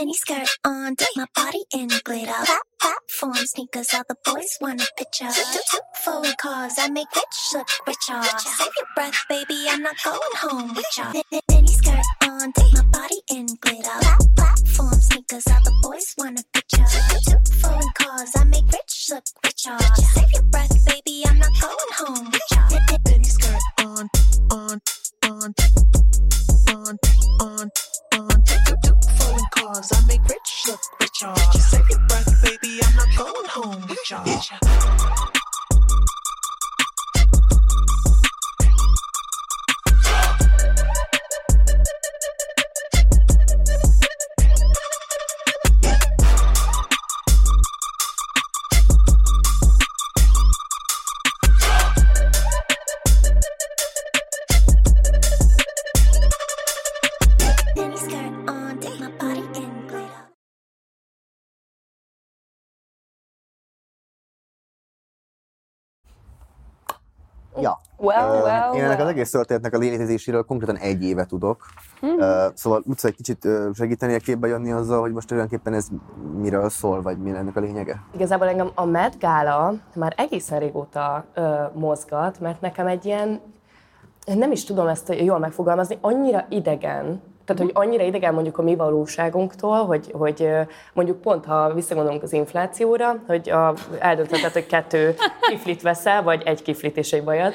[0.02, 2.32] Mini skirt on, take my body in glitter.
[2.44, 5.30] Plat- platform sneakers, all the boys want a picture.
[5.30, 8.20] Two phone calls, I make rich look richer.
[8.38, 11.12] Save your breath, baby, I'm not going home with ya.
[11.48, 13.98] Mini skirt on, take my body in glitter.
[14.00, 16.84] Plat- platform sneakers, all the boys want a picture.
[17.28, 19.78] Two phone calls, I make rich look richer.
[20.14, 22.98] Save your breath, baby, I'm not going home with ya.
[23.06, 24.08] Mini skirt on,
[24.50, 24.80] on,
[25.30, 25.54] on,
[26.74, 26.98] on, on,
[28.18, 28.71] on.
[29.62, 31.32] Two I make rich look richer.
[31.52, 35.41] Save your breath, baby, I'm not going home with ya.
[68.02, 69.06] Well, uh, well, Én ennek well.
[69.06, 71.66] az egész történetnek a létezéséről konkrétan egy éve tudok.
[72.06, 72.18] Mm-hmm.
[72.18, 75.88] Uh, szóval tudsz egy kicsit segíteni a képbe jönni azzal, hogy most tulajdonképpen ez
[76.36, 78.02] miről szól, vagy mi ennek a lényege?
[78.14, 81.44] Igazából engem a Met Gala már egészen régóta uh,
[81.74, 83.40] mozgat, mert nekem egy ilyen,
[84.26, 87.20] nem is tudom ezt jól megfogalmazni, annyira idegen
[87.54, 90.48] tehát, hogy annyira idegen mondjuk a mi valóságunktól, hogy, hogy
[90.92, 96.62] mondjuk pont, ha visszagondolunk az inflációra, hogy a, eldöntheted, hogy kettő kiflit veszel, vagy egy
[96.62, 97.54] kiflit és egy bajat,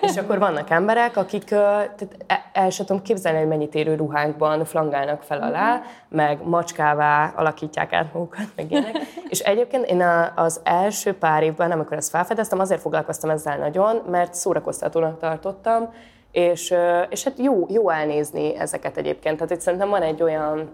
[0.00, 4.64] és akkor vannak emberek, akik tehát e, el sem tudom képzelni, hogy mennyit érő ruhánkban
[4.64, 8.96] flangálnak fel alá, meg macskává alakítják át magukat, meg ilyenek.
[9.28, 10.04] És egyébként én
[10.34, 15.92] az első pár évben, amikor ezt felfedeztem, azért foglalkoztam ezzel nagyon, mert szórakoztatónak tartottam,
[16.32, 16.74] és,
[17.08, 19.36] és hát jó, jó elnézni ezeket egyébként.
[19.36, 20.70] Tehát itt szerintem van egy olyan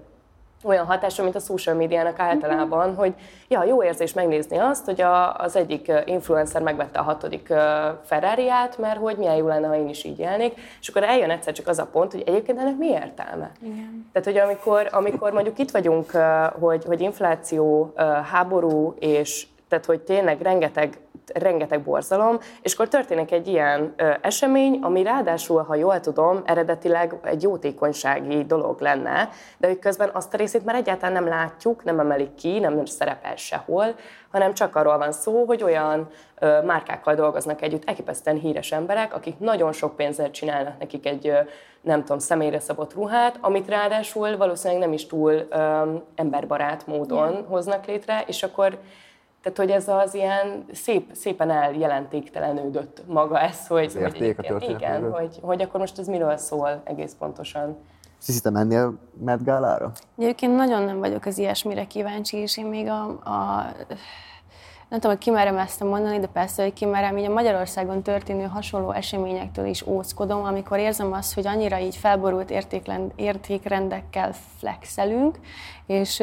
[0.65, 3.15] olyan hatása, mint a social médiának általában, hogy
[3.49, 7.53] ja, jó érzés megnézni azt, hogy a, az egyik influencer megvette a hatodik
[8.05, 11.53] ferrari mert hogy milyen jó lenne, ha én is így élnék, és akkor eljön egyszer
[11.53, 13.51] csak az a pont, hogy egyébként ennek mi értelme?
[13.63, 14.09] Igen.
[14.13, 16.11] Tehát, hogy amikor, amikor mondjuk itt vagyunk,
[16.61, 17.93] hogy, hogy infláció,
[18.31, 20.99] háború, és tehát, hogy tényleg rengeteg
[21.35, 27.15] rengeteg borzalom, és akkor történik egy ilyen ö, esemény, ami ráadásul, ha jól tudom, eredetileg
[27.23, 32.01] egy jótékonysági dolog lenne, de hogy közben azt a részét már egyáltalán nem látjuk, nem
[32.01, 33.95] emelik ki, nem, nem szerepel sehol,
[34.31, 36.09] hanem csak arról van szó, hogy olyan
[36.39, 41.39] ö, márkákkal dolgoznak együtt elképesztően híres emberek, akik nagyon sok pénzzel csinálnak nekik egy, ö,
[41.81, 47.47] nem tudom, személyre szabott ruhát, amit ráadásul valószínűleg nem is túl ö, emberbarát módon yeah.
[47.47, 48.79] hoznak létre, és akkor
[49.43, 54.71] tehát, hogy ez az ilyen szép, szépen eljelentéktelenődött maga ez, hogy, az érték, hogy, a
[54.71, 57.77] igen, hogy, hogy akkor most ez miről szól egész pontosan.
[58.19, 59.93] Sziszi, te mennél Met Gálára?
[60.19, 63.67] Egyébként nagyon nem vagyok az ilyesmire kíváncsi, és én még a, a
[64.89, 68.91] nem tudom, hogy kimerem ezt mondani, de persze, hogy kimerem, így a Magyarországon történő hasonló
[68.91, 72.51] eseményektől is óckodom, amikor érzem azt, hogy annyira így felborult
[73.17, 75.39] értékrendekkel flexelünk,
[75.87, 76.23] és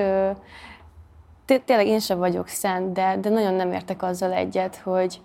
[1.45, 5.21] tényleg én sem vagyok szent, de, de nagyon nem értek azzal egyet, hogy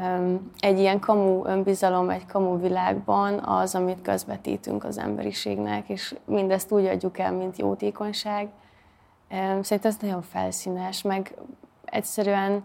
[0.00, 6.72] um, egy ilyen kamu önbizalom, egy kamu világban az, amit közvetítünk az emberiségnek, és mindezt
[6.72, 8.48] úgy adjuk el, mint jótékonyság.
[9.30, 11.34] Um, szerintem ez nagyon felszínes, meg
[11.84, 12.64] egyszerűen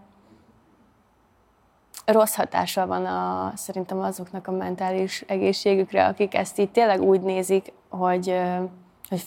[2.06, 7.72] rossz hatással van a, szerintem azoknak a mentális egészségükre, akik ezt így tényleg úgy nézik,
[7.88, 8.40] hogy,
[9.08, 9.24] hogy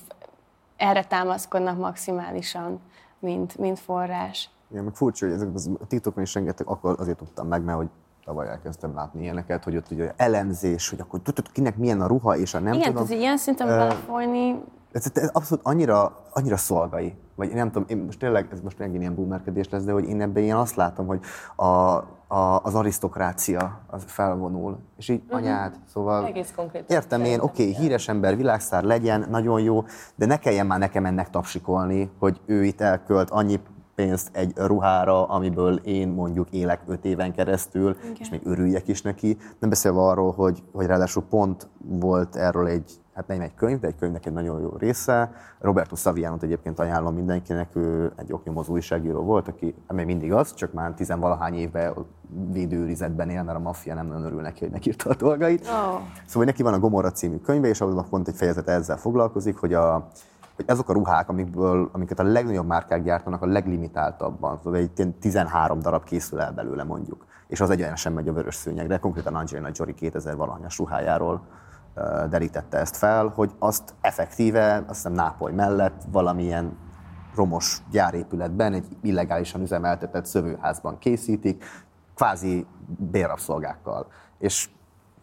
[0.77, 2.79] erre támaszkodnak maximálisan
[3.19, 4.49] mint, mint forrás.
[4.71, 5.49] Igen, meg furcsa, hogy ezek,
[5.79, 7.89] a TikTokon is rengeteg, akkor azért tudtam meg, mert hogy
[8.25, 12.37] tavaly elkezdtem látni ilyeneket, hogy ott ugye elemzés, hogy akkor tudod, kinek milyen a ruha,
[12.37, 13.05] és a nem Igen, tudom.
[13.05, 14.63] Igen, ilyen szinten belefolyni.
[14.91, 17.15] Ez, ez, abszolút annyira, annyira szolgai.
[17.35, 20.21] Vagy nem tudom, én most tényleg, ez most megint ilyen boomerkedés lesz, de hogy én
[20.21, 21.19] ebben én azt látom, hogy
[21.55, 21.65] a,
[22.27, 25.37] a, az arisztokrácia az felvonul, és így uh-huh.
[25.37, 29.83] anyád, szóval Egész konkrét értem én, oké, okay, híres ember, világszár legyen, nagyon jó,
[30.15, 33.59] de ne kelljen már nekem ennek tapsikolni, hogy ő itt elkölt annyi
[33.99, 38.15] pénzt egy ruhára, amiből én mondjuk élek öt éven keresztül, Igen.
[38.19, 39.37] és még örüljek is neki.
[39.59, 43.87] Nem beszélve arról, hogy, hogy ráadásul pont volt erről egy hát nem egy könyv, de
[43.87, 45.31] egy könyvnek egy nagyon jó része.
[45.59, 50.53] Roberto Savianot egyébként ajánlom mindenkinek, ő egy oknyomozó újságíró volt, aki hát még mindig az,
[50.53, 51.93] csak már tizenvalahány évben
[52.51, 55.67] védőrizetben él, mert a maffia nem nagyon örül neki, hogy megírta a dolgait.
[55.67, 55.99] Oh.
[56.25, 59.73] Szóval neki van a Gomorra című könyve, és abban pont egy fejezet ezzel foglalkozik, hogy
[59.73, 60.07] a,
[60.59, 65.79] hogy azok a ruhák, amikből, amiket a legnagyobb márkák gyártanak a leglimitáltabban, szóval egy 13
[65.79, 69.93] darab készül el belőle mondjuk, és az egyenesen megy a vörös szőnyegre, konkrétan Angelina Jolie
[69.93, 71.41] 2000 valahanyas ruhájáról
[72.29, 76.77] derítette ezt fel, hogy azt effektíve, azt hiszem Nápoly mellett valamilyen
[77.35, 81.65] romos gyárépületben, egy illegálisan üzemeltetett szövőházban készítik,
[82.15, 82.65] kvázi
[83.11, 84.07] bérrabszolgákkal.
[84.37, 84.69] És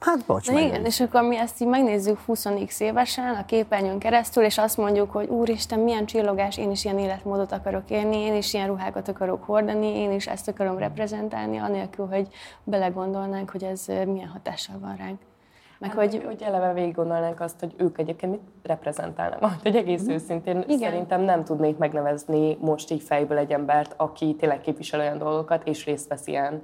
[0.01, 2.47] Hát bocs, Na igen, és akkor mi ezt így megnézzük 20
[2.79, 7.53] évesen a képernyőn keresztül, és azt mondjuk, hogy úristen, milyen csillogás, én is ilyen életmódot
[7.53, 12.29] akarok élni, én is ilyen ruhákat akarok hordani, én is ezt akarom reprezentálni, anélkül, hogy
[12.65, 15.19] belegondolnánk, hogy ez milyen hatással van ránk.
[15.79, 19.41] Meg hát, hogy, hogy eleve végig gondolnánk azt, hogy ők egyébként mit reprezentálnak.
[19.41, 20.11] Majd, hogy egész mm.
[20.11, 20.79] őszintén Igen.
[20.79, 25.85] szerintem nem tudnék megnevezni most így fejből egy embert, aki tényleg képvisel olyan dolgokat, és
[25.85, 26.63] részt vesz ilyen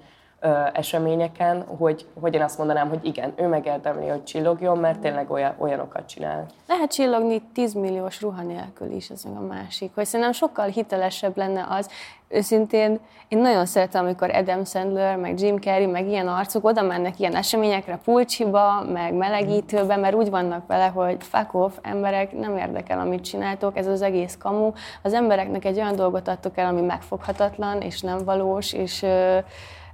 [0.73, 5.55] eseményeken, hogy, hogy én azt mondanám, hogy igen, ő megérdemli, hogy csillogjon, mert tényleg olyan,
[5.59, 6.47] olyanokat csinál.
[6.69, 9.91] Lehet csillogni 10 milliós ruha nélkül is, ez meg a másik.
[9.95, 11.89] Hogy szerintem sokkal hitelesebb lenne az,
[12.29, 17.19] őszintén én nagyon szeretem, amikor Adam Sandler, meg Jim Carrey, meg ilyen arcok oda mennek
[17.19, 22.99] ilyen eseményekre, pulcsiba, meg melegítőbe, mert úgy vannak vele, hogy fuck off, emberek, nem érdekel,
[22.99, 24.73] amit csináltok, ez az egész kamu.
[25.03, 29.07] Az embereknek egy olyan dolgot adtok el, ami megfoghatatlan, és nem valós, és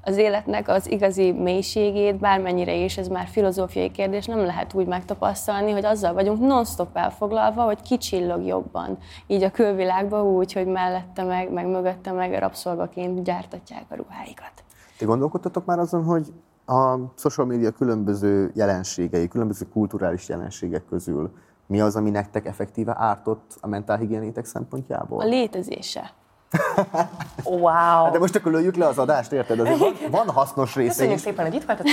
[0.03, 5.71] az életnek az igazi mélységét, bármennyire is ez már filozófiai kérdés, nem lehet úgy megtapasztalni,
[5.71, 8.99] hogy azzal vagyunk non-stop elfoglalva, hogy ki csillog jobban.
[9.27, 14.53] Így a külvilágban úgy, hogy mellette meg, meg mögötte meg rabszolgaként gyártatják a ruháikat.
[14.99, 16.33] Ti gondolkodtatok már azon, hogy
[16.67, 21.31] a social media különböző jelenségei, különböző kulturális jelenségek közül
[21.67, 25.21] mi az, ami nektek effektíve ártott a mentálhigiénétek szempontjából?
[25.21, 26.11] A létezése.
[27.45, 28.05] Wow.
[28.05, 29.61] Hát de most akkor lőjük le az adást, érted?
[29.61, 31.21] Azért van, van hasznos része Köszönjük is.
[31.21, 31.93] szépen, hogy itt voltatok.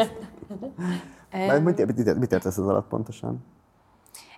[1.30, 3.44] Mert mit, mit, mit értesz az alatt pontosan?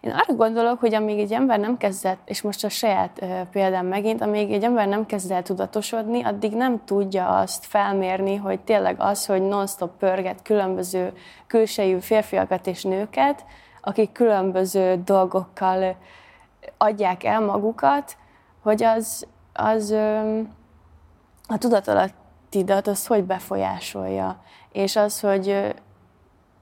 [0.01, 3.87] Én arra gondolok, hogy amíg egy ember nem kezdett, és most a saját ö, példám
[3.87, 8.97] megint, amíg egy ember nem kezd el tudatosodni, addig nem tudja azt felmérni, hogy tényleg
[8.99, 11.13] az, hogy non-stop pörget különböző
[11.47, 13.45] külsejű férfiakat és nőket,
[13.81, 15.97] akik különböző dolgokkal
[16.77, 18.17] adják el magukat,
[18.63, 19.91] hogy az, az
[21.49, 24.43] a tudatalattidat az hogy befolyásolja.
[24.73, 25.75] És az, hogy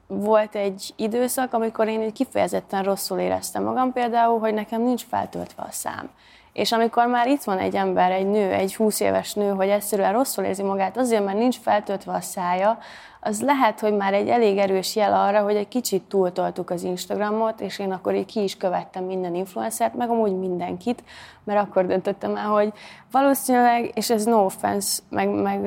[0.07, 5.71] volt egy időszak, amikor én kifejezetten rosszul éreztem magam, például, hogy nekem nincs feltöltve a
[5.71, 6.11] szám.
[6.59, 10.13] És amikor már itt van egy ember, egy nő, egy 20 éves nő, hogy egyszerűen
[10.13, 12.79] rosszul érzi magát azért, mert nincs feltöltve a szája,
[13.21, 17.61] az lehet, hogy már egy elég erős jel arra, hogy egy kicsit túltoltuk az Instagramot,
[17.61, 21.03] és én akkor így ki is követtem minden influencert, meg amúgy mindenkit,
[21.45, 22.73] mert akkor döntöttem el, hogy
[23.11, 25.61] valószínűleg, és ez no offense, meg, meg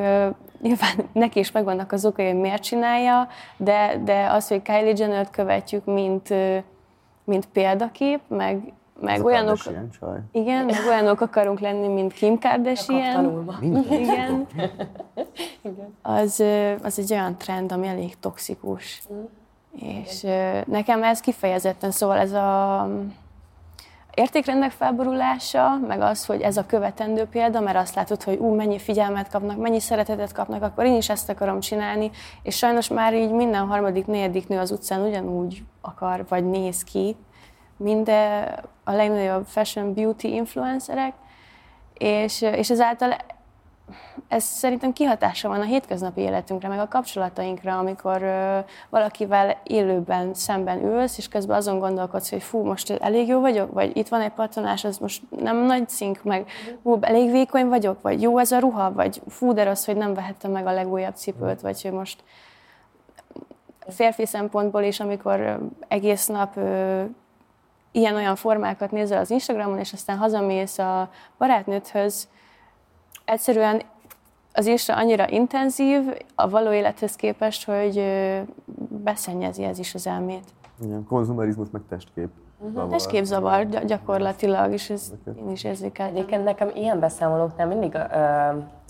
[0.61, 3.27] nyilván neki is megvannak az okai, hogy miért csinálja,
[3.57, 6.33] de, de az, hogy Kylie Jenner-t követjük, mint,
[7.23, 9.57] mint példakép, meg, meg olyanok,
[10.31, 13.25] igen, meg olyanok akarunk lenni, mint Kim Kardashian.
[13.59, 14.47] Minden.
[15.61, 15.95] Igen.
[16.01, 16.43] Az,
[16.83, 19.01] az egy olyan trend, ami elég toxikus.
[19.75, 22.87] És ö, nekem ez kifejezetten, szóval ez a
[24.13, 28.79] értékrendek felborulása, meg az, hogy ez a követendő példa, mert azt látod, hogy ú, mennyi
[28.79, 32.11] figyelmet kapnak, mennyi szeretetet kapnak, akkor én is ezt akarom csinálni,
[32.43, 37.15] és sajnos már így minden harmadik, negyedik nő az utcán ugyanúgy akar, vagy néz ki,
[37.77, 38.11] mint
[38.91, 41.13] a legnagyobb fashion beauty influencerek,
[41.93, 43.15] és, és ezáltal
[44.27, 50.83] ez szerintem kihatása van a hétköznapi életünkre, meg a kapcsolatainkra, amikor ö, valakivel élőben szemben
[50.85, 54.31] ülsz, és közben azon gondolkodsz, hogy fú, most elég jó vagyok, vagy itt van egy
[54.31, 56.49] pattanás, az most nem nagy cink, meg
[56.83, 60.13] fú, elég vékony vagyok, vagy jó ez a ruha, vagy fú, de rossz, hogy nem
[60.13, 62.23] vehettem meg a legújabb cipőt, vagy hogy most
[63.87, 66.59] férfi szempontból is, amikor egész nap
[67.91, 72.27] ilyen-olyan formákat nézel az Instagramon, és aztán hazamész a barátnődhöz,
[73.25, 73.81] egyszerűen
[74.53, 76.01] az Insta annyira intenzív
[76.35, 78.03] a való élethez képest, hogy
[78.89, 80.43] beszennyezi ez is az elmét.
[80.83, 82.29] Igen, konzumerizmus meg testkép.
[82.73, 82.89] zavar.
[82.89, 86.15] Testképzavar gy- gyakorlatilag, és ez én is érzékeltem.
[86.15, 87.99] Egyébként nekem ilyen beszámolóknál mindig ö,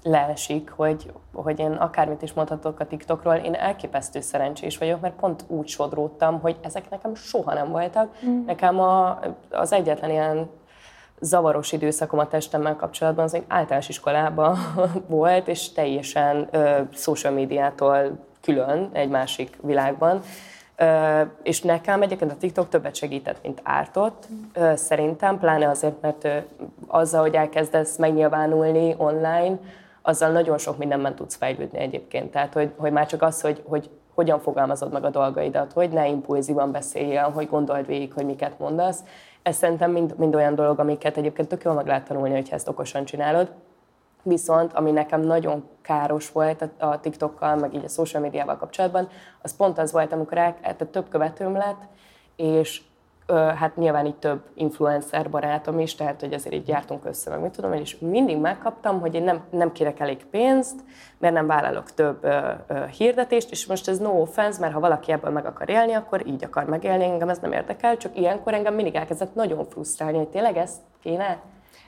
[0.04, 5.44] leesik, hogy, hogy én akármit is mondhatok a TikTokról, én elképesztő szerencsés vagyok, mert pont
[5.48, 8.16] úgy sodródtam, hogy ezek nekem soha nem voltak.
[8.26, 8.46] Mm.
[8.46, 10.50] Nekem a, az egyetlen ilyen
[11.22, 14.58] zavaros időszakom a testemmel kapcsolatban az még általános iskolában
[15.08, 20.22] volt, és teljesen ö, social médiától külön egy másik világban.
[20.76, 26.24] Ö, és nekem egyébként a TikTok többet segített, mint ártott, ö, szerintem, pláne azért, mert
[26.24, 26.38] ö,
[26.88, 29.58] azzal, hogy elkezdesz megnyilvánulni online,
[30.02, 32.32] azzal nagyon sok mindenben tudsz fejlődni egyébként.
[32.32, 36.08] Tehát, hogy, hogy már csak az, hogy, hogy hogyan fogalmazod meg a dolgaidat, hogy ne
[36.08, 39.00] impulzívan beszéljél, hogy gondold végig, hogy miket mondasz.
[39.42, 42.68] Ez szerintem mind, mind olyan dolog, amiket egyébként tök jól meg lehet tanulni, hogyha ezt
[42.68, 43.52] okosan csinálod.
[44.24, 49.08] Viszont, ami nekem nagyon káros volt a, a TikTokkal, meg így a social médiával kapcsolatban,
[49.42, 51.82] az pont az volt, amikor el, tehát több követőm lett,
[52.36, 52.82] és
[53.32, 57.52] hát nyilván így több influencer barátom is, tehát hogy azért így jártunk össze, meg mit
[57.52, 60.80] tudom és mindig megkaptam, hogy én nem, nem kérek elég pénzt,
[61.18, 65.12] mert nem vállalok több ö, ö, hirdetést, és most ez no offense, mert ha valaki
[65.12, 68.74] ebből meg akar élni, akkor így akar megélni, engem ez nem érdekel, csak ilyenkor engem
[68.74, 71.40] mindig elkezdett nagyon frusztrálni, hogy tényleg ezt kéne.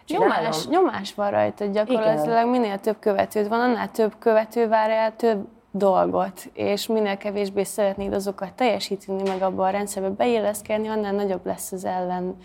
[0.08, 5.48] Nyomás, nyomás van rajta gyakorlatilag, minél több követőd van, annál több követő vár el több
[5.76, 11.72] dolgot, és minél kevésbé szeretnéd azokat teljesíteni, meg abban a rendszerbe beilleszkedni, annál nagyobb lesz
[11.72, 12.36] az ellen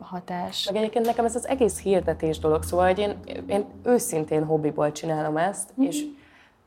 [0.00, 0.66] hatás.
[0.72, 3.14] Meg egyébként nekem ez az egész hirdetés dolog, szóval hogy én,
[3.46, 5.86] én őszintén hobbiból csinálom ezt, Mhm.
[5.86, 6.04] és,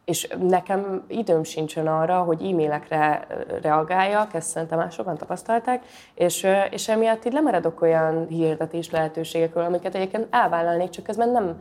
[0.06, 3.28] és nekem időm sincsen arra, hogy e-mailekre
[3.62, 9.96] reagáljak, ezt szerintem már sokan tapasztalták, és, és emiatt így lemeredok olyan hirdetés lehetőségekről, amiket
[9.96, 11.56] egyébként elvállalnék, csak közben nem,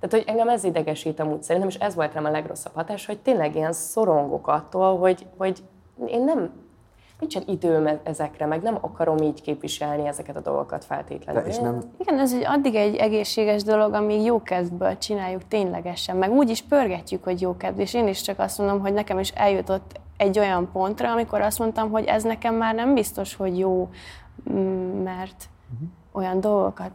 [0.00, 3.18] tehát, hogy engem ez idegesít amúgy szerintem, és ez volt rám a legrosszabb hatás, hogy
[3.18, 5.62] tényleg ilyen szorongok attól, hogy, hogy
[6.06, 6.50] én nem,
[7.20, 11.42] nincsen időm e- ezekre, meg nem akarom így képviselni ezeket a dolgokat feltétlenül.
[11.42, 16.16] De és nem, Igen, ez egy, addig egy egészséges dolog, amíg jó kedvből csináljuk ténylegesen,
[16.16, 19.18] meg úgy is pörgetjük, hogy jó kedv, és én is csak azt mondom, hogy nekem
[19.18, 23.58] is eljutott egy olyan pontra, amikor azt mondtam, hogy ez nekem már nem biztos, hogy
[23.58, 23.88] jó,
[25.04, 25.48] mert
[26.12, 26.92] olyan dolgokat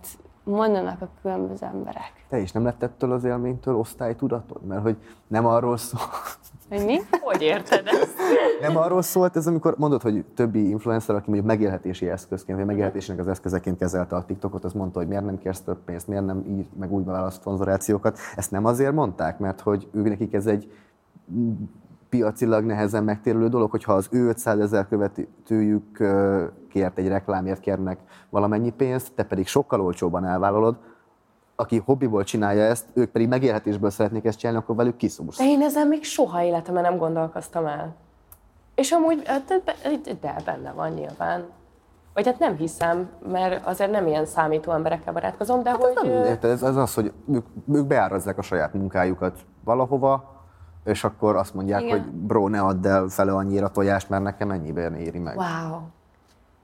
[0.52, 2.26] mondanak a különböző emberek.
[2.30, 4.66] te is nem lett ettől az élménytől osztálytudatod?
[4.66, 4.98] Mert hogy
[5.28, 6.02] nem arról szól,
[6.70, 6.98] Hogy mi?
[7.22, 8.16] Hogy érted ezt?
[8.62, 13.22] Nem arról szólt ez, amikor mondod, hogy többi influencer, aki mondjuk megélhetési eszközként, vagy megélhetésének
[13.22, 16.44] az eszközeként kezelte a TikTokot, az mondta, hogy miért nem kérsz több pénzt, miért nem
[16.48, 18.18] ír meg úgy választ szponzorációkat.
[18.36, 20.72] Ezt nem azért mondták, mert hogy ők nekik ez egy
[22.12, 25.98] piacilag nehezen megtérülő dolog, hogyha az ő 500 ezer követőjük
[26.70, 28.00] kért egy reklámért kérnek
[28.30, 30.78] valamennyi pénzt, te pedig sokkal olcsóban elvállalod,
[31.56, 35.38] aki hobbiból csinálja ezt, ők pedig megélhetésből szeretnék ezt csinálni, akkor velük kiszúrsz.
[35.38, 37.96] De én ezen még soha életemben nem gondolkoztam el.
[38.76, 39.62] És amúgy, hát,
[40.22, 41.46] de, benne van nyilván.
[42.14, 45.94] Vagy hát nem hiszem, mert azért nem ilyen számító emberekkel barátkozom, de Hát hogy...
[45.94, 50.41] Nem, ö, érted, ez, ez az, hogy ők, ők beárazzák a saját munkájukat valahova,
[50.84, 52.00] és akkor azt mondják, Igen.
[52.00, 55.38] hogy bro, ne add el fele annyira tojást, mert nekem ennyiben éri meg.
[55.38, 55.80] Wow.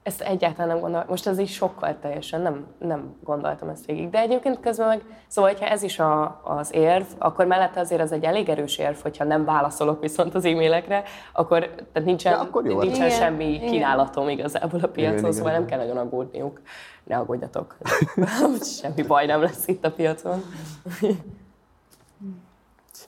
[0.02, 1.08] Ezt egyáltalán nem gondoltam.
[1.10, 4.10] Most ez is sokkal teljesen nem, nem gondoltam ezt végig.
[4.10, 8.12] De egyébként közben meg, szóval, hogyha ez is a, az érv, akkor mellette azért az
[8.12, 11.02] egy elég erős érv, hogyha nem válaszolok viszont az e-mailekre,
[11.32, 11.58] akkor
[11.92, 12.80] tehát nincsen, Ja, akkor jó.
[12.80, 13.70] nincsen Igen, semmi igen.
[13.70, 15.60] kínálatom igazából a piacon, Igen, szóval igen.
[15.60, 16.60] nem kell nagyon aggódniuk.
[17.04, 17.76] Ne aggódjatok.
[18.80, 20.42] semmi baj nem lesz itt a piacon.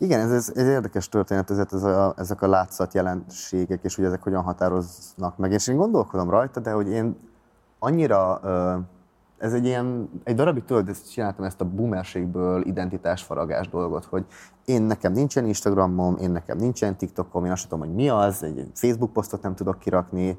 [0.02, 4.04] Igen, ez, ez, ez érdekes történet, ezért ez a, ezek a látszat jelenségek, és hogy
[4.04, 5.52] ezek hogyan határoznak meg.
[5.52, 7.16] És én gondolkodom rajta, de hogy én
[7.78, 8.40] annyira,
[9.38, 14.24] ez egy ilyen, egy darabig tudod, ezt csináltam ezt a boomerségből identitásfaragás dolgot, hogy
[14.64, 18.70] én nekem nincsen Instagramom, én nekem nincsen TikTokom, én azt tudom, hogy mi az, egy
[18.74, 20.38] Facebook posztot nem tudok kirakni.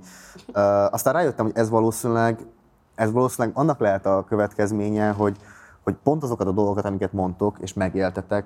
[0.90, 2.40] Aztán rájöttem, hogy ez valószínűleg,
[2.96, 5.38] ez valószínűleg annak lehet a következménye, hogy
[5.84, 8.46] hogy pont azokat a dolgokat, amiket mondtok és megéltetek,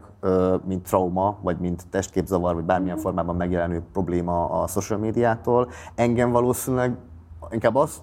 [0.65, 6.97] mint trauma, vagy mint testképzavar, vagy bármilyen formában megjelenő probléma a social médiától, engem valószínűleg
[7.51, 8.01] inkább az,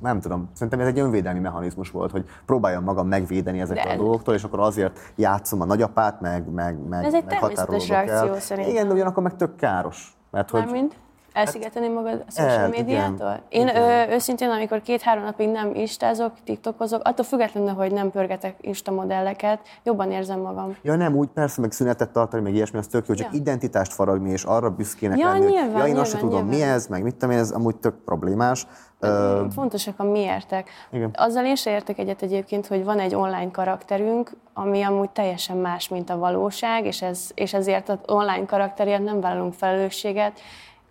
[0.00, 4.02] nem tudom, szerintem ez egy önvédelmi mechanizmus volt, hogy próbáljam magam megvédeni ezektől De- a
[4.02, 7.90] dolgoktól, és akkor azért játszom a nagyapát, meg, meg, meg, Ez egy meg természetes határolódok
[7.90, 8.04] el.
[8.04, 8.72] reakció szerintem.
[8.72, 10.16] Igen, de ugyanakkor meg tök káros.
[10.30, 10.96] Mert hogy Mármint?
[11.32, 13.40] Elszigetelni magad a social el, médiától?
[13.48, 13.68] igen.
[13.68, 18.90] Én ö, őszintén, amikor két-három napig nem istázok, tiktokozok, attól függetlenül, hogy nem pörgetek insta
[18.90, 20.76] modelleket, jobban érzem magam.
[20.82, 23.38] Ja nem, úgy persze, meg szünetet tartani, meg ilyesmi, az tök jó, csak Ja.
[23.38, 26.48] identitást faragni, és arra büszkének Ja, lenni, hogy nyilván, ja, én azt sem nyilván, tudom,
[26.50, 26.74] mi nyilván.
[26.74, 28.66] ez, meg mit tudom én, ez amúgy tök problémás.
[29.00, 30.68] Ö, Fontosak a miértek.
[30.92, 31.10] Igen.
[31.14, 35.88] Azzal én se értek egyet egyébként, hogy van egy online karakterünk, ami amúgy teljesen más,
[35.88, 40.40] mint a valóság, és, ez, és ezért az online karakterért nem vállalunk felelősséget.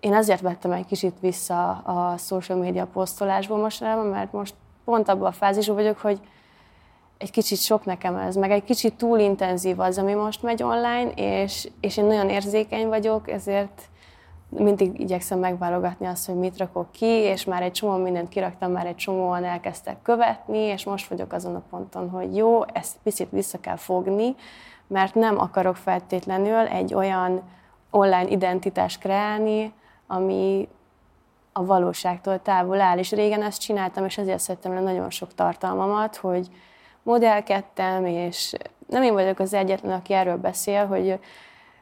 [0.01, 4.53] Én azért vettem egy kicsit vissza a social media posztolásból mostanában, mert most
[4.85, 6.19] pont abban a fázisban vagyok, hogy
[7.17, 11.11] egy kicsit sok nekem ez, meg egy kicsit túl intenzív az, ami most megy online,
[11.15, 13.81] és, és én nagyon érzékeny vagyok, ezért
[14.49, 18.85] mindig igyekszem megválogatni azt, hogy mit rakok ki, és már egy csomó mindent kiraktam, már
[18.85, 23.59] egy csomóan elkezdtek követni, és most vagyok azon a ponton, hogy jó, ezt picit vissza
[23.59, 24.35] kell fogni,
[24.87, 27.41] mert nem akarok feltétlenül egy olyan
[27.89, 29.73] online identitást kreálni,
[30.11, 30.67] ami
[31.53, 32.97] a valóságtól távol áll.
[32.97, 36.47] És régen ezt csináltam, és ezért szedtem le nagyon sok tartalmamat, hogy
[37.03, 38.53] modellkedtem, és
[38.87, 41.19] nem én vagyok az egyetlen, aki erről beszél, hogy,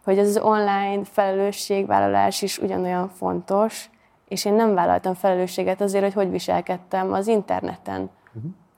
[0.04, 3.90] hogy ez az online felelősségvállalás is ugyanolyan fontos,
[4.28, 8.10] és én nem vállaltam felelősséget azért, hogy hogy viselkedtem az interneten.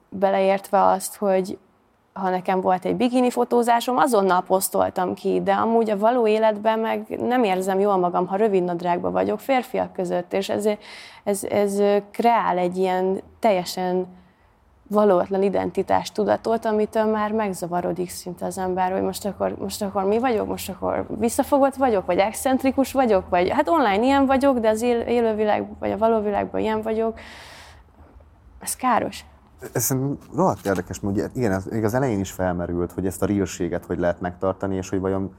[0.09, 1.57] Beleértve azt, hogy
[2.14, 7.20] ha nekem volt egy bikini fotózásom, azonnal posztoltam ki, de amúgy a való életben meg
[7.20, 10.66] nem érzem jól magam, ha rövid nadrágban vagyok férfiak között, és ez,
[11.24, 11.82] ez, ez
[12.12, 14.07] kreál egy ilyen teljesen
[14.88, 20.20] valótlan identitás tudatot, amitől már megzavarodik szinte az ember, hogy most akkor, most akkor mi
[20.20, 24.82] vagyok, most akkor visszafogott vagyok, vagy excentrikus vagyok, vagy hát online ilyen vagyok, de az
[24.82, 27.20] él, élővilág, vagy a való világban ilyen vagyok.
[28.59, 29.26] Ez káros.
[29.74, 33.22] Ez szerintem rohadt érdekes, mert ugye, igen, ez még az elején is felmerült, hogy ezt
[33.22, 35.36] a realséget hogy lehet megtartani, és hogy vajon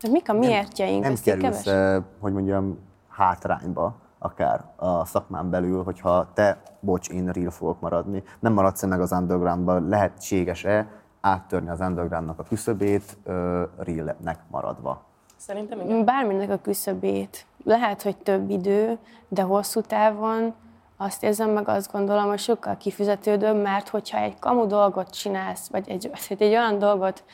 [0.00, 1.02] De mik a miértjeink?
[1.02, 7.28] nem így kerülsz, keves- hogy mondjam, hátrányba akár a szakmán belül, hogyha te, bocs, én
[7.28, 10.86] real fogok maradni, nem maradsz meg az undergroundban, lehetséges-e
[11.20, 13.16] áttörni az undergroundnak a küszöbét
[13.76, 15.02] realnek maradva?
[15.36, 16.04] Szerintem igen.
[16.04, 17.46] Bárminek a küszöbét.
[17.64, 20.54] Lehet, hogy több idő, de hosszú távon
[21.02, 25.88] azt érzem meg, azt gondolom, hogy sokkal kifizetődőbb, mert hogyha egy kamu dolgot csinálsz, vagy
[25.88, 27.24] egy, egy olyan dolgot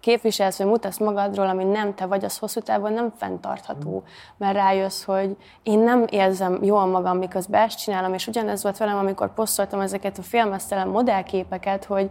[0.00, 4.02] képviselsz, vagy mutatsz magadról, ami nem te vagy, az hosszú távon nem fenntartható.
[4.36, 8.96] Mert rájössz, hogy én nem érzem jól magam, miközben ezt csinálom, és ugyanez volt velem,
[8.96, 12.10] amikor posztoltam ezeket a filmesztelen modellképeket, hogy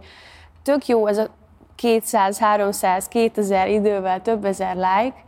[0.62, 1.26] tök jó ez a
[1.74, 5.24] 200, 300, 2000 idővel több ezer like,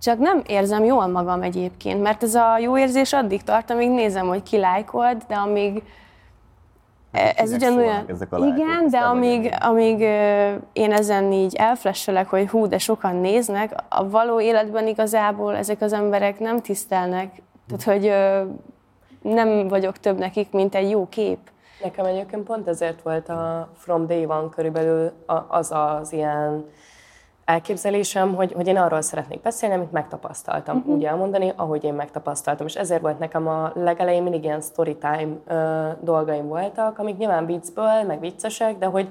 [0.00, 4.26] csak nem érzem jól magam egyébként, mert ez a jó érzés addig tart, amíg nézem,
[4.26, 5.82] hogy ki lájkolt, de amíg
[7.12, 10.00] ez ugyanolyan, ezek a igen, de amíg, amíg
[10.72, 15.92] én ezen így elflesselek, hogy hú, de sokan néznek, a való életben igazából ezek az
[15.92, 17.42] emberek nem tisztelnek.
[17.66, 18.12] Tehát, hogy
[19.32, 21.38] nem vagyok több nekik, mint egy jó kép.
[21.82, 25.12] Nekem egyébként pont ezért volt a From Day One körülbelül
[25.48, 26.64] az az ilyen
[27.48, 30.94] elképzelésem, hogy, hogy én arról szeretnék beszélni, amit megtapasztaltam, uh-huh.
[30.94, 32.66] úgy elmondani, ahogy én megtapasztaltam.
[32.66, 37.46] És ezért volt nekem a legelején mindig ilyen story time ö, dolgaim voltak, amik nyilván
[37.46, 39.08] viccből, meg viccesek, de hogy,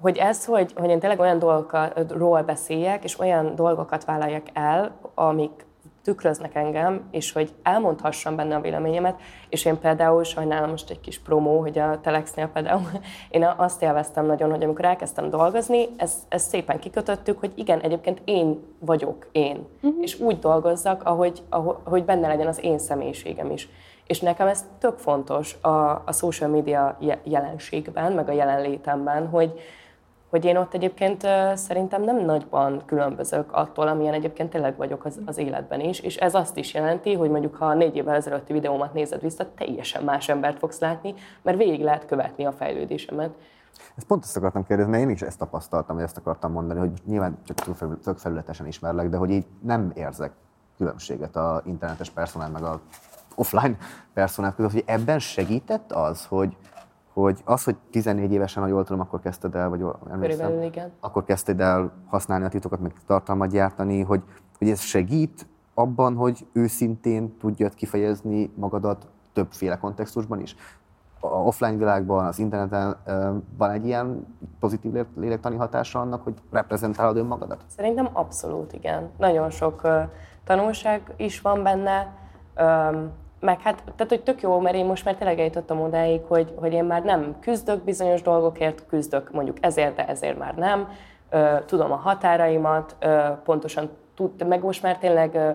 [0.00, 5.63] hogy ez, hogy, hogy én tényleg olyan dolgokról beszéljek, és olyan dolgokat vállaljak el, amik
[6.04, 11.18] tükröznek engem, és hogy elmondhassam benne a véleményemet, és én például sajnálom most egy kis
[11.18, 12.90] promó, hogy a Telexnél például
[13.30, 18.22] én azt élveztem nagyon, hogy amikor elkezdtem dolgozni, ezt, ezt szépen kikötöttük, hogy igen, egyébként
[18.24, 20.02] én vagyok én, uh-huh.
[20.02, 23.68] és úgy dolgozzak, ahogy, ahogy, hogy benne legyen az én személyiségem is.
[24.06, 29.60] És nekem ez tök fontos a, a social media je- jelenségben, meg a jelenlétemben, hogy,
[30.34, 35.38] hogy én ott egyébként szerintem nem nagyban különbözök attól, amilyen egyébként tényleg vagyok az, az
[35.38, 39.20] életben is, és ez azt is jelenti, hogy mondjuk ha négy évvel ezelőtti videómat nézed
[39.20, 43.34] vissza, teljesen más embert fogsz látni, mert végig lehet követni a fejlődésemet.
[43.96, 47.38] Ezt pont ezt akartam kérdezni, én is ezt tapasztaltam, vagy ezt akartam mondani, hogy nyilván
[47.44, 50.32] csak tök felül- tök felületesen ismerlek, de hogy így nem érzek
[50.76, 52.80] különbséget a internetes personál meg a
[53.34, 53.76] offline
[54.14, 56.56] personál között, hogy ebben segített az, hogy,
[57.14, 60.92] hogy az, hogy 14 évesen, ha jól tudom, akkor kezdted el, vagy emlékszem, igen.
[61.00, 64.22] akkor kezdted el használni a titokat, meg tartalmat gyártani, hogy,
[64.58, 70.56] hogy ez segít abban, hogy őszintén tudjad kifejezni magadat többféle kontextusban is.
[71.20, 72.96] A offline világban, az interneten
[73.56, 74.26] van egy ilyen
[74.60, 77.64] pozitív lé- lélektani hatása annak, hogy reprezentálod önmagadat?
[77.66, 79.10] Szerintem abszolút igen.
[79.18, 79.88] Nagyon sok
[80.44, 82.12] tanulság is van benne,
[83.44, 86.72] meg hát, tehát hogy tök jó, mert én most már tényleg eljutottam odáig, hogy, hogy
[86.72, 90.88] én már nem küzdök bizonyos dolgokért, küzdök mondjuk ezért, de ezért már nem.
[91.30, 95.50] Ö, tudom a határaimat, ö, pontosan tud, meg most már tényleg ö,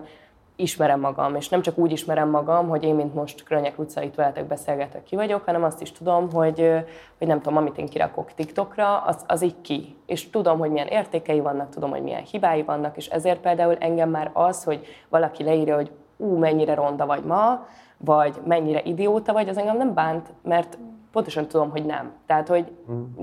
[0.56, 4.46] ismerem magam, és nem csak úgy ismerem magam, hogy én, mint most Krönyek utcait veletek
[4.46, 6.72] beszélgetek, ki vagyok, hanem azt is tudom, hogy,
[7.18, 9.96] hogy nem tudom, amit én kirakok TikTokra, az, az így ki.
[10.06, 14.10] És tudom, hogy milyen értékei vannak, tudom, hogy milyen hibái vannak, és ezért például engem
[14.10, 15.90] már az, hogy valaki leírja, hogy
[16.20, 17.66] ú, mennyire ronda vagy ma,
[17.96, 20.78] vagy mennyire idióta vagy, az engem nem bánt, mert
[21.12, 22.12] pontosan tudom, hogy nem.
[22.26, 22.72] Tehát, hogy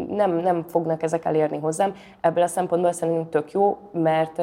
[0.07, 1.93] nem, nem fognak ezek elérni hozzám.
[2.21, 4.41] Ebből a szempontból szerintem tök jó, mert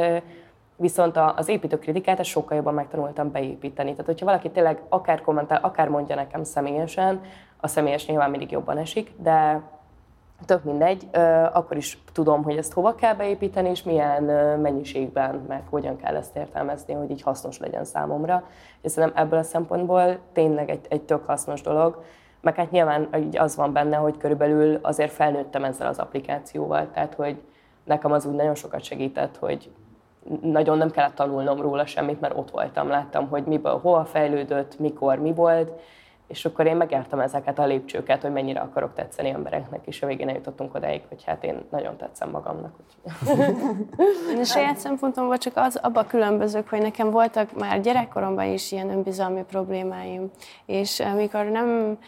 [0.76, 3.90] viszont az építőkritikát ezt sokkal jobban megtanultam beépíteni.
[3.90, 7.20] Tehát, hogyha valaki tényleg akár kommentál, akár mondja nekem személyesen,
[7.60, 9.62] a személyes nyilván mindig jobban esik, de
[10.46, 11.08] tök mindegy,
[11.52, 14.22] akkor is tudom, hogy ezt hova kell beépíteni, és milyen
[14.60, 18.44] mennyiségben, meg hogyan kell ezt értelmezni, hogy így hasznos legyen számomra.
[18.80, 22.02] És szerintem ebből a szempontból tényleg egy, egy tök hasznos dolog.
[22.40, 27.14] Meg hát nyilván így az van benne, hogy körülbelül azért felnőttem ezzel az applikációval, tehát
[27.14, 27.40] hogy
[27.84, 29.70] nekem az úgy nagyon sokat segített, hogy
[30.42, 35.18] nagyon nem kellett tanulnom róla semmit, mert ott voltam, láttam, hogy miből hol fejlődött, mikor
[35.18, 35.80] mi volt,
[36.26, 40.28] és akkor én megértem ezeket a lépcsőket, hogy mennyire akarok tetszeni embereknek, és a végén
[40.28, 42.74] eljutottunk odáig, hogy hát én nagyon tetszem magamnak.
[44.30, 48.90] Én a saját szempontomból csak az, abba különbözök, hogy nekem voltak már gyerekkoromban is ilyen
[48.90, 50.30] önbizalmi problémáim,
[50.66, 51.98] és amikor nem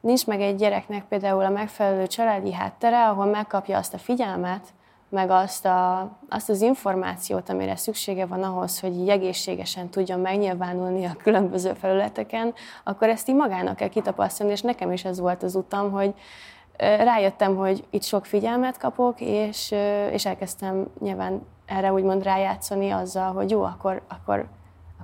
[0.00, 4.66] nincs meg egy gyereknek például a megfelelő családi háttere, ahol megkapja azt a figyelmet,
[5.10, 11.04] meg azt, a, azt az információt, amire szüksége van ahhoz, hogy így egészségesen tudjon megnyilvánulni
[11.04, 12.54] a különböző felületeken,
[12.84, 16.14] akkor ezt így magának kell kitapasztalni, és nekem is ez volt az utam, hogy
[16.76, 19.74] rájöttem, hogy itt sok figyelmet kapok, és,
[20.12, 24.46] és elkezdtem nyilván erre úgymond rájátszani azzal, hogy jó, akkor, akkor,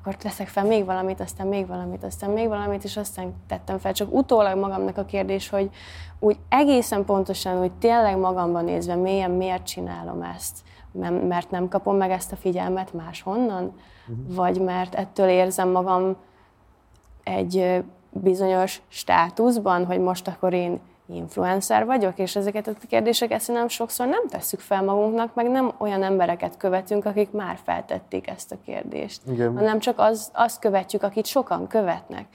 [0.06, 3.92] akkor teszek fel még valamit, aztán még valamit, aztán még valamit, és aztán tettem fel.
[3.92, 5.70] Csak utólag magamnak a kérdés, hogy
[6.18, 10.58] úgy egészen pontosan, hogy tényleg magamban nézve mélyen miért csinálom ezt,
[11.28, 13.72] mert nem kapom meg ezt a figyelmet máshonnan,
[14.28, 16.16] vagy mert ettől érzem magam
[17.22, 24.06] egy bizonyos státuszban, hogy most akkor én influencer vagyok, és ezeket a kérdéseket szerintem sokszor
[24.06, 29.20] nem tesszük fel magunknak, meg nem olyan embereket követünk, akik már feltették ezt a kérdést,
[29.30, 29.56] Igen.
[29.56, 32.26] hanem csak az, azt követjük, akit sokan követnek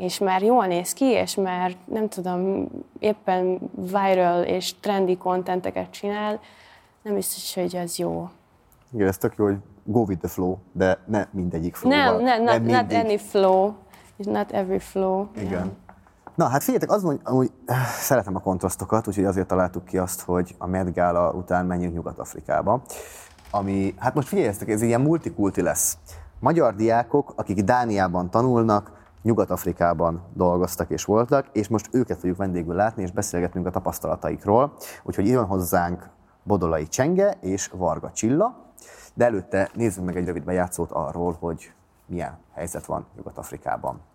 [0.00, 6.40] és már jól néz ki, és már nem tudom, éppen viral és trendy contenteket csinál,
[7.02, 8.30] nem biztos, hogy az jó.
[8.92, 12.42] Igen, ez tök jó, hogy go with the flow, de ne mindegyik flow Nem, nem,
[12.42, 12.96] not, not mindig.
[12.96, 13.72] any flow,
[14.16, 15.26] not every flow.
[15.36, 15.72] Igen.
[16.40, 20.20] Na, hát figyeljetek, az, hogy amúgy eh, szeretem a kontrasztokat, úgyhogy azért találtuk ki azt,
[20.20, 21.00] hogy a Met
[21.34, 22.82] után menjünk Nyugat-Afrikába,
[23.50, 25.98] ami, hát most figyeljetek, ez ilyen multikulti lesz.
[26.38, 28.92] Magyar diákok, akik Dániában tanulnak,
[29.22, 34.72] Nyugat-Afrikában dolgoztak és voltak, és most őket fogjuk vendégül látni, és beszélgetnünk a tapasztalataikról.
[35.02, 36.10] Úgyhogy jön hozzánk
[36.42, 38.72] Bodolai Csenge és Varga Csilla,
[39.14, 41.72] de előtte nézzünk meg egy rövid bejátszót arról, hogy
[42.06, 44.09] milyen helyzet van Nyugat-Afrikában.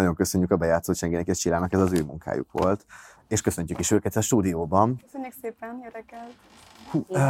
[0.00, 2.86] Nagyon köszönjük a bejátszót Sengenek és Csillának, ez az ő munkájuk volt.
[3.28, 5.00] És köszöntjük is őket a stúdióban.
[5.02, 6.34] Köszönjük szépen, jó reggelt!
[6.90, 7.20] Hú, uh,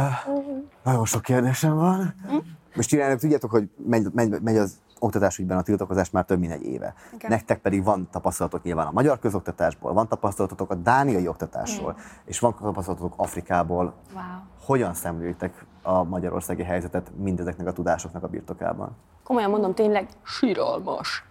[0.83, 2.13] nagyon sok kérdésem van.
[2.27, 2.37] Hm?
[2.75, 6.63] Most csinálnak, tudjátok, hogy megy, megy, megy az oktatásügyben a tiltakozás már több mint egy
[6.63, 6.93] éve.
[7.13, 7.29] Igen.
[7.29, 12.01] Nektek pedig van tapasztalatok nyilván a magyar közoktatásból, van tapasztalatotok a dániai oktatásról, mm.
[12.25, 13.93] és van tapasztalatotok Afrikából.
[14.13, 14.23] Wow.
[14.65, 18.95] Hogyan szemlélitek a magyarországi helyzetet mindezeknek a tudásoknak a birtokában?
[19.23, 21.25] Komolyan mondom, tényleg síralmas.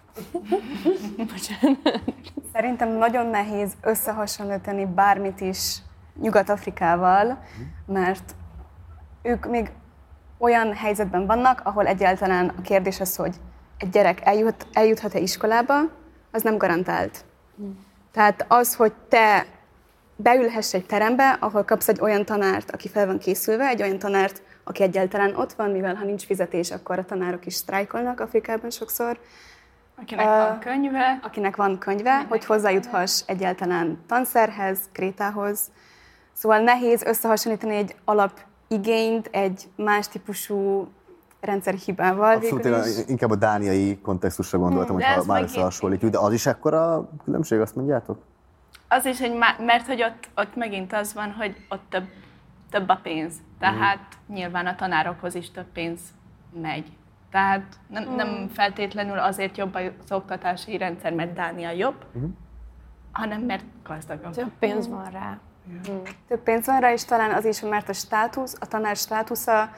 [2.53, 5.77] Szerintem nagyon nehéz összehasonlítani bármit is
[6.21, 7.45] Nyugat-Afrikával,
[7.87, 8.35] mert
[9.23, 9.71] ők még
[10.39, 13.37] olyan helyzetben vannak, ahol egyáltalán a kérdés az, hogy
[13.79, 15.81] egy gyerek eljut, eljuthat-e iskolába,
[16.31, 17.25] az nem garantált.
[18.13, 19.47] Tehát az, hogy te
[20.17, 24.43] beülhess egy terembe, ahol kapsz egy olyan tanárt, aki fel van készülve, egy olyan tanárt,
[24.65, 29.19] aki egyáltalán ott van, mivel ha nincs fizetés, akkor a tanárok is sztrájkolnak Afrikában sokszor,
[30.01, 31.19] Akinek uh, van könyve.
[31.23, 35.71] Akinek van könyve, Akinek hogy hozzájuthass egyáltalán tanszerhez, krétához.
[36.33, 40.89] Szóval nehéz összehasonlítani egy alapigényt egy más típusú
[41.41, 42.35] rendszerhibával.
[42.35, 47.09] Abszolút, én inkább a dániai kontextusra gondoltam, hmm, hogyha már összehasonlítjuk, de az is ekkora
[47.25, 48.23] különbség, azt mondjátok?
[48.89, 52.05] Az is, hogy má, mert hogy ott, ott megint az van, hogy ott több,
[52.71, 53.35] több a pénz.
[53.59, 54.35] Tehát mm.
[54.35, 56.01] nyilván a tanárokhoz is több pénz
[56.61, 56.93] megy.
[57.31, 58.15] Tehát nem, mm.
[58.15, 62.25] nem feltétlenül azért jobb az oktatási rendszer, mert Dánia jobb, mm.
[63.13, 64.35] hanem mert gazdagabb.
[64.35, 65.39] Több pénz van rá.
[66.29, 69.71] Több pénz van rá, és talán az is, mert a státusz, a tanár státusza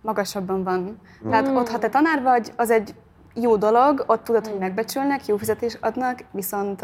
[0.00, 1.00] magasabban van.
[1.26, 1.30] Mm.
[1.30, 2.94] Tehát ott, ha te tanár vagy, az egy
[3.34, 6.82] jó dolog, ott tudod, hogy megbecsülnek, jó fizetést adnak, viszont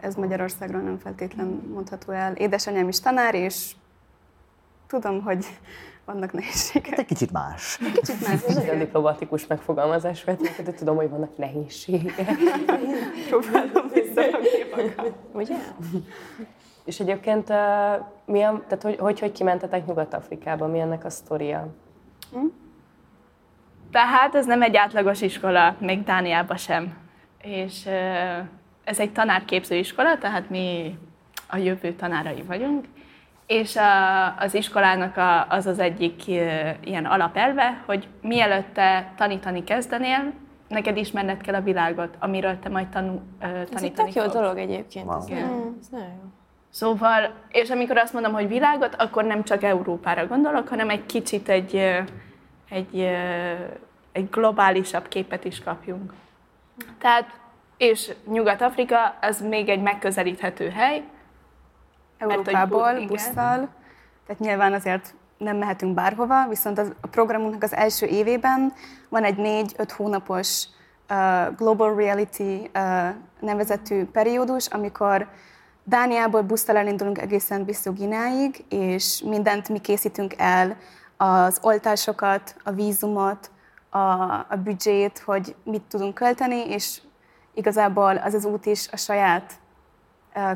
[0.00, 2.32] ez Magyarországról nem feltétlen mondható el.
[2.32, 3.72] Édesanyám is tanár, és
[4.86, 5.46] tudom, hogy
[6.06, 6.88] vannak nehézségek.
[6.88, 7.78] Hát egy kicsit más.
[7.80, 8.42] Egy kicsit más.
[8.42, 12.14] Ez nagyon diplomatikus megfogalmazás, mert tudom, hogy vannak nehézségek.
[13.28, 14.48] Próbálom visszarakni
[15.32, 15.56] Ugye?
[16.84, 17.56] És egyébként uh,
[18.24, 20.66] milyen, tehát hogy, hogy, hogy kimentetek Nyugat-Afrikába?
[20.66, 21.68] Mi ennek a sztoria?
[22.32, 22.46] Hm?
[23.90, 26.96] Tehát ez nem egy átlagos iskola, még Dániában sem.
[27.42, 28.46] És uh,
[28.84, 30.98] ez egy tanárképző iskola, tehát mi
[31.48, 32.84] a jövő tanárai vagyunk.
[33.46, 36.26] És a, az iskolának a, az az egyik
[36.80, 40.32] ilyen alapelve, hogy mielőtt te tanítani kezdenél,
[40.68, 44.26] neked ismerned kell a világot, amiről te majd tanul, uh, tanítani Ez egy tök jó
[44.26, 45.06] dolog egyébként.
[45.06, 45.22] Wow.
[45.26, 45.48] Igen.
[45.48, 46.30] Mm, ez nagyon jó.
[46.70, 51.48] Szóval, és amikor azt mondom, hogy világot, akkor nem csak Európára gondolok, hanem egy kicsit
[51.48, 51.74] egy,
[52.68, 53.00] egy,
[54.12, 56.12] egy globálisabb képet is kapjunk.
[56.98, 57.40] Tehát,
[57.76, 61.02] és Nyugat-Afrika, az még egy megközelíthető hely.
[62.18, 63.68] Európából, mert, busszal,
[64.26, 68.72] tehát nyilván azért nem mehetünk bárhova, viszont az, a programunknak az első évében
[69.08, 70.66] van egy négy-öt hónapos
[71.10, 75.28] uh, Global Reality uh, nevezetű periódus, amikor
[75.84, 80.76] Dániából busztal elindulunk egészen Bissau Gináig, és mindent mi készítünk el,
[81.16, 83.50] az oltásokat, a vízumot,
[83.90, 83.98] a,
[84.48, 87.00] a büdzsét, hogy mit tudunk költeni, és
[87.54, 89.52] igazából az az út is a saját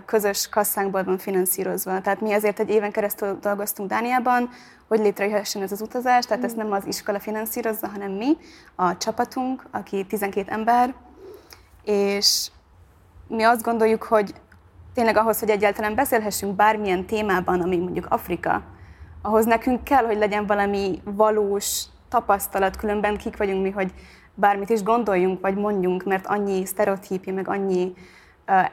[0.07, 2.01] közös kasszánkból van finanszírozva.
[2.01, 4.49] Tehát mi azért egy éven keresztül dolgoztunk Dániában,
[4.89, 8.37] hogy létrejöhessen ez az utazás, tehát ezt nem az iskola finanszírozza, hanem mi,
[8.75, 10.95] a csapatunk, aki 12 ember,
[11.85, 12.51] és
[13.29, 14.35] mi azt gondoljuk, hogy
[14.95, 18.63] tényleg ahhoz, hogy egyáltalán beszélhessünk bármilyen témában, ami mondjuk Afrika,
[19.23, 23.93] ahhoz nekünk kell, hogy legyen valami valós tapasztalat, különben kik vagyunk mi, hogy
[24.35, 27.97] bármit is gondoljunk, vagy mondjunk, mert annyi sztereotípia, meg annyi uh,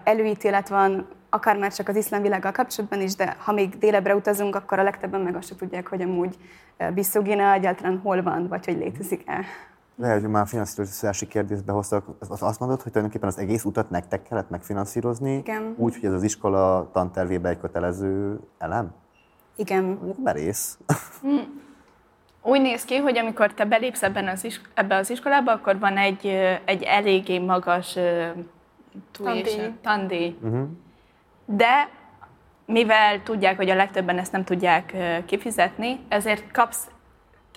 [0.03, 4.55] előítélet van, akár már csak az iszlám világgal kapcsolatban is, de ha még délebre utazunk,
[4.55, 6.37] akkor a legtöbben meg azt tudják, hogy amúgy
[6.93, 9.43] Bissogina egyáltalán hol van, vagy hogy létezik-e.
[9.95, 12.05] Lehet, hogy már finanszírozási kérdést behoztak.
[12.39, 15.37] Azt mondod, hogy tulajdonképpen az egész utat nektek kellett megfinanszírozni?
[15.37, 15.73] Igen.
[15.77, 18.93] Úgy, hogy ez az iskola tantervébe egy kötelező elem?
[19.55, 20.15] Igen.
[20.23, 20.77] Merész.
[21.21, 21.61] Hmm.
[22.41, 25.97] Úgy néz ki, hogy amikor te belépsz ebben az is, ebbe az iskolába, akkor van
[25.97, 26.25] egy,
[26.65, 27.97] egy eléggé magas
[29.11, 29.73] tandíj.
[29.81, 30.35] tandíj.
[30.41, 30.67] Uh-huh.
[31.45, 31.89] De
[32.65, 34.95] mivel tudják, hogy a legtöbben ezt nem tudják
[35.25, 36.87] kifizetni, ezért kapsz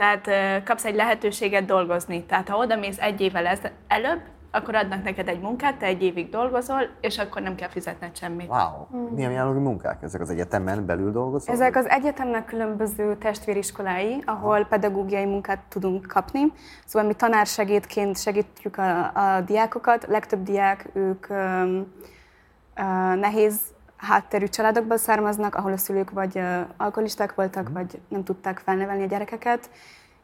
[0.00, 2.24] tehát kapsz egy lehetőséget dolgozni.
[2.24, 4.20] Tehát ha oda mész egy évvel ez, előbb,
[4.50, 8.48] akkor adnak neked egy munkát, te egy évig dolgozol, és akkor nem kell fizetned semmit.
[8.48, 8.96] Wow!
[8.96, 9.14] Mm.
[9.14, 10.02] Milyen jellegű munkák?
[10.02, 11.54] Ezek az egyetemen belül dolgozol?
[11.54, 14.66] Ezek az egyetemnek különböző testvériskolái, ahol Aha.
[14.68, 16.52] pedagógiai munkát tudunk kapni.
[16.86, 20.06] Szóval mi tanársegédként segítjük a, a diákokat.
[20.06, 21.92] Legtöbb diák, ők um,
[22.76, 22.84] uh,
[23.20, 23.60] nehéz
[23.96, 26.40] hátterű családokból származnak, ahol a szülők vagy
[26.76, 27.72] alkoholisták voltak, mm.
[27.72, 29.70] vagy nem tudták felnevelni a gyerekeket,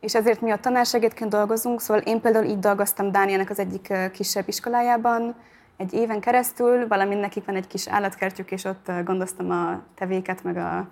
[0.00, 4.48] és ezért mi a tanársegédként dolgozunk, szóval én például így dolgoztam Dániának az egyik kisebb
[4.48, 5.34] iskolájában,
[5.76, 10.56] egy éven keresztül, valamint nekik van egy kis állatkertjük, és ott gondoztam a tevéket, meg
[10.56, 10.88] a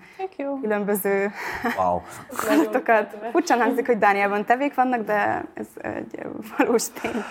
[0.61, 1.31] különböző
[1.77, 2.01] wow.
[2.51, 3.17] állatokat.
[3.31, 6.27] Furcsán hangzik, hogy Dániában tevék vannak, de ez egy
[6.59, 7.23] valós tény.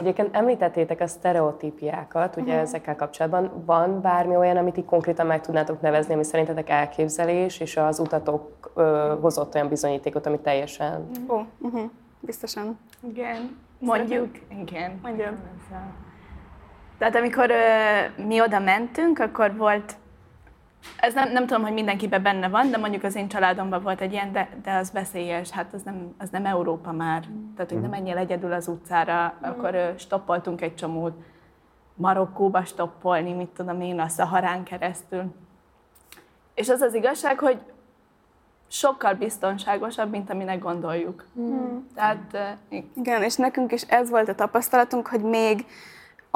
[0.00, 2.60] Egyébként említettétek a sztereotípiákat, ugye uh-huh.
[2.60, 3.62] ezekkel kapcsolatban.
[3.66, 8.70] Van bármi olyan, amit így konkrétan meg tudnátok nevezni, ami szerintetek elképzelés, és az utatok
[8.74, 11.10] ö, hozott olyan bizonyítékot, ami teljesen...
[11.28, 11.90] Ó, oh, uh-huh.
[12.20, 12.78] biztosan.
[13.00, 13.58] Igen.
[13.78, 14.30] Mondjuk.
[14.60, 14.98] Igen.
[15.02, 15.34] Mondjuk.
[16.98, 19.94] Tehát amikor ö, mi oda mentünk, akkor volt,
[20.96, 24.12] ez nem, nem tudom, hogy mindenkiben benne van, de mondjuk az én családomban volt egy
[24.12, 27.24] ilyen, de, de az veszélyes, hát az nem, az nem Európa már.
[27.54, 27.98] Tehát, hogy nem mhm.
[27.98, 31.14] menjél egyedül az utcára, akkor ö, stoppoltunk egy csomót.
[31.94, 35.34] Marokkóba stoppolni, mit tudom én, a Szaharán keresztül.
[36.54, 37.58] És az az igazság, hogy
[38.68, 41.24] sokkal biztonságosabb, mint aminek gondoljuk.
[41.40, 41.78] Mm.
[41.94, 42.56] Tehát,
[42.94, 45.66] Igen, és nekünk is ez volt a tapasztalatunk, hogy még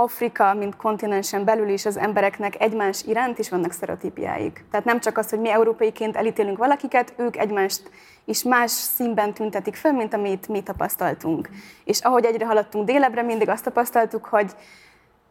[0.01, 4.65] Afrika, mint kontinensen belül is az embereknek egymás iránt is vannak sztereotípiáik.
[4.71, 7.91] Tehát nem csak az, hogy mi európaiként elítélünk valakiket, ők egymást
[8.25, 11.49] is más színben tüntetik fel, mint amit mi tapasztaltunk.
[11.85, 14.51] És ahogy egyre haladtunk délebre, mindig azt tapasztaltuk, hogy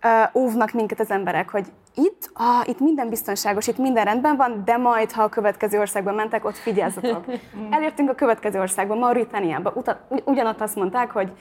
[0.04, 1.66] uh, óvnak minket az emberek, hogy
[1.96, 6.12] itt, ah, itt minden biztonságos, itt minden rendben van, de majd, ha a következő országba
[6.12, 7.26] mentek, ott figyelzatok.
[7.72, 9.74] Elértünk a következő országba, Mauritániába,
[10.26, 11.32] ugyanott azt mondták, hogy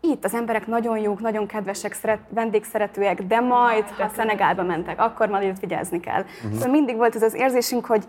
[0.00, 5.28] itt az emberek nagyon jók, nagyon kedvesek, szeret, vendégszeretőek, de majd, ha Szenegálba mentek, akkor
[5.28, 6.20] majd itt vigyázni kell.
[6.20, 6.52] Uh-huh.
[6.52, 8.04] Szóval mindig volt ez az érzésünk, hogy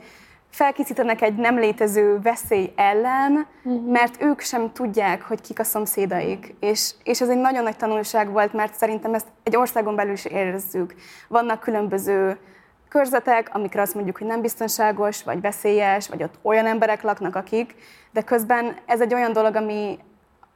[0.50, 3.92] felkészítenek egy nem létező veszély ellen, uh-huh.
[3.92, 6.56] mert ők sem tudják, hogy kik a szomszédaik.
[6.60, 10.26] És, és ez egy nagyon nagy tanulság volt, mert szerintem ezt egy országon belül is
[10.26, 10.96] érezzük.
[11.28, 12.38] Vannak különböző
[12.90, 17.76] körzetek, amikre azt mondjuk, hogy nem biztonságos, vagy veszélyes, vagy ott olyan emberek laknak, akik,
[18.12, 20.00] de közben ez egy olyan dolog, ami,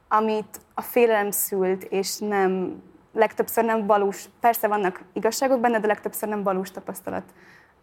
[0.08, 6.28] amit a félelem szült, és nem, legtöbbször nem valós, persze vannak igazságok benne, de legtöbbször
[6.28, 7.24] nem valós tapasztalat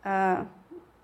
[0.05, 0.37] uh,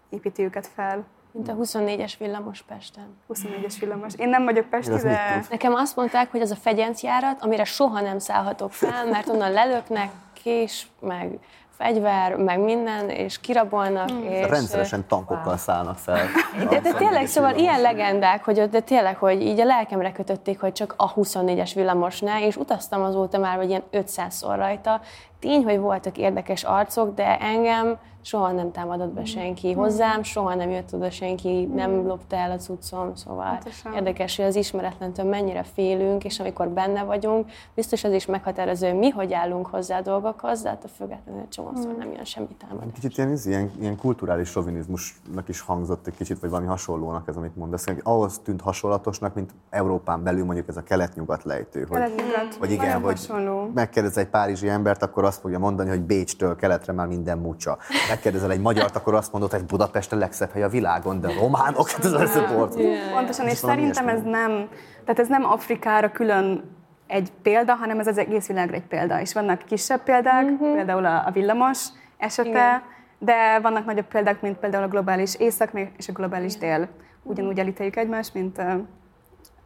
[0.09, 1.05] építi őket fel.
[1.31, 3.17] Mint a 24-es villamos Pesten.
[3.33, 4.13] 24-es villamos.
[4.17, 5.45] Én nem vagyok Pesti, de...
[5.49, 10.11] Nekem azt mondták, hogy az a fegyencjárat, amire soha nem szállhatok fel, mert onnan lelöknek,
[10.43, 11.39] kés, meg
[11.79, 14.09] fegyver, meg minden, és kirabolnak.
[14.09, 14.23] Hmm.
[14.23, 14.47] És...
[14.47, 16.25] Rendszeresen tankokkal szállnak fel.
[16.69, 20.71] De, de tényleg, szóval ilyen legendák, hogy de tényleg, hogy így a lelkemre kötötték, hogy
[20.71, 25.01] csak a 24-es villamos ne, és utaztam azóta már, vagy ilyen 500-szor rajta.
[25.39, 27.97] Tény, hogy voltak érdekes arcok, de engem
[28.29, 32.55] soha nem támadott be senki hozzám, soha nem jött oda senki, nem lopta el a
[32.55, 33.93] cuccom, szóval Pontosan.
[33.93, 38.97] érdekes, hogy az ismeretlentől mennyire félünk, és amikor benne vagyunk, biztos az is meghatározó, hogy
[38.97, 42.89] mi hogy állunk hozzá a dolgokhoz, de hát a függetlenül csomószor nem jön semmi támadás.
[42.93, 47.55] Kicsit ilyen, ilyen, ilyen kulturális sovinizmusnak is hangzott egy kicsit, vagy valami hasonlónak ez, amit
[47.55, 47.85] mondasz.
[48.03, 51.79] Ahhoz tűnt hasonlatosnak, mint Európán belül mondjuk ez a kelet-nyugat lejtő.
[51.79, 52.57] Hogy, kelet-nyugat.
[52.59, 53.29] Vagy igen, hogy
[53.73, 57.77] megkérdez egy párizsi embert, akkor azt fogja mondani, hogy Bécstől keletre már minden mucsa
[58.19, 61.89] megkérdezel egy magyart, akkor azt mondod, hogy Budapest a legszebb hely a világon, de románok,
[61.89, 62.67] hát ez az a
[63.13, 64.69] Pontosan, és szerintem ez nem,
[65.01, 66.63] tehát ez nem Afrikára külön
[67.07, 69.21] egy példa, hanem ez az egész világra egy példa.
[69.21, 70.73] És vannak kisebb példák, uh-huh.
[70.73, 71.87] például a, a villamos
[72.17, 72.81] esete, Igen.
[73.19, 76.87] de vannak nagyobb példák, mint például a globális észak és a globális dél.
[77.23, 78.61] Ugyanúgy elítéljük egymást, mint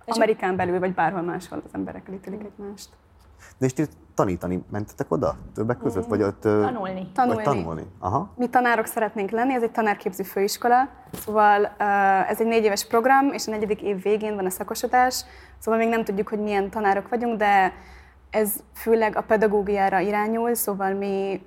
[0.06, 2.90] Amerikán belül, vagy bárhol máshol az emberek elítélik egymást.
[3.58, 6.06] De és ti tanítani mentetek oda többek között?
[6.06, 7.12] Vagy ott, tanulni.
[7.14, 7.44] Tanulni.
[7.44, 7.86] Vagy tanulni.
[8.00, 8.30] Aha.
[8.36, 11.66] Mi tanárok szeretnénk lenni, ez egy tanárképző főiskola, szóval
[12.28, 15.26] ez egy négy éves program, és a negyedik év végén van a szakosodás,
[15.60, 17.74] szóval még nem tudjuk, hogy milyen tanárok vagyunk, de
[18.30, 21.42] ez főleg a pedagógiára irányul, szóval mi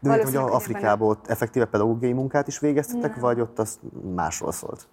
[0.00, 3.20] de hogy, hogy Afrikából ott effektíve pedagógiai munkát is végeztetek, nem.
[3.20, 3.78] vagy ott az
[4.14, 4.86] másról szólt?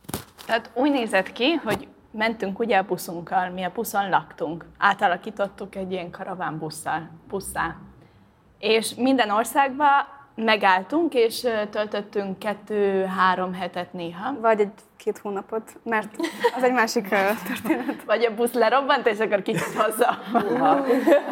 [0.46, 4.66] Tehát úgy nézett ki, hogy mentünk ugye a buszunkkal, mi a buszon laktunk.
[4.78, 7.76] Átalakítottuk egy ilyen karaván busszal, busszá.
[8.60, 9.86] És minden országba
[10.36, 14.40] megálltunk, és töltöttünk kettő-három hetet néha.
[14.40, 16.16] Vagy egy-két hónapot, mert
[16.56, 18.04] az egy másik történet.
[18.06, 20.18] Vagy a busz lerobbant, és akkor kicsit haza.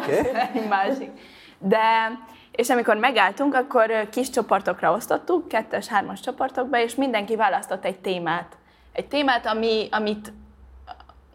[0.00, 0.18] Okay.
[0.54, 1.10] egy másik.
[1.58, 1.78] De,
[2.50, 8.56] és amikor megálltunk, akkor kis csoportokra osztottuk, kettes, hármas csoportokba, és mindenki választott egy témát.
[8.92, 10.32] Egy témát, ami, amit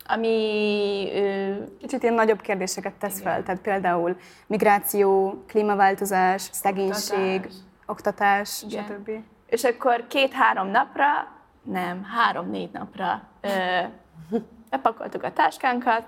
[0.08, 3.34] ami ö, kicsit ilyen nagyobb kérdéseket tesz igen.
[3.34, 4.18] fel, tehát például
[4.48, 7.50] migráció, klímaváltozás, szegénység,
[7.86, 9.10] oktatás, oktatás stb.
[9.46, 11.28] És akkor két-három napra,
[11.62, 13.50] nem, három-négy napra ö,
[14.70, 16.04] bepakoltuk a táskánkat,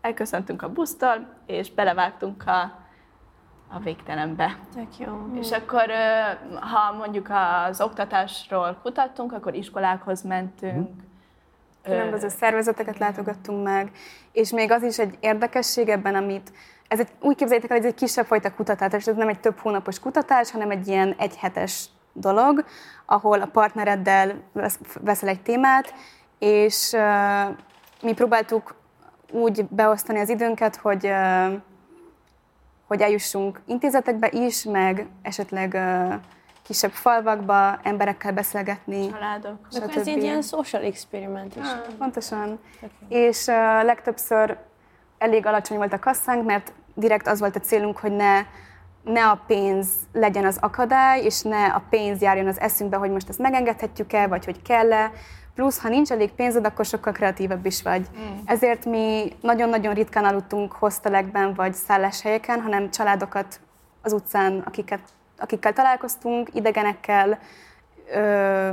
[0.00, 2.60] elköszöntünk a busztól, és belevágtunk a,
[3.68, 4.58] a végtelenbe.
[4.74, 5.30] Tök jó.
[5.34, 5.90] És akkor,
[6.60, 11.06] ha mondjuk az oktatásról kutattunk, akkor iskolákhoz mentünk, mm
[11.88, 13.90] különböző szervezeteket látogattunk meg,
[14.32, 16.52] és még az is egy érdekesség ebben, amit
[16.88, 19.58] ez egy, úgy képzeljétek el, hogy ez egy kisebb fajta kutatás, ez nem egy több
[19.58, 22.64] hónapos kutatás, hanem egy ilyen egyhetes dolog,
[23.06, 24.42] ahol a partnereddel
[25.00, 25.94] veszel egy témát,
[26.38, 27.56] és uh,
[28.02, 28.74] mi próbáltuk
[29.30, 31.52] úgy beosztani az időnket, hogy uh,
[32.86, 36.14] hogy eljussunk intézetekbe is, meg esetleg uh,
[36.68, 39.10] kisebb falvakba, emberekkel beszélgetni.
[39.10, 39.58] Családok.
[39.72, 39.96] Stb.
[39.96, 41.62] Ez egy ilyen social experiment is.
[41.62, 42.58] Ah, pontosan.
[42.76, 42.90] Okay.
[43.08, 43.54] És uh,
[43.84, 44.56] legtöbbször
[45.18, 48.40] elég alacsony volt a kasszánk, mert direkt az volt a célunk, hogy ne,
[49.04, 53.28] ne a pénz legyen az akadály, és ne a pénz járjon az eszünkbe, hogy most
[53.28, 55.12] ezt megengedhetjük-e, vagy hogy kell-e.
[55.54, 58.06] Plusz, ha nincs elég pénzed, akkor sokkal kreatívebb is vagy.
[58.18, 58.36] Mm.
[58.44, 63.60] Ezért mi nagyon-nagyon ritkán aludtunk hostelekben vagy szálláshelyeken, hanem családokat
[64.02, 65.00] az utcán, akiket
[65.38, 67.38] akikkel találkoztunk, idegenekkel,
[68.12, 68.70] ö,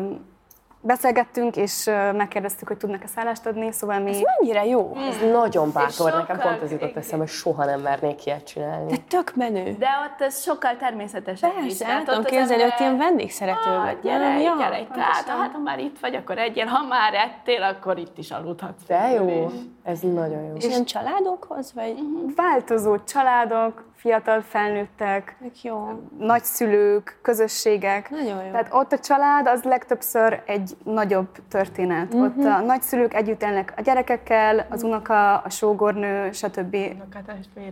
[0.85, 1.85] beszélgettünk, és
[2.15, 4.09] megkérdeztük, hogy tudnak-e szállást adni, szóval mi...
[4.09, 4.95] Ez mennyire jó?
[4.97, 5.07] Mm.
[5.07, 8.91] Ez nagyon bátor, nekem pont ez jutott eszembe, hogy soha nem mernék ilyet csinálni.
[8.91, 9.75] De tök menő.
[9.79, 11.77] De ott ez sokkal természetesebb Persze, is.
[11.77, 13.99] Tehát tudom képzelni, hogy ilyen vendégszerető ah, vagy.
[14.01, 17.97] Gyere, ja, gyere, tehát hát, ha már itt vagy, akkor egyél, ha már ettél, akkor
[17.97, 18.85] itt is aludhatsz.
[18.87, 19.51] De jó,
[19.83, 20.55] ez nagyon jó.
[20.55, 21.95] És ilyen családokhoz, vagy?
[22.35, 26.01] Változó családok, fiatal felnőttek, jó.
[26.17, 28.09] nagyszülők, közösségek.
[28.09, 28.51] Nagyon jó.
[28.51, 32.13] Tehát ott a család az legtöbbször egy nagyobb történet.
[32.13, 32.23] Mhm.
[32.23, 36.77] Ott a nagyszülők együtt élnek a gyerekekkel, az unoka, a sógornő, stb.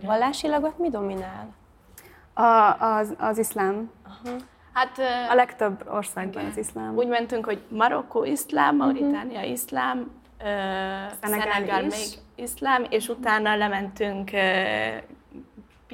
[0.02, 1.48] Vallásilag ott mi dominál?
[2.32, 3.90] A, az, az iszlám.
[4.72, 4.98] Hát,
[5.30, 6.96] A legtöbb országban az iszlám.
[6.96, 10.44] Úgy mentünk, hogy Marokkó iszlám, Mauritánia iszlám, ö,
[11.22, 11.94] Szenegál Szenegál is.
[11.96, 14.30] még iszlám, és utána lementünk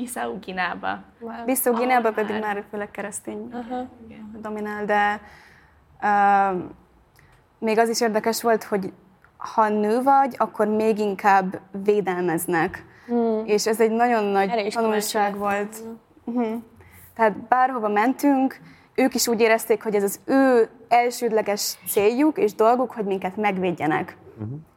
[0.01, 0.99] Bissau Ginába.
[1.45, 3.55] Bissau Gineában pedig már főleg keresztény
[4.41, 5.21] dominál, de
[6.03, 6.63] uh,
[7.59, 8.93] még az is érdekes volt, hogy
[9.37, 12.85] ha nő vagy, akkor még inkább védelmeznek.
[13.07, 13.43] Hmm.
[13.45, 15.77] És ez egy nagyon nagy tanulság volt.
[16.25, 16.63] Uh-huh.
[17.15, 18.61] Tehát bárhova mentünk,
[18.95, 24.17] ők is úgy érezték, hogy ez az ő elsődleges céljuk és dolguk, hogy minket megvédjenek.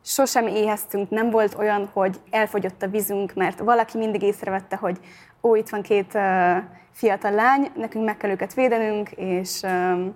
[0.05, 4.99] Sosem éheztünk, nem volt olyan, hogy elfogyott a vízünk, mert valaki mindig észrevette, hogy
[5.41, 6.57] ó, itt van két uh,
[6.91, 10.13] fiatal lány, nekünk meg kell őket védenünk, és, um,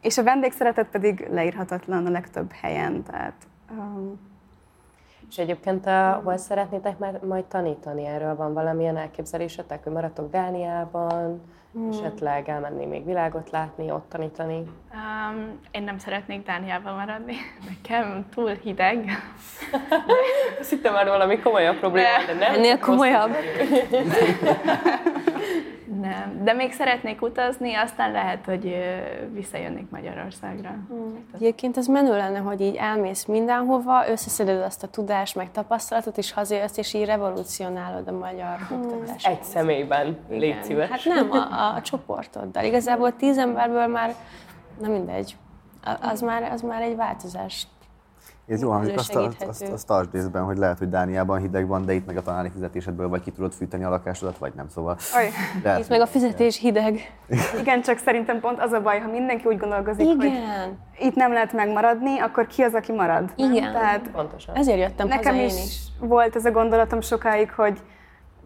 [0.00, 3.02] és a vendégszeretet pedig leírhatatlan a legtöbb helyen.
[3.02, 3.34] Tehát,
[3.70, 4.20] um,
[5.28, 8.06] És egyébként uh, hol szeretnétek már majd tanítani?
[8.06, 11.40] Erről van valamilyen elképzelésetek, hogy maradtok Dániában,
[11.72, 11.90] Hmm.
[11.90, 14.56] esetleg elmenni még világot látni, ott tanítani?
[14.94, 17.34] Um, én nem szeretnék Dániában maradni.
[17.68, 19.10] Nekem túl hideg.
[20.60, 22.54] Azt hittem már valami komolyabb probléma, de nem.
[22.54, 23.36] Ennél komolyabb.
[25.98, 28.76] Nem, de még szeretnék utazni, aztán lehet, hogy
[29.32, 30.74] visszajönnék Magyarországra.
[31.34, 36.32] Egyébként ez menő lenne, hogy így elmész mindenhova, összeszeded azt a tudást, meg tapasztalatot, és
[36.32, 39.26] hazajössz, és így revolucionálod a magyar oktatást.
[39.26, 40.88] Egy személyben, légy szíves.
[40.88, 42.64] Hát nem, a, a, csoportoddal.
[42.64, 44.14] Igazából tíz emberből már,
[44.80, 45.36] na mindegy,
[46.00, 47.66] az már, az már egy változás.
[48.50, 51.84] Ez jó hangzik, azt, azt, azt, azt tartsd részben, hogy lehet, hogy Dániában hideg van,
[51.84, 54.96] de itt meg a tanári fizetésedből vagy ki tudod fűteni a lakásodat, vagy nem, szóval.
[55.62, 57.00] Lehet, Itt meg a fizetés hideg.
[57.60, 60.78] igen, csak szerintem pont az a baj, ha mindenki úgy gondolkozik, hogy Igen.
[60.98, 63.30] itt nem lehet megmaradni, akkor ki az, aki marad?
[63.36, 63.72] Igen.
[63.72, 64.54] Tehát Pontosan.
[64.56, 65.78] Ezért jöttem Nekem haza is, én is.
[65.98, 67.80] volt ez a gondolatom sokáig, hogy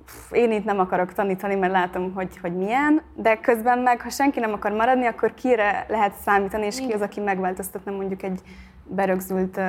[0.04, 4.10] pff, én itt nem akarok tanítani, mert látom, hogy, hogy milyen, de közben meg, ha
[4.10, 8.40] senki nem akar maradni, akkor kire lehet számítani, és ki az, aki megváltoztatna mondjuk egy
[8.84, 9.64] berögzült uh,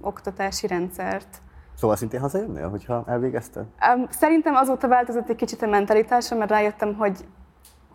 [0.00, 1.40] oktatási rendszert.
[1.74, 3.64] Szóval szintén hazajönnél, hogyha elvégezted?
[4.08, 7.24] Szerintem azóta változott egy kicsit a mentalitásom, mert rájöttem, hogy,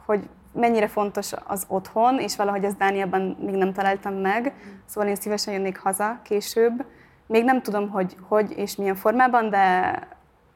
[0.05, 4.53] hogy mennyire fontos az otthon, és valahogy ezt Dániában még nem találtam meg,
[4.85, 6.85] szóval én szívesen jönnék haza később.
[7.27, 9.93] Még nem tudom, hogy hogy és milyen formában, de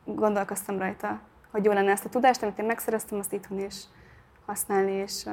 [0.06, 1.20] gondolkoztam rajta,
[1.52, 3.76] hogy jó lenne ezt a tudást, amit én megszereztem, azt itthon is
[4.46, 5.26] használni, és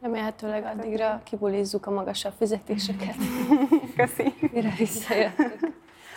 [0.00, 3.16] Remélhetőleg addigra kibulizzuk a magasabb fizetéseket.
[3.96, 4.34] Köszi.
[4.52, 5.58] Mire visszajöttök.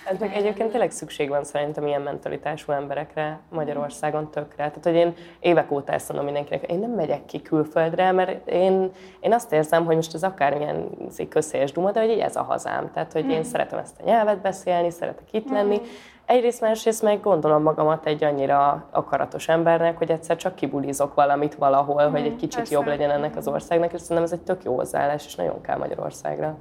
[0.05, 4.55] Hát meg egyébként tényleg szükség van szerintem ilyen mentalitású emberekre Magyarországon tökre.
[4.55, 8.91] Tehát, hogy én évek óta ezt mondom mindenkinek, én nem megyek ki külföldre, mert én,
[9.19, 10.89] én azt érzem, hogy most ez akármilyen
[11.29, 12.91] közhelyes duma, de hogy így ez a hazám.
[12.91, 13.41] Tehát, hogy én Mm.
[13.41, 15.81] szeretem ezt a nyelvet beszélni, szeretek itt lenni.
[16.25, 22.09] Egyrészt, másrészt meg gondolom magamat egy annyira akaratos embernek, hogy egyszer csak kibulizok valamit valahol,
[22.09, 22.73] hogy egy kicsit persze.
[22.73, 25.77] jobb legyen ennek az országnak, és szerintem ez egy tök jó hozzáállás, és nagyon kell
[25.77, 26.57] Magyarországra.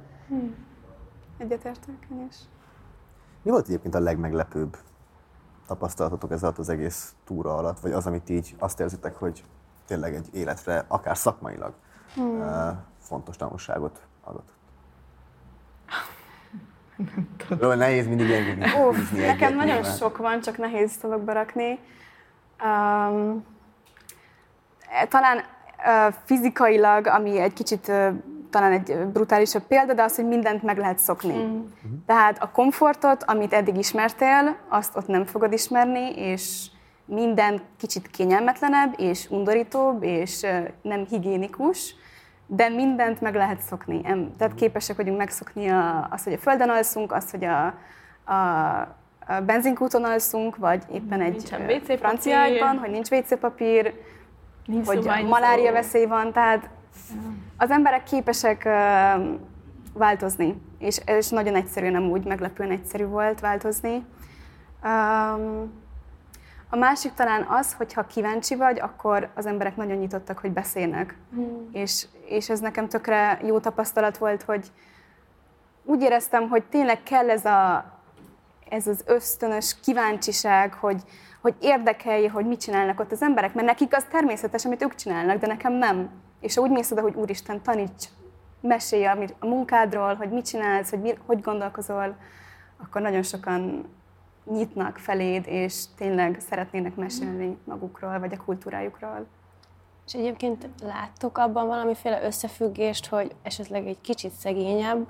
[1.37, 2.35] egyetértek én is.
[3.43, 4.77] Mi volt egyébként a legmeglepőbb
[5.67, 9.43] tapasztalatotok ez alatt az egész túra alatt, vagy az, amit így azt érzitek, hogy
[9.85, 11.73] tényleg egy életre, akár szakmailag
[12.15, 12.83] Hmm.
[12.99, 14.49] fontos tanulságot adott?
[17.61, 18.29] Jó, nehéz mindig
[18.59, 19.95] Uff, húzni nekem egyet nagyon nyilván.
[19.95, 21.79] sok van, csak nehéz szavakba rakni.
[22.63, 23.45] Um,
[25.09, 28.13] talán uh, fizikailag, ami egy kicsit uh,
[28.53, 31.43] talán egy brutálisabb példa, de az, hogy mindent meg lehet szokni.
[31.43, 31.61] Mm.
[32.05, 36.67] Tehát a komfortot, amit eddig ismertél, azt ott nem fogod ismerni, és
[37.05, 40.45] minden kicsit kényelmetlenebb, és undorítóbb, és
[40.81, 41.95] nem higiénikus,
[42.47, 44.01] de mindent meg lehet szokni.
[44.37, 47.65] Tehát képesek vagyunk megszokni a, azt, hogy a földön alszunk, azt, hogy a,
[48.33, 48.79] a,
[49.27, 53.93] a benzinkúton alszunk, vagy éppen egy francia ágyban, hogy nincs WC papír,
[54.65, 56.69] Nincs hogy malária veszély van, tehát
[57.57, 58.63] az emberek képesek
[59.93, 64.05] változni, és, és nagyon egyszerű, nem úgy meglepően egyszerű volt változni.
[66.69, 71.17] A másik talán az, hogy ha kíváncsi vagy, akkor az emberek nagyon nyitottak, hogy beszélnek.
[71.35, 71.71] Mm.
[71.71, 74.71] És, és ez nekem tökre jó tapasztalat volt, hogy
[75.83, 77.85] úgy éreztem, hogy tényleg kell ez, a,
[78.69, 81.01] ez az ösztönös kíváncsiság, hogy,
[81.41, 85.39] hogy érdekelje, hogy mit csinálnak ott az emberek, mert nekik az természetes, amit ők csinálnak,
[85.39, 86.09] de nekem nem.
[86.43, 88.05] És úgy mész oda, hogy úristen, taníts,
[88.59, 89.05] mesélj
[89.39, 92.15] a munkádról, hogy mit csinálsz, hogy mi, hogy gondolkozol,
[92.77, 93.85] akkor nagyon sokan
[94.51, 99.25] nyitnak feléd, és tényleg szeretnének mesélni magukról, vagy a kultúrájukról.
[100.05, 105.07] És egyébként láttok abban valamiféle összefüggést, hogy esetleg egy kicsit szegényebb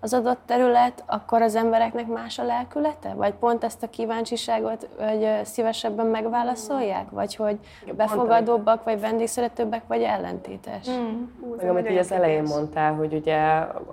[0.00, 3.12] az adott terület, akkor az embereknek más a lelkülete?
[3.14, 7.10] Vagy pont ezt a kíváncsiságot hogy szívesebben megválaszolják?
[7.10, 7.58] Vagy hogy
[7.96, 10.90] befogadóbbak, vagy vendégszeretőbbek, vagy ellentétes?
[10.90, 11.22] Mm.
[11.56, 13.38] Meg amit ugye az elején mondtál, hogy ugye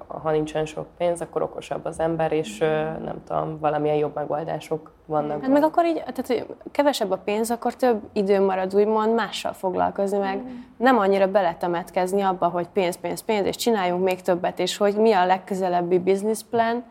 [0.08, 2.58] ha nincsen sok pénz, akkor okosabb az ember, és
[3.04, 5.42] nem tudom, valamilyen jobb megoldások vannak.
[5.42, 9.54] Hát meg akkor így, tehát hogy kevesebb a pénz, akkor több idő marad úgymond mással
[9.54, 10.48] foglalkozni, meg mm.
[10.78, 15.12] nem annyira beletemetkezni abba, hogy pénz, pénz, pénz, és csináljunk még többet, és hogy mi
[15.12, 16.84] a legközelebbi business plan.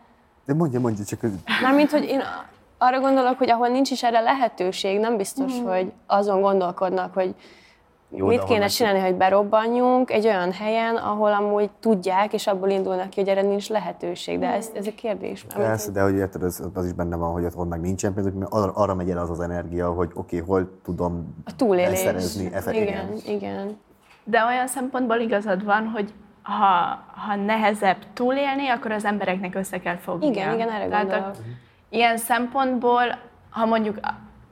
[0.45, 1.21] De mondja, mondja csak.
[1.63, 2.23] Mármint, hogy én
[2.79, 5.65] arra gondolok, hogy ahol nincs is erre lehetőség, nem biztos, mm.
[5.65, 7.35] hogy azon gondolkodnak, hogy
[8.11, 13.11] jó, Mit kéne csinálni, hogy berobbanjunk egy olyan helyen, ahol amúgy tudják, és abból indulnak
[13.11, 14.39] ki, hogy erre nincs lehetőség.
[14.39, 15.47] De ez, ez a kérdés.
[15.55, 18.47] Persze, de hogy érted, az, az is benne van, hogy ott meg nincsen pénz, hogy
[18.49, 21.99] arra, arra megy el az az energia, hogy oké, okay, hol tudom a túlélés.
[21.99, 23.79] Szerezni, igen, igen, igen.
[24.25, 26.13] De olyan szempontból igazad van, hogy
[26.47, 30.27] ha, ha nehezebb túlélni, akkor az embereknek össze kell fogni.
[30.27, 31.33] Igen, igen, erre Tehát a,
[31.89, 33.19] ilyen szempontból,
[33.51, 33.99] ha mondjuk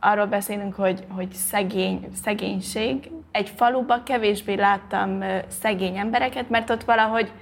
[0.00, 7.32] arról beszélünk, hogy, hogy szegény, szegénység, egy faluba kevésbé láttam szegény embereket, mert ott valahogy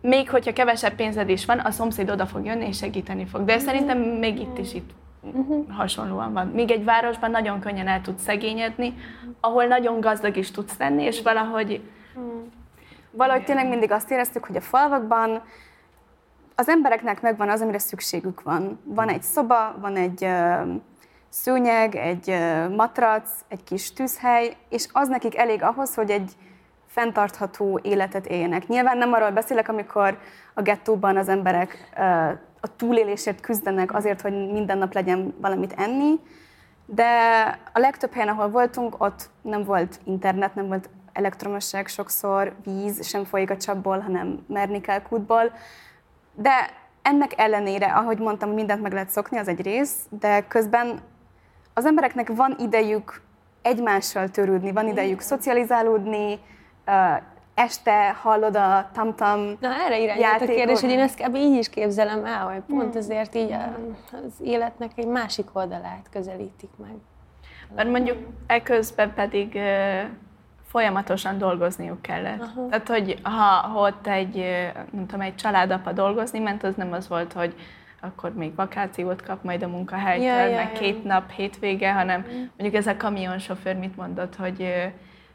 [0.00, 3.44] még hogyha kevesebb pénzed is van, a szomszéd oda fog jönni és segíteni fog.
[3.44, 4.90] De szerintem még itt is itt
[5.20, 5.70] uh-huh.
[5.70, 6.46] hasonlóan van.
[6.46, 8.94] Míg egy városban nagyon könnyen el tudsz szegényedni,
[9.40, 11.80] ahol nagyon gazdag is tudsz lenni, és valahogy...
[12.14, 12.42] Uh-huh.
[13.12, 15.42] Valahogy tényleg mindig azt éreztük, hogy a falvakban
[16.54, 18.80] az embereknek megvan az, amire szükségük van.
[18.84, 20.28] Van egy szoba, van egy
[21.28, 22.34] szőnyeg, egy
[22.76, 26.32] matrac, egy kis tűzhely, és az nekik elég ahhoz, hogy egy
[26.86, 28.66] fenntartható életet éljenek.
[28.66, 30.18] Nyilván nem arról beszélek, amikor
[30.54, 31.90] a gettóban az emberek
[32.60, 36.20] a túlélésért küzdenek azért, hogy minden nap legyen valamit enni,
[36.86, 37.10] de
[37.72, 43.24] a legtöbb helyen, ahol voltunk, ott nem volt internet, nem volt elektromosság sokszor, víz sem
[43.24, 45.52] folyik a csapból, hanem merni kell kútból.
[46.34, 46.70] De
[47.02, 51.00] ennek ellenére, ahogy mondtam, mindent meg lehet szokni, az egy rész, de közben
[51.74, 53.22] az embereknek van idejük
[53.62, 56.38] egymással törődni, van idejük szocializálódni,
[57.54, 61.34] este hallod a tamtam Na erre irányult a kérdés, hogy én ezt kb.
[61.34, 63.56] így is képzelem el, hogy pont ezért így
[64.12, 66.94] az életnek egy másik oldalát közelítik meg.
[67.74, 69.58] Mert mondjuk eközben pedig
[70.72, 72.40] folyamatosan dolgozniuk kellett.
[72.40, 72.68] Aha.
[72.68, 73.30] Tehát, hogy ha,
[73.68, 74.36] ha ott egy,
[74.90, 77.54] nem tudom, egy családapa dolgozni ment, az nem az volt, hogy
[78.00, 81.08] akkor még vakációt kap majd a munkahelytől, ja, ja, meg két ja.
[81.12, 82.36] nap hétvége, hanem mm.
[82.36, 84.92] mondjuk ez a kamionsofőr mit mondott, hogy ő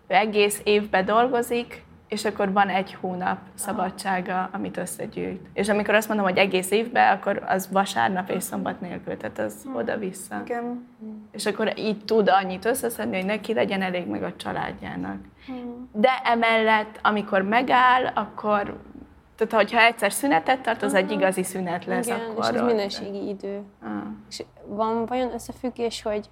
[0.07, 5.47] egész évben dolgozik, és akkor van egy hónap szabadsága, amit összegyűjt.
[5.53, 9.63] És amikor azt mondom, hogy egész évben, akkor az vasárnap és szombat nélkül, tehát az
[9.63, 9.75] hmm.
[9.75, 10.41] oda-vissza.
[10.45, 10.87] Igen.
[11.31, 15.17] És akkor így tud annyit összeszedni, hogy neki legyen elég meg a családjának.
[15.45, 15.89] Hmm.
[15.91, 18.77] De emellett, amikor megáll, akkor
[19.35, 22.43] tehát, hogyha egyszer szünetet tart, az egy igazi szünet lesz Igen, akkor.
[22.43, 23.61] és ez minőségi idő.
[23.83, 23.89] Ah.
[24.29, 26.29] És van vajon összefüggés, hogy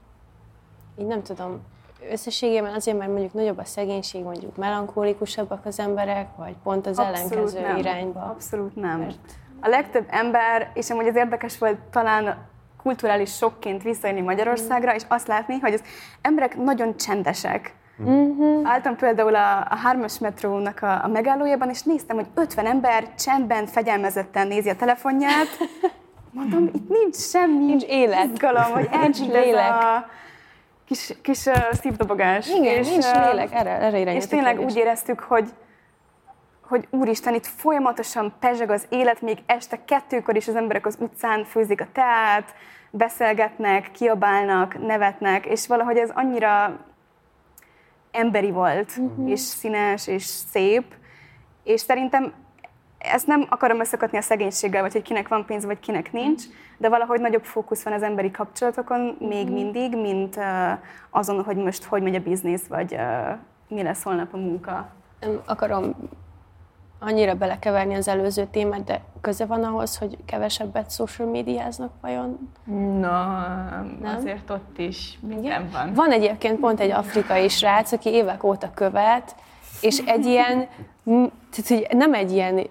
[1.00, 1.62] így nem tudom,
[2.12, 7.32] összességében azért, mert mondjuk nagyobb a szegénység, mondjuk melankólikusabbak az emberek, vagy pont az Abszolút
[7.32, 7.78] ellenkező nem.
[7.78, 8.20] irányba?
[8.20, 9.00] Abszolút nem.
[9.00, 9.18] Mert...
[9.60, 12.38] A legtöbb ember, és amúgy az érdekes volt talán
[12.84, 14.96] kulturális sokként visszajönni Magyarországra, mm.
[14.96, 15.84] és azt látni, hogy az
[16.22, 17.74] emberek nagyon csendesek.
[17.98, 18.70] Uh-huh.
[18.70, 23.66] Álltam például a, a hármas metrónak a, a megállójában, és néztem, hogy 50 ember csendben,
[23.66, 25.48] fegyelmezetten nézi a telefonját.
[26.32, 28.26] Mondom, itt nincs semmi nincs élet.
[28.34, 29.72] izgalom, hogy nincs lélek.
[29.72, 30.06] a
[30.86, 32.48] kis, kis uh, szívdobogás.
[32.48, 35.54] Igen, és, nincs lélek, erre, erre És tényleg úgy éreztük, hogy
[36.68, 41.44] hogy úristen, itt folyamatosan pezseg az élet, még este kettőkor is az emberek az utcán
[41.44, 42.54] főzik a teát,
[42.90, 46.80] beszélgetnek, kiabálnak, nevetnek, és valahogy ez annyira
[48.12, 49.30] emberi volt, uh-huh.
[49.30, 50.86] és színes, és szép,
[51.64, 52.34] és szerintem
[53.12, 56.44] ezt nem akarom összekötni a szegénységgel, vagy hogy kinek van pénz, vagy kinek nincs,
[56.78, 59.54] de valahogy nagyobb fókusz van az emberi kapcsolatokon még uh-huh.
[59.54, 60.40] mindig, mint
[61.10, 62.98] azon, hogy most hogy megy a biznisz, vagy
[63.68, 64.88] mi lesz holnap a munka.
[65.20, 65.96] Nem akarom
[67.00, 72.52] annyira belekeverni az előző témát, de köze van ahhoz, hogy kevesebbet social médiáznak vajon?
[73.00, 73.38] Na,
[74.02, 74.16] nem?
[74.16, 75.94] azért ott is minden van.
[75.94, 79.36] Van egyébként pont egy afrikai srác, aki évek óta követ,
[79.82, 80.68] és egy ilyen,
[81.52, 82.68] tehát hogy nem egy ilyen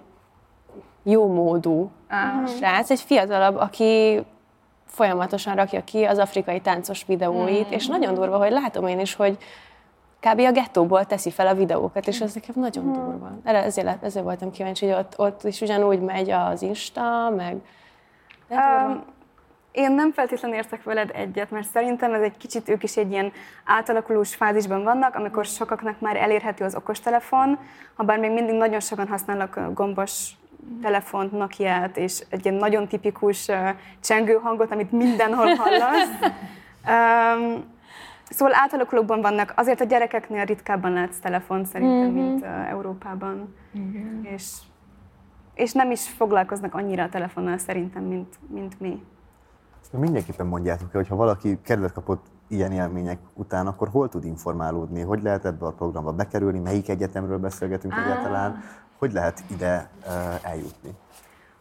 [1.07, 2.47] jó módú ah.
[2.47, 4.23] srác, egy fiatalabb, aki
[4.85, 7.71] folyamatosan rakja ki az afrikai táncos videóit, mm.
[7.71, 9.37] és nagyon durva, hogy látom én is, hogy
[10.19, 10.39] kb.
[10.39, 12.93] a gettóból teszi fel a videókat, és ez nekem nagyon hmm.
[12.93, 13.31] durva.
[13.43, 17.55] Erre ezért, ezért voltam kíváncsi, hogy ott, ott is ugyanúgy megy az Insta, meg...
[18.49, 19.03] Um,
[19.71, 23.31] én nem feltétlenül értek veled egyet, mert szerintem ez egy kicsit ők is egy ilyen
[23.65, 27.59] átalakulós fázisban vannak, amikor sokaknak már elérhető az okostelefon,
[27.95, 30.31] ha bár még mindig nagyon sokan használnak gombos
[30.81, 33.69] telefont, Nokia-t, és egy ilyen nagyon tipikus uh,
[33.99, 36.09] csengő hangot, amit mindenhol hallasz.
[36.91, 37.63] um,
[38.29, 39.53] szóval átalakulókban vannak.
[39.55, 42.23] Azért a gyerekeknél ritkábban látsz telefon szerintem, mm-hmm.
[42.23, 43.55] mint uh, Európában.
[43.77, 44.23] Mm-hmm.
[44.23, 44.57] És,
[45.53, 49.03] és nem is foglalkoznak annyira a telefonnal szerintem, mint, mint mi.
[49.91, 55.01] Mindenképpen mondjátok el, hogy ha valaki kedvet kapott ilyen élmények után, akkor hol tud informálódni?
[55.01, 56.59] Hogy lehet ebbe a programba bekerülni?
[56.59, 57.99] Melyik egyetemről beszélgetünk ah.
[57.99, 58.63] egyáltalán?
[58.97, 59.89] Hogy lehet ide
[60.43, 60.89] eljutni?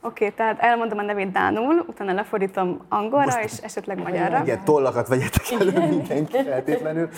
[0.01, 4.43] Oké, okay, tehát elmondom a nevét Dánul, utána lefordítom angolra Most, és esetleg magyarra.
[4.43, 7.09] Igen, tollakat vegyetek elő mindenki feltétlenül.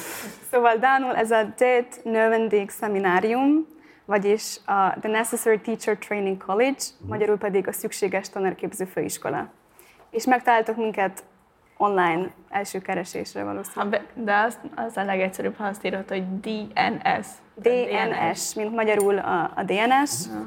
[0.50, 3.66] Szóval Dánul ez a Det Növendig Szeminárium,
[4.04, 9.48] vagyis a The Necessary Teacher Training College, magyarul pedig a Szükséges Tanárképző Főiskola
[10.10, 11.24] és megtaláltok minket
[11.76, 14.06] online első keresésre valószínűleg.
[14.14, 17.26] De az, az a legegyszerűbb, ha azt írod, hogy DNS.
[17.54, 20.26] DNS, mint magyarul a, a DNS.
[20.26, 20.46] Uh-huh.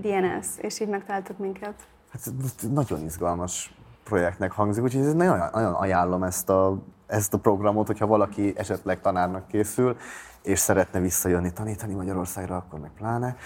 [0.00, 1.74] DNS, és így megtaláltok minket.
[2.12, 2.22] Hát
[2.70, 3.74] nagyon izgalmas
[4.04, 9.46] projektnek hangzik, úgyhogy nagyon, nagyon ajánlom ezt a, ezt a programot, hogyha valaki esetleg tanárnak
[9.48, 9.96] készül,
[10.42, 13.36] és szeretne visszajönni tanítani Magyarországra, akkor meg pláne.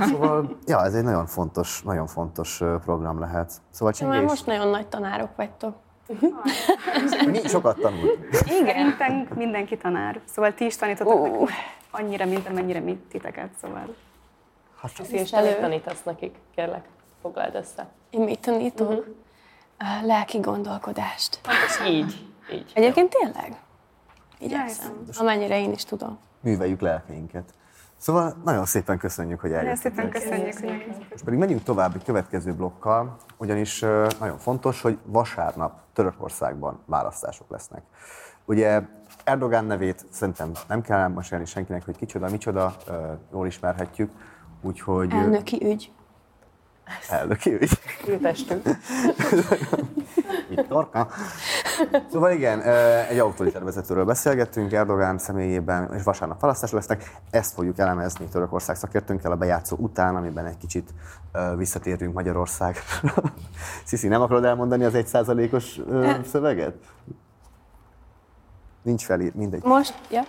[0.00, 3.52] Szóval, ja, ez egy nagyon fontos, nagyon fontos program lehet.
[3.70, 4.16] Szóval Csengés...
[4.16, 5.74] Már most nagyon nagy tanárok vagytok.
[7.26, 8.18] Mi sokat tanult.
[8.60, 10.20] Igen, mindenki tanár.
[10.24, 11.22] Szóval ti is tanítotok oh.
[11.22, 11.50] nekünk
[11.90, 13.94] annyira, mint amennyire mi titeket, szóval.
[14.80, 16.84] Hát, és elő tanítasz nekik, kérlek,
[17.22, 17.88] foglald össze.
[18.10, 18.90] Én mit tanítok?
[18.90, 19.04] Uh-huh.
[19.78, 21.40] A lelki gondolkodást.
[21.42, 22.26] Pontosan így.
[22.52, 22.72] így.
[22.74, 23.56] Egyébként tényleg?
[24.38, 27.54] Igyekszem, amennyire én is tudom műveljük lelkeinket.
[28.00, 29.94] Szóval nagyon szépen köszönjük, hogy eljöttetek.
[29.94, 30.86] Nagyon szépen köszönjük.
[30.88, 33.80] Hogy Most pedig megyünk tovább egy következő blokkal, ugyanis
[34.20, 37.82] nagyon fontos, hogy vasárnap Törökországban választások lesznek.
[38.44, 38.82] Ugye
[39.24, 42.76] Erdogán nevét szerintem nem kell elmesélni senkinek, hogy kicsoda, micsoda,
[43.32, 44.10] jól ismerhetjük,
[44.62, 45.12] úgyhogy...
[45.12, 45.92] Elnöki ügy.
[47.08, 47.70] Elnöki ügy.
[48.08, 48.68] Ültestünk.
[50.48, 51.08] Viktorka.
[52.12, 52.62] Szóval igen,
[53.08, 57.16] egy autoriter vezetőről beszélgettünk Erdogán személyében, és vasárnap választások lesznek.
[57.30, 60.90] Ezt fogjuk elemezni Törökország szakértőnkkel a bejátszó után, amiben egy kicsit
[61.56, 62.82] visszatérünk Magyarországra.
[63.84, 65.80] Sziszi, nem akarod elmondani az egy százalékos
[66.30, 66.74] szöveget?
[68.82, 69.62] Nincs felír, mindegy.
[69.62, 70.22] Most, ja.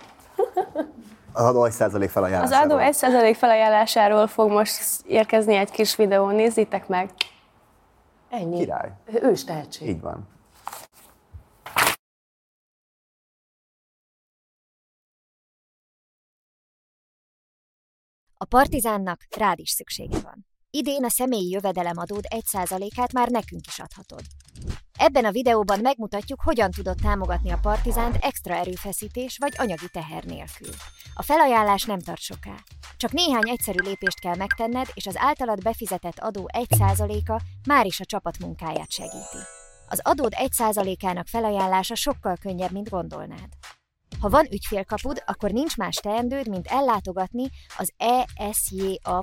[1.32, 2.80] Az adó 1% felajánlásáról.
[2.80, 7.10] Az adó 1% felajánlásáról fog most érkezni egy kis videó, nézzétek meg.
[8.30, 8.56] Ennyi.
[8.58, 8.92] Király.
[9.22, 9.88] Ős tehetség.
[9.88, 10.28] Így van.
[18.36, 20.46] A partizánnak rád is szüksége van.
[20.70, 24.22] Idén a személyi jövedelemadód 1%-át már nekünk is adhatod.
[24.98, 30.74] Ebben a videóban megmutatjuk, hogyan tudod támogatni a Partizánt extra erőfeszítés vagy anyagi teher nélkül.
[31.14, 32.54] A felajánlás nem tart soká.
[32.96, 38.04] Csak néhány egyszerű lépést kell megtenned, és az általad befizetett adó 1%-a már is a
[38.04, 39.38] csapat munkáját segíti.
[39.88, 43.48] Az adód 1%-ának felajánlása sokkal könnyebb, mint gondolnád.
[44.20, 47.92] Ha van ügyfélkapud, akkor nincs más teendőd, mint ellátogatni az
[48.34, 49.20] esja.nav.gov.hu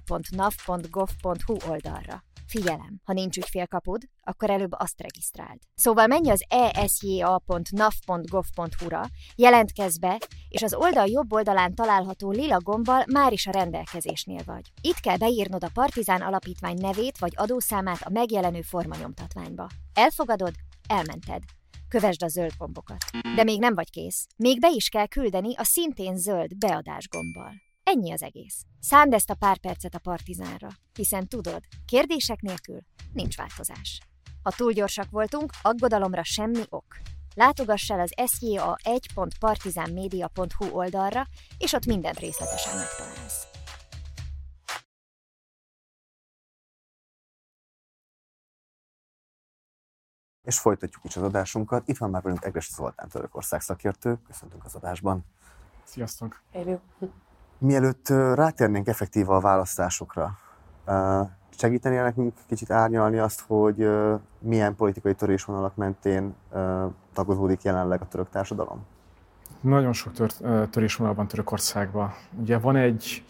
[1.67, 2.23] oldalra.
[2.49, 5.59] Figyelem, ha nincs ügyfélkapud, akkor előbb azt regisztráld.
[5.75, 9.01] Szóval menj az esja.nav.gov.hu-ra,
[9.35, 10.17] jelentkezz be,
[10.49, 14.71] és az oldal jobb oldalán található lila gombbal már is a rendelkezésnél vagy.
[14.81, 19.67] Itt kell beírnod a Partizán Alapítvány nevét vagy adószámát a megjelenő formanyomtatványba.
[19.93, 20.53] Elfogadod?
[20.87, 21.43] Elmented.
[21.87, 23.05] Kövesd a zöld gombokat.
[23.35, 24.27] De még nem vagy kész.
[24.35, 27.53] Még be is kell küldeni a szintén zöld beadás gombbal.
[27.95, 28.65] Ennyi az egész.
[28.79, 32.79] Szánd ezt a pár percet a partizánra, hiszen tudod, kérdések nélkül
[33.13, 33.99] nincs változás.
[34.43, 36.97] Ha túl gyorsak voltunk, aggodalomra semmi ok.
[37.35, 43.47] Látogass el az sja1.partizánmedia.hu oldalra, és ott mindent részletesen megtalálsz.
[50.47, 51.87] És folytatjuk is az adásunkat.
[51.87, 54.19] Itt van már velünk Egres Zoltán Törökország szakértő.
[54.27, 55.25] Köszöntünk az adásban.
[55.83, 56.41] Sziasztok!
[56.51, 56.79] Élő.
[57.59, 60.37] Mielőtt rátérnénk effektíva a választásokra,
[61.57, 63.89] segítenél nekünk kicsit árnyalni azt, hogy
[64.39, 66.35] milyen politikai törésvonalak mentén
[67.13, 68.85] tagozódik jelenleg a török társadalom?
[69.61, 70.31] Nagyon sok tör,
[70.69, 72.13] törésvonal van Törökországban.
[72.39, 73.25] Ugye van egy,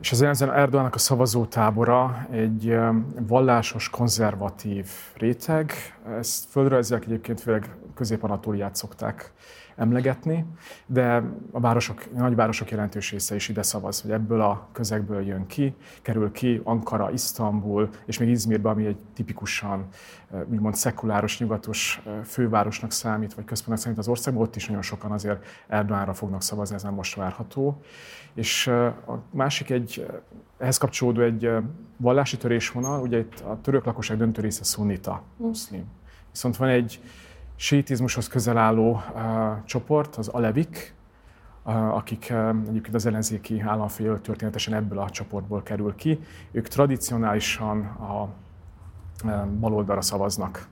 [0.00, 2.78] és az ezen Erdoğannak a szavazótábora egy
[3.20, 5.72] vallásos, konzervatív réteg.
[6.18, 9.32] Ezt földrajziak egyébként főleg Közép-Anatóliát szokták
[9.76, 10.46] emlegetni,
[10.86, 15.46] de a városok, a nagyvárosok jelentős része is ide szavaz, hogy ebből a közegből jön
[15.46, 19.86] ki, kerül ki Ankara, Isztambul, és még Izmirbe, ami egy tipikusan
[20.50, 25.44] úgymond szekuláros, nyugatos fővárosnak számít, vagy központnak számít az országban, ott is nagyon sokan azért
[25.68, 27.82] Erdogánra fognak szavazni, ez nem most várható.
[28.34, 30.06] És a másik egy,
[30.58, 31.50] ehhez kapcsolódó egy
[31.96, 35.84] vallási törésvonal, ugye itt a török lakosság döntő része szunnita, muszlim.
[36.30, 37.00] Viszont van egy
[37.56, 39.22] sétizmushoz közel álló uh,
[39.64, 40.94] csoport, az alevik,
[41.64, 46.20] uh, akik uh, egyébként az ellenzéki államfél történetesen ebből a csoportból kerül ki.
[46.50, 48.28] Ők tradicionálisan a
[49.24, 50.66] uh, baloldalra szavaznak.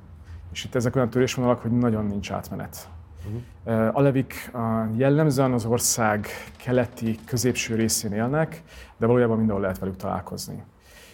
[0.53, 2.89] És itt ezek olyan törésvonalak, hogy nagyon nincs átmenet.
[3.25, 3.97] Uh-huh.
[3.97, 4.51] Alevik
[4.97, 6.27] jellemzően az ország
[6.57, 8.63] keleti, középső részén élnek,
[8.97, 10.63] de valójában mindenhol lehet velük találkozni.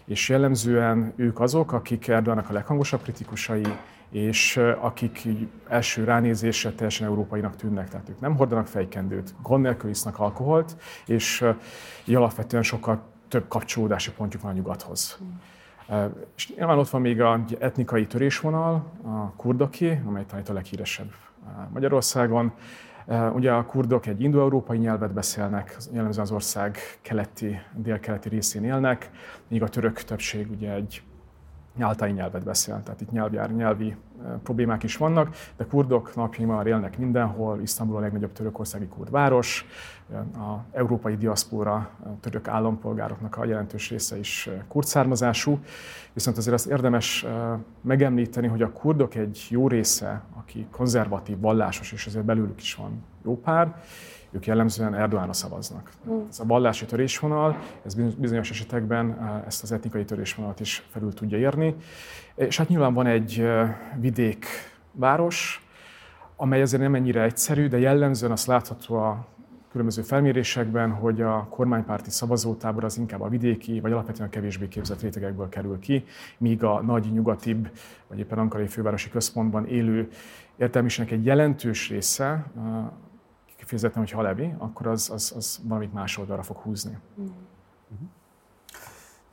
[0.05, 3.67] És jellemzően ők azok, akik Erdoganak a leghangosabb kritikusai,
[4.11, 9.91] és akik így első ránézésre teljesen európainak tűnnek, tehát ők nem hordanak fejkendőt, gond nélkül
[9.91, 10.77] isznak alkoholt,
[11.07, 11.45] és
[12.05, 15.19] így alapvetően sokkal több kapcsolódási pontjuk van a nyugathoz.
[16.37, 21.11] És nyilván ott van még az etnikai törésvonal, a kurdoké, amely talán a leghíresebb
[21.73, 22.53] Magyarországon.
[23.33, 29.11] Ugye a kurdok egy indoeurópai nyelvet beszélnek, jellemzően az ország keleti, délkeleti részén élnek,
[29.49, 31.03] míg a török többség ugye egy
[31.79, 33.97] nyáltai nyelvet beszél, tehát itt nyelvjár, nyelvi
[34.43, 39.67] problémák is vannak, de kurdok napjainkban élnek mindenhol, Isztambul a legnagyobb törökországi kurd város,
[40.35, 45.59] a európai diaszpora a török állampolgároknak a jelentős része is kurd származású,
[46.13, 47.27] viszont azért azt érdemes
[47.81, 53.05] megemlíteni, hogy a kurdok egy jó része, aki konzervatív, vallásos, és azért belőlük is van
[53.25, 53.75] jó pár,
[54.31, 55.91] ők jellemzően Erdoánra szavaznak.
[56.09, 56.19] Mm.
[56.29, 61.39] Ez a vallási törésvonal, ez bizonyos esetekben eh, ezt az etnikai törésvonalat is felül tudja
[61.39, 61.75] érni.
[62.35, 65.67] És hát nyilván van egy eh, vidékváros,
[66.37, 69.27] amely azért nem ennyire egyszerű, de jellemzően azt látható a
[69.71, 75.01] különböző felmérésekben, hogy a kormánypárti szavazótábor az inkább a vidéki, vagy alapvetően a kevésbé képzett
[75.01, 76.05] rétegekből kerül ki,
[76.39, 77.69] míg a nagy, nyugatibb,
[78.07, 80.09] vagy éppen Ankarai fővárosi központban élő
[80.57, 82.63] értelmiségnek egy jelentős része eh,
[83.69, 86.99] kifejezetten, hogy halevi, akkor az, az, az valamit más oldalra fog húzni.
[87.21, 87.27] Mm.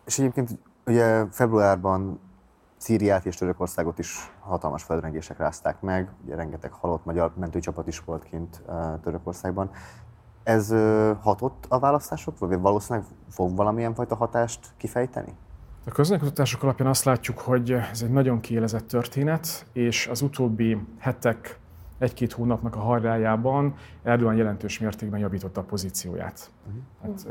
[0.05, 2.19] És egyébként ugye februárban
[2.77, 8.23] Szíriát és Törökországot is hatalmas földrengések rázták meg, ugye rengeteg halott magyar mentőcsapat is volt
[8.23, 8.61] kint
[9.03, 9.69] Törökországban.
[10.43, 10.69] Ez
[11.21, 15.33] hatott a választások, vagy valószínűleg fog valamilyen fajta hatást kifejteni?
[15.85, 21.59] A közönkutatások alapján azt látjuk, hogy ez egy nagyon kiélezett történet, és az utóbbi hetek
[21.97, 26.51] egy-két hónapnak a hajrájában Erdogan jelentős mértékben javította a pozícióját.
[27.01, 27.27] Hát,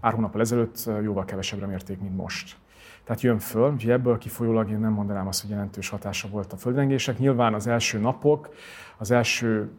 [0.00, 2.56] pár hónappal ezelőtt jóval kevesebbre mérték, mint most.
[3.04, 6.56] Tehát jön föl, úgyhogy ebből kifolyólag én nem mondanám azt, hogy jelentős hatása volt a
[6.56, 7.18] földrengések.
[7.18, 8.48] Nyilván az első napok,
[8.98, 9.70] az első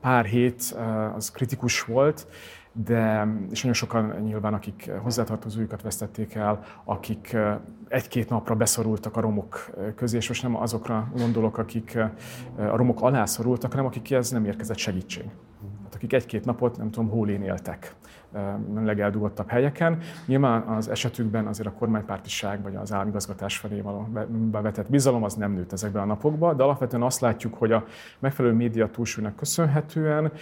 [0.00, 0.76] pár hét
[1.14, 2.26] az kritikus volt,
[2.84, 7.36] de és nagyon sokan nyilván, akik hozzátartozójukat vesztették el, akik
[7.88, 11.98] egy-két napra beszorultak a romok közé, és most nem azokra gondolok, akik
[12.56, 15.24] a romok alá szorultak, hanem akikhez nem érkezett segítség.
[16.06, 17.94] Akik egy-két napot, nem tudom, hólén éltek
[18.74, 19.98] legeldugottabb helyeken.
[20.26, 24.08] Nyilván az esetükben azért a kormánypártiság vagy az államigazgatás felé való
[24.50, 27.84] bevetett bizalom az nem nőtt ezekben a napokban, de alapvetően azt látjuk, hogy a
[28.18, 30.32] megfelelő média túlsúlynak köszönhetően,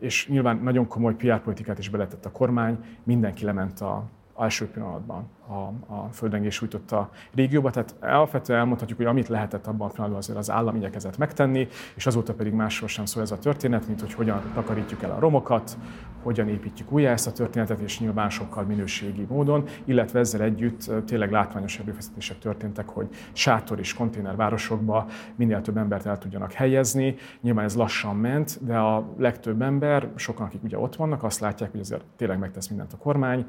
[0.00, 4.04] és nyilván nagyon komoly PR politikát is beletett a kormány, mindenki lement a
[4.38, 7.70] első pillanatban a, a földrengés sújtotta régióba.
[7.70, 12.06] Tehát alapvetően elmondhatjuk, hogy amit lehetett abban a pillanatban azért az állam igyekezett megtenni, és
[12.06, 15.76] azóta pedig másról sem szól ez a történet, mint hogy hogyan takarítjuk el a romokat,
[16.22, 21.30] hogyan építjük újjá ezt a történetet, és nyilván sokkal minőségi módon, illetve ezzel együtt tényleg
[21.30, 27.14] látványos erőfeszítések történtek, hogy sátor és konténervárosokba minél több embert el tudjanak helyezni.
[27.40, 31.70] Nyilván ez lassan ment, de a legtöbb ember, sokan, akik ugye ott vannak, azt látják,
[31.70, 33.46] hogy azért tényleg megtesz mindent a kormány,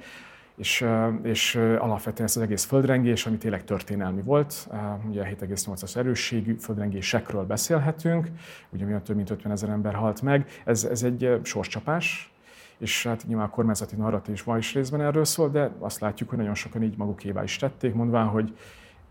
[0.55, 0.85] és,
[1.23, 4.69] és alapvetően ez az egész földrengés, ami tényleg történelmi volt,
[5.07, 8.27] ugye 7,8-as erősségű földrengésekről beszélhetünk,
[8.69, 12.34] ugye miatt több mint 50 ezer ember halt meg, ez, ez egy sorscsapás,
[12.77, 16.38] és hát nyilván a kormányzati narratív van is részben erről szól, de azt látjuk, hogy
[16.38, 18.57] nagyon sokan így magukévá is tették, mondván, hogy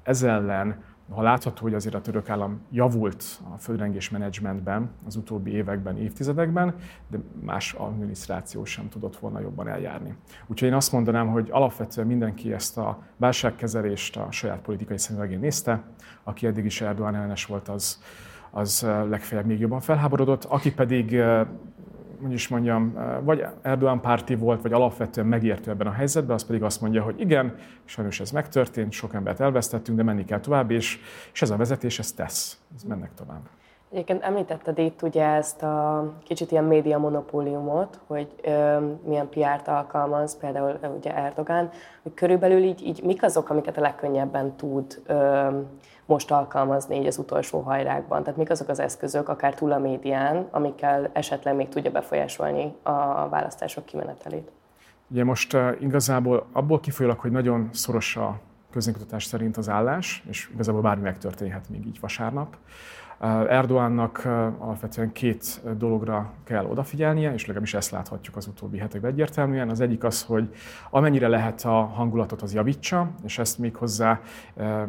[0.03, 0.83] ez ellen
[1.15, 3.25] ha látható, hogy azért a török állam javult
[3.55, 6.75] a földrengés menedzsmentben az utóbbi években, évtizedekben,
[7.09, 10.17] de más adminisztráció sem tudott volna jobban eljárni.
[10.47, 15.83] Úgyhogy én azt mondanám, hogy alapvetően mindenki ezt a válságkezelést a saját politikai szemüvegén nézte,
[16.23, 18.03] aki eddig is Erdogan ellenes volt, az,
[18.51, 21.23] az legfeljebb még jobban felháborodott, aki pedig
[22.23, 26.63] hogy is mondjam, vagy Erdogan párti volt, vagy alapvetően megértő ebben a helyzetben, az pedig
[26.63, 27.55] azt mondja, hogy igen,
[27.85, 30.99] sajnos ez megtörtént, sok embert elvesztettünk, de menni kell tovább, és,
[31.33, 33.41] és ez a vezetés, ez tesz, ez mennek tovább.
[33.93, 40.37] Egyébként említetted itt ugye ezt a kicsit ilyen média monopóliumot, hogy ö, milyen PR-t alkalmaz,
[40.37, 41.71] például ö, ugye Erdogán,
[42.03, 45.49] hogy körülbelül így, így mik azok, amiket a legkönnyebben tud ö,
[46.13, 48.23] most alkalmazni így az utolsó hajrákban?
[48.23, 53.29] Tehát mik azok az eszközök, akár túl a médián, amikkel esetleg még tudja befolyásolni a
[53.29, 54.51] választások kimenetelét?
[55.09, 58.39] Ugye most uh, igazából abból kifolyólag, hogy nagyon szoros a
[58.71, 62.57] közönkutatás szerint az állás, és igazából bármi megtörténhet még így vasárnap.
[63.49, 64.25] Erdoánnak
[64.59, 69.69] alapvetően két dologra kell odafigyelnie, és legalábbis ezt láthatjuk az utóbbi hetekben egyértelműen.
[69.69, 70.55] Az egyik az, hogy
[70.91, 74.21] amennyire lehet a hangulatot, az javítsa, és ezt még hozzá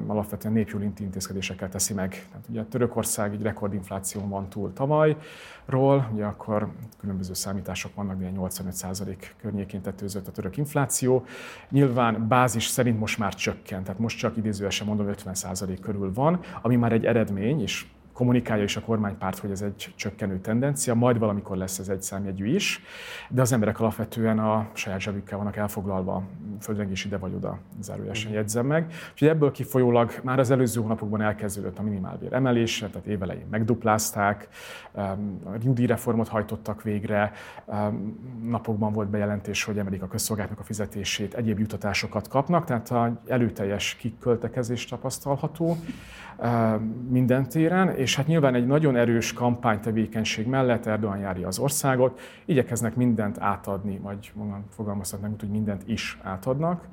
[0.08, 2.10] alapvetően népjólinti intézkedésekkel teszi meg.
[2.30, 6.68] Tehát ugye Törökország egy rekordinfláción van túl tavalyról, ugye akkor
[7.00, 11.26] különböző számítások vannak, de 85% környékén tetőzött a török infláció.
[11.70, 16.76] Nyilván bázis szerint most már csökkent, tehát most csak idézőesen mondom 50% körül van, ami
[16.76, 21.58] már egy eredmény, és kommunikálja is a kormánypárt, hogy ez egy csökkenő tendencia, majd valamikor
[21.58, 22.82] lesz ez egy számjegyű is,
[23.30, 26.24] de az emberek alapvetően a saját zsebükkel vannak elfoglalva,
[26.60, 28.34] földrengés ide vagy oda, zárójelesen mm.
[28.34, 28.94] jegyzem meg.
[29.12, 34.48] Úgyhogy ebből kifolyólag már az előző hónapokban elkezdődött a minimálbér emelése, tehát évelején megduplázták,
[35.44, 37.32] a nyugdíjreformot hajtottak végre,
[38.44, 43.96] napokban volt bejelentés, hogy emelik a közszolgálatnak a fizetését, egyéb jutatásokat kapnak, tehát a előteljes
[43.96, 45.78] kiköltekezés tapasztalható
[47.10, 52.96] minden téren, és hát nyilván egy nagyon erős kampánytevékenység mellett Erdogan járja az országot, igyekeznek
[52.96, 54.32] mindent átadni, vagy
[54.70, 56.88] fogalmazhatnak, hogy mindent is átadnak.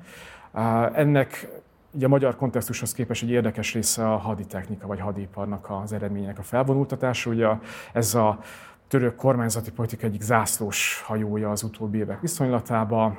[0.93, 1.49] Ennek
[1.93, 6.41] Ugye a magyar kontextushoz képest egy érdekes része a haditechnika vagy hadiparnak az eredmények a
[6.41, 7.29] felvonultatása.
[7.29, 7.47] Ugye
[7.93, 8.39] ez a
[8.87, 13.17] török kormányzati politika egyik zászlós hajója az utóbbi évek viszonylatában.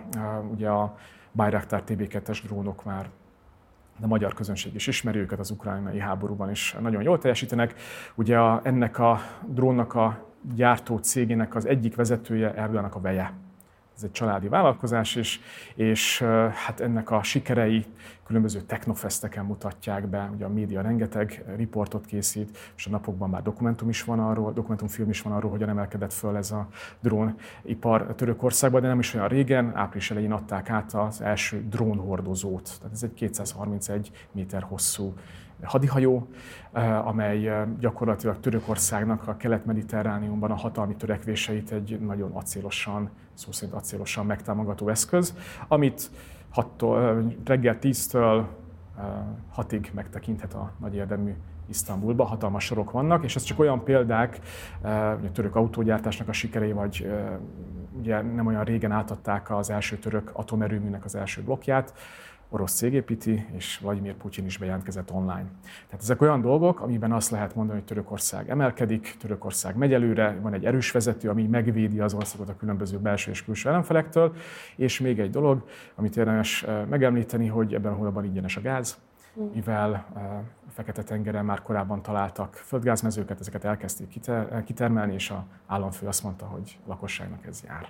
[0.52, 0.96] Ugye a
[1.32, 3.08] Bayraktar TB2-es drónok már
[4.02, 7.74] de a magyar közönség is ismeri őket az ukrajnai háborúban is nagyon jól teljesítenek.
[8.14, 13.32] Ugye a, ennek a drónnak a gyártó cégének az egyik vezetője Erdoganak a veje
[13.96, 15.40] ez egy családi vállalkozás is,
[15.74, 16.22] és
[16.66, 17.86] hát ennek a sikerei
[18.26, 23.88] különböző technofesteken mutatják be, ugye a média rengeteg riportot készít, és a napokban már dokumentum
[23.88, 26.68] is van arról, dokumentumfilm is van arról, hogyan emelkedett föl ez a
[27.00, 32.70] drónipar Törökországban, de nem is olyan régen, április elején adták át az első drónhordozót.
[32.78, 35.14] Tehát ez egy 231 méter hosszú
[35.64, 36.28] hadihajó,
[36.72, 43.76] eh, amely eh, gyakorlatilag Törökországnak a kelet-mediterrániumban a hatalmi törekvéseit egy nagyon acélosan, szó szerint
[43.76, 45.34] acélosan megtámogató eszköz,
[45.68, 46.10] amit
[46.50, 48.44] hattól, eh, reggel 10-től
[49.56, 51.34] 6-ig megtekinthet a nagy érdemű
[51.68, 54.40] Isztambulba, hatalmas sorok vannak, és ez csak olyan példák,
[54.82, 57.10] a török autógyártásnak a sikerei, vagy
[57.98, 61.94] ugye nem olyan régen átadták az első török atomerőműnek az első blokkját,
[62.52, 65.46] orosz cég építi, és Vladimir Putyin is bejelentkezett online.
[65.86, 70.52] Tehát ezek olyan dolgok, amiben azt lehet mondani, hogy Törökország emelkedik, Törökország megy előre, van
[70.52, 74.34] egy erős vezető, ami megvédi az országot a különböző belső és külső ellenfelektől,
[74.76, 75.64] és még egy dolog,
[75.94, 78.98] amit érdemes eh, megemlíteni, hogy ebben a hónapban ingyenes a gáz,
[79.40, 79.44] mm.
[79.54, 84.20] mivel eh, a Fekete-tengeren már korábban találtak földgázmezőket, ezeket elkezdték
[84.64, 87.88] kitermelni, és a államfő azt mondta, hogy a lakosságnak ez jár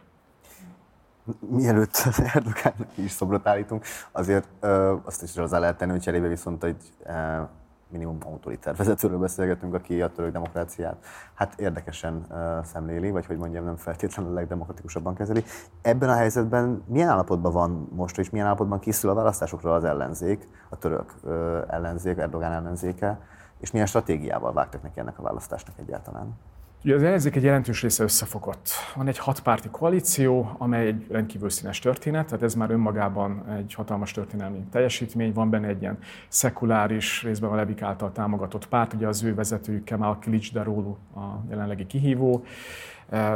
[1.48, 6.64] mielőtt Erdogánnak is szobrot állítunk, azért ö, azt is hozzá lehet tenni, hogy cserébe viszont
[6.64, 7.40] egy ö,
[7.88, 11.04] minimum autoriter vezetőről beszélgetünk, aki a török demokráciát
[11.34, 15.44] hát érdekesen ö, szemléli, vagy hogy mondjam, nem feltétlenül a legdemokratikusabban kezeli.
[15.82, 20.48] Ebben a helyzetben milyen állapotban van most, és milyen állapotban készül a választásokra az ellenzék,
[20.68, 23.20] a török ö, ellenzék, Erdogán ellenzéke,
[23.58, 26.38] és milyen stratégiával vágtak neki ennek a választásnak egyáltalán?
[26.84, 28.68] Ugye az ellenzék egy jelentős része összefogott.
[28.94, 34.12] Van egy hatpárti koalíció, amely egy rendkívül színes történet, tehát ez már önmagában egy hatalmas
[34.12, 35.32] történelmi teljesítmény.
[35.32, 35.98] Van benne egy ilyen
[36.28, 41.86] szekuláris, részben a Levik által támogatott párt, ugye az ő vezetőjük Kemal Kılıçdaroğlu a jelenlegi
[41.86, 42.44] kihívó,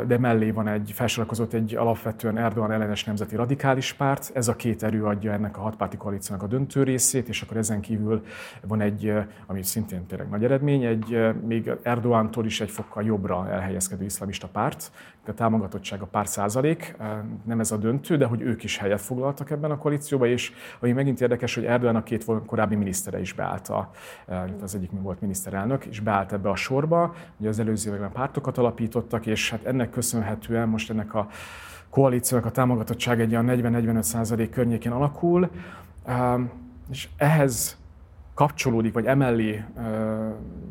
[0.07, 4.31] de mellé van egy, felsorakozott egy alapvetően Erdogan ellenes nemzeti radikális párt.
[4.35, 7.81] Ez a két erő adja ennek a hatpárti koalíciónak a döntő részét, és akkor ezen
[7.81, 8.25] kívül
[8.67, 9.13] van egy,
[9.47, 14.93] ami szintén tényleg nagy eredmény, egy még Erdogantól is egy fokkal jobbra elhelyezkedő iszlamista párt,
[15.29, 16.97] a támogatottsága pár százalék,
[17.45, 20.93] nem ez a döntő, de hogy ők is helyet foglaltak ebben a koalícióban, és ami
[20.93, 23.91] megint érdekes, hogy Erdogan a két korábbi minisztere is beállt, a,
[24.63, 28.59] az egyik még volt miniszterelnök, és beállt ebbe a sorba, ugye az előző években pártokat
[28.59, 31.29] alapítottak, és hát ennek köszönhetően most ennek a
[31.91, 35.51] koalíciónak a támogatottság egy olyan 40-45 százalék környékén alakul,
[36.91, 37.79] és ehhez
[38.35, 39.65] kapcsolódik, vagy emellé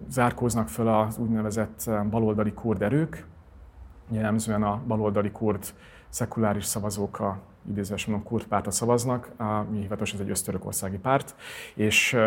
[0.09, 3.25] zárkóznak föl az úgynevezett baloldali kurd erők,
[4.09, 5.65] jellemzően a baloldali kurd
[6.09, 9.31] szekuláris szavazók a idézős mondom kurd pártra szavaznak,
[9.71, 11.35] mi hivatalos ez egy ösztörökországi párt,
[11.73, 12.17] és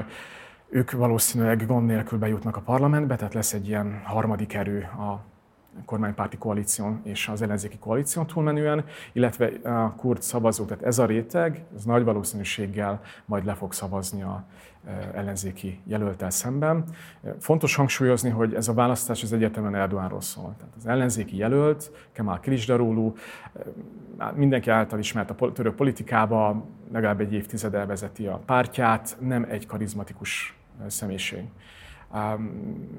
[0.69, 5.21] ők valószínűleg gond nélkül bejutnak a parlamentbe, tehát lesz egy ilyen harmadik erő a
[5.85, 11.65] kormánypárti koalíción és az ellenzéki koalíción túlmenően, illetve a kurd szavazók, tehát ez a réteg,
[11.77, 14.45] ez nagy valószínűséggel majd le fog szavazni a
[14.87, 16.85] e, ellenzéki jelöltel szemben.
[17.39, 20.55] Fontos hangsúlyozni, hogy ez a választás az egyértelműen Erdoğanról szól.
[20.59, 23.13] Tehát az ellenzéki jelölt, Kemal Kılıçdaroğlu,
[24.19, 29.67] e, mindenki által ismert a török politikába, legalább egy évtizede vezeti a pártját, nem egy
[29.67, 31.45] karizmatikus személyiség.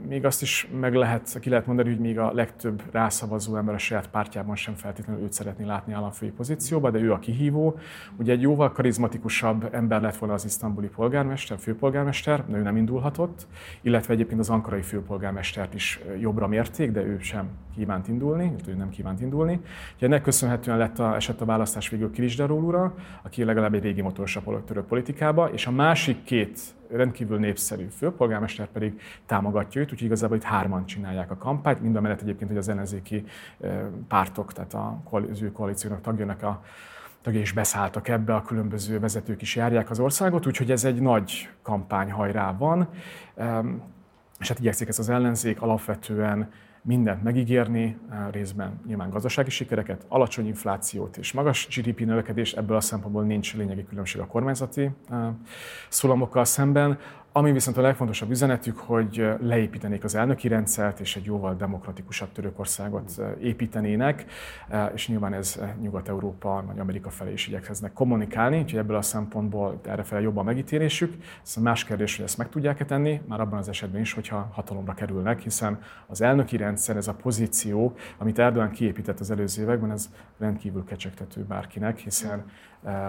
[0.08, 3.78] Még azt is meg lehet, ki lehet mondani, hogy még a legtöbb rászavazó ember a
[3.78, 7.78] saját pártjában sem feltétlenül őt szeretné látni államfői pozícióba, de ő a kihívó.
[8.18, 13.48] Ugye egy jóval karizmatikusabb ember lett volna az isztambuli polgármester, főpolgármester, de ő nem indulhatott,
[13.82, 18.90] illetve egyébként az ankarai főpolgármestert is jobbra mérték, de ő sem kívánt indulni, ő nem
[18.90, 19.60] kívánt indulni.
[19.96, 24.36] Ugye ennek köszönhetően lett a, esett a választás végül Kirisdarul aki legalább egy régi motoros
[24.36, 26.60] a török politikába, és a másik két
[26.92, 32.02] rendkívül népszerű főpolgármester pedig támogatja őt, úgyhogy igazából itt hárman csinálják a kampányt, mind a
[32.02, 33.26] mellett egyébként, hogy az ellenzéki
[34.08, 34.76] pártok, tehát
[35.12, 36.64] az ő koalíciónak tagjának a
[37.22, 41.50] tagjai is beszálltak ebbe, a különböző vezetők is járják az országot, úgyhogy ez egy nagy
[41.62, 42.88] kampány hajrá van.
[44.40, 47.98] És hát igyekszik ez az ellenzék alapvetően mindent megígérni,
[48.32, 53.86] részben nyilván gazdasági sikereket, alacsony inflációt és magas GDP növekedést, ebből a szempontból nincs lényegi
[53.86, 54.92] különbség a kormányzati
[55.90, 57.00] szólamokkal szemben.
[57.40, 63.22] Ami viszont a legfontosabb üzenetük, hogy leépítenék az elnöki rendszert, és egy jóval demokratikusabb Törökországot
[63.42, 64.26] építenének,
[64.94, 70.22] és nyilván ez Nyugat-Európa vagy Amerika felé is igyekeznek kommunikálni, úgyhogy ebből a szempontból erre
[70.22, 71.14] jobban megítélésük.
[71.44, 74.50] Ez a más kérdés, hogy ezt meg tudják-e tenni, már abban az esetben is, hogyha
[74.54, 79.92] hatalomra kerülnek, hiszen az elnöki rendszer, ez a pozíció, amit Erdogan kiépített az előző években,
[79.92, 82.46] ez rendkívül kecsegtető bárkinek, hiszen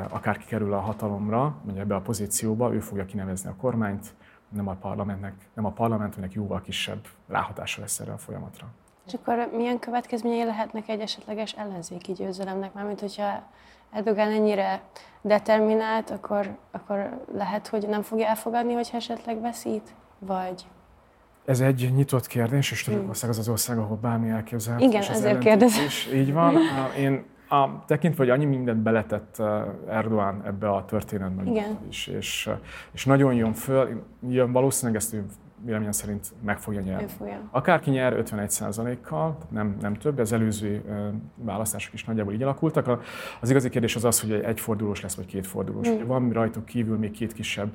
[0.09, 4.15] akárki kerül a hatalomra, vagy ebbe a pozícióba, ő fogja kinevezni a kormányt,
[4.51, 8.66] nem a parlamentnek, nem a parlamentnek jóval kisebb ráhatása lesz erre a folyamatra.
[9.06, 12.72] És akkor milyen következményei lehetnek egy esetleges ellenzéki győzelemnek?
[12.72, 13.43] Mármint, hogyha
[13.90, 14.82] Erdogan ennyire
[15.20, 19.94] determinált, akkor, akkor lehet, hogy nem fogja elfogadni, hogyha esetleg veszít?
[20.18, 20.66] Vagy
[21.44, 24.86] ez egy nyitott kérdés, és Törökország az az ország, ahol bármi elképzelhető.
[24.86, 25.85] Igen, ezért kérdezem.
[26.14, 26.56] Így van.
[26.98, 29.47] Én a, tekintve, hogy annyi mindent beletett uh,
[29.89, 31.43] Erdogan ebbe a történetbe
[31.89, 32.55] is, és, uh,
[32.93, 35.24] és nagyon jön föl, jön valószínűleg ezt ő
[35.64, 37.08] véleményem szerint meg fogja nyerni.
[37.08, 37.40] Fogja.
[37.50, 40.82] Akárki nyer 51 kal nem, nem több, az előző
[41.34, 43.02] választások is nagyjából így alakultak.
[43.40, 45.88] Az igazi kérdés az az, hogy egy fordulós lesz, vagy két fordulós.
[45.88, 46.06] Mm.
[46.06, 47.70] Van rajtuk kívül még két kisebb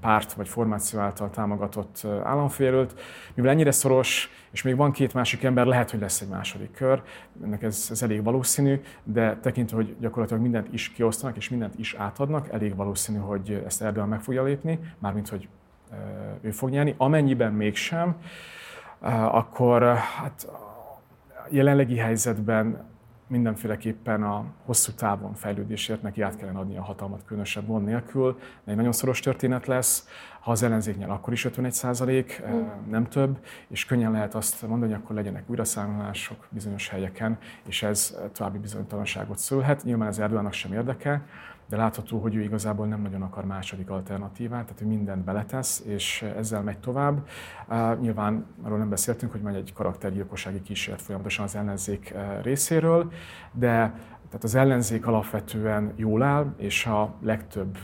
[0.00, 3.00] párt vagy formáció által támogatott államfélőt.
[3.34, 7.02] Mivel ennyire szoros, és még van két másik ember, lehet, hogy lesz egy második kör,
[7.44, 11.94] ennek ez, ez elég valószínű, de tekintve, hogy gyakorlatilag mindent is kiosztanak, és mindent is
[11.94, 15.48] átadnak, elég valószínű, hogy ezt Erdogan meg fogja lépni, mármint, hogy
[16.40, 16.94] ő fog nyerni.
[16.96, 18.16] Amennyiben mégsem,
[19.30, 22.88] akkor hát a jelenlegi helyzetben
[23.30, 28.38] mindenféleképpen a hosszú távon fejlődésért neki át kellene adni a hatalmat különösebb gond nélkül.
[28.64, 30.08] Egy nagyon szoros történet lesz,
[30.40, 32.90] ha az ellenzéknél akkor is 51 százalék, mm.
[32.90, 33.38] nem több,
[33.68, 39.38] és könnyen lehet azt mondani, hogy akkor legyenek újraszámolások bizonyos helyeken, és ez további bizonytalanságot
[39.38, 39.84] szülhet.
[39.84, 41.22] Nyilván ez Erdogannak sem érdeke,
[41.70, 46.22] de látható, hogy ő igazából nem nagyon akar második alternatívát, tehát ő mindent beletesz, és
[46.36, 47.28] ezzel megy tovább.
[48.00, 53.12] Nyilván arról nem beszéltünk, hogy megy egy karaktergyilkossági kísérlet folyamatosan az ellenzék részéről,
[53.52, 53.94] de
[54.26, 57.78] tehát az ellenzék alapvetően jól áll, és a legtöbb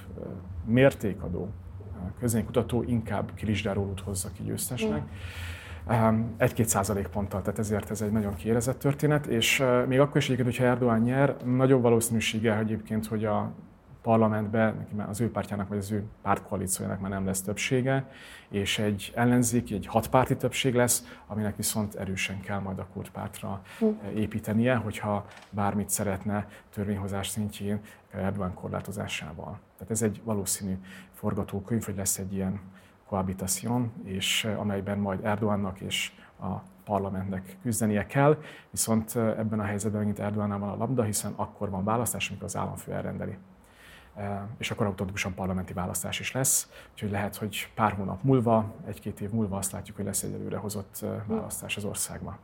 [0.65, 1.49] mértékadó
[2.19, 5.03] közénykutató inkább Kilisdárólút hozza ki győztesnek.
[5.03, 6.23] Mm.
[6.37, 10.49] Egy-két százalék ponttal, tehát ezért ez egy nagyon kiérezett történet, és még akkor is egyébként,
[10.49, 13.53] hogyha Erdogan nyer, nagyobb valószínűsége egyébként, hogy a
[14.07, 18.11] már az ő pártjának vagy az ő pártkoalíciójának már nem lesz többsége,
[18.49, 23.63] és egy ellenzéki, egy hatpárti többség lesz, aminek viszont erősen kell majd a kurd pártra
[23.79, 23.87] hm.
[24.15, 27.81] építenie, hogyha bármit szeretne törvényhozás szintjén
[28.11, 29.59] Erdogan korlátozásával.
[29.79, 30.79] Tehát ez egy valószínű
[31.13, 32.61] forgatókönyv, hogy lesz egy ilyen
[33.07, 36.55] kohabitáción, és amelyben majd Erdogannak és a
[36.85, 38.39] parlamentnek küzdenie kell,
[38.71, 42.57] viszont ebben a helyzetben megint Erdogannál van a labda, hiszen akkor van választás, amikor az
[42.57, 43.37] államfő elrendeli
[44.59, 46.69] és akkor automatikusan parlamenti választás is lesz.
[46.93, 51.05] Úgyhogy lehet, hogy pár hónap múlva, egy-két év múlva azt látjuk, hogy lesz egy előrehozott
[51.27, 52.39] választás az országban.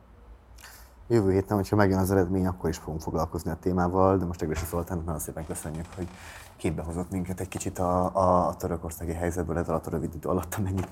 [1.07, 4.65] Jövő héten, hogyha megjön az eredmény, akkor is fogunk foglalkozni a témával, de most Egresi
[4.65, 6.07] Szoltán nagyon szépen köszönjük, hogy
[6.55, 10.29] képbe hozott minket egy kicsit a, a, a törökországi helyzetből ez alatt a rövid idő
[10.29, 10.89] alatt, amennyit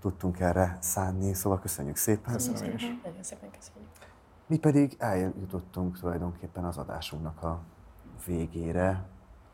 [0.00, 1.34] tudtunk erre szánni.
[1.34, 2.32] Szóval köszönjük szépen.
[2.32, 2.82] Köszönöm én is.
[3.04, 3.88] Nagyon szépen köszönjük.
[4.46, 7.60] Mi pedig eljutottunk tulajdonképpen az adásunknak a
[8.26, 9.04] végére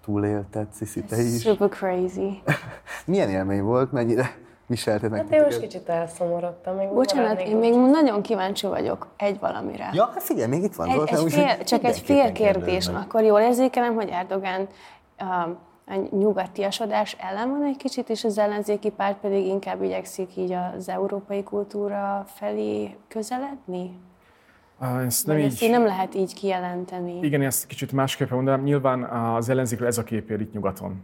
[0.07, 1.41] túlélted, Cici, te is.
[1.41, 2.43] Super crazy.
[3.07, 6.77] Milyen élmény volt, mennyire viselted meg Hát én most kicsit elszomorodtam.
[6.77, 9.91] Még Bocsánat, én még nagyon kíváncsi vagyok egy valamire.
[9.93, 10.89] Ja, hát figyelj, még itt van.
[10.89, 12.89] Egy, egy fél, csak egy fél kérdés.
[12.89, 14.67] Akkor jól érzékelem, hogy Erdogán
[15.19, 15.25] a,
[15.87, 20.89] a nyugatiasodás ellen van egy kicsit, és az ellenzéki párt pedig inkább igyekszik így az
[20.89, 23.99] európai kultúra felé közeledni?
[24.81, 25.45] Ezt nem így...
[25.45, 27.19] ezt így nem lehet így kijelenteni.
[27.23, 28.63] Igen, ezt kicsit másképpen mondanám.
[28.63, 31.03] Nyilván az ellenzékről ez a kép itt nyugaton.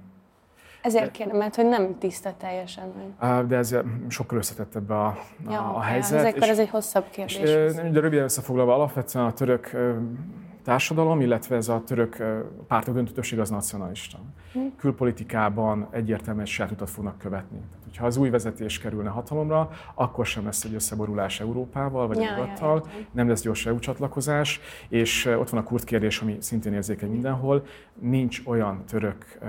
[0.82, 2.84] Ezért kérdem, mert hogy nem tiszta teljesen.
[3.18, 3.46] Hogy...
[3.46, 3.76] De ez
[4.08, 5.16] sokkal összetettebb a, a,
[5.50, 6.24] Ja, a helyzet.
[6.24, 7.36] Ez, akkor ez egy hosszabb kérdés.
[7.38, 9.70] És, de röviden összefoglalva, alapvetően a török
[10.62, 12.22] társadalom, illetve ez a török
[12.66, 14.18] pártok döntő többség az nacionalista.
[14.52, 14.58] Hm.
[14.76, 17.58] Külpolitikában egyértelműen saját utat fognak követni.
[17.58, 22.22] Tehát, hogyha az új vezetés kerülne hatalomra, akkor sem lesz egy összeborulás Európával vagy Ja,
[22.22, 23.06] a ja, nyugattal, értem.
[23.12, 27.64] nem lesz gyors EU csatlakozás, és ott van a kurd kérdés, ami szintén érzékeny mindenhol.
[28.00, 29.46] Nincs olyan török ö,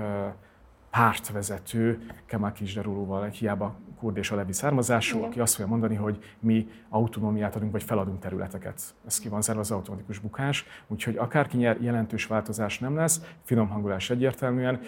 [0.94, 5.28] pártvezető, Kemal Kicdarulóval, hiába kurd és alevi származású, Igen.
[5.28, 8.80] aki azt fogja mondani, hogy mi autonómiát adunk, vagy feladunk területeket.
[9.06, 13.68] Ez ki van zárva az automatikus bukás, úgyhogy akárki nyer, jelentős változás nem lesz, finom
[13.68, 14.80] hangulás egyértelműen.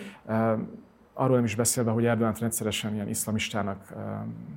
[1.12, 3.94] Arról nem is beszélve, hogy Erdogánt rendszeresen ilyen iszlamistának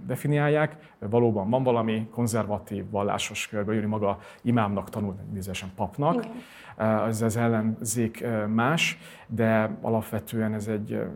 [0.05, 0.93] definiálják.
[0.99, 6.13] Valóban van valami konzervatív, vallásos körből jönni maga imámnak tanult, idézősen papnak.
[6.13, 6.31] Igen.
[6.79, 8.97] Uh, Ez az ellenzék uh, más,
[9.27, 11.07] de alapvetően ez egy uh,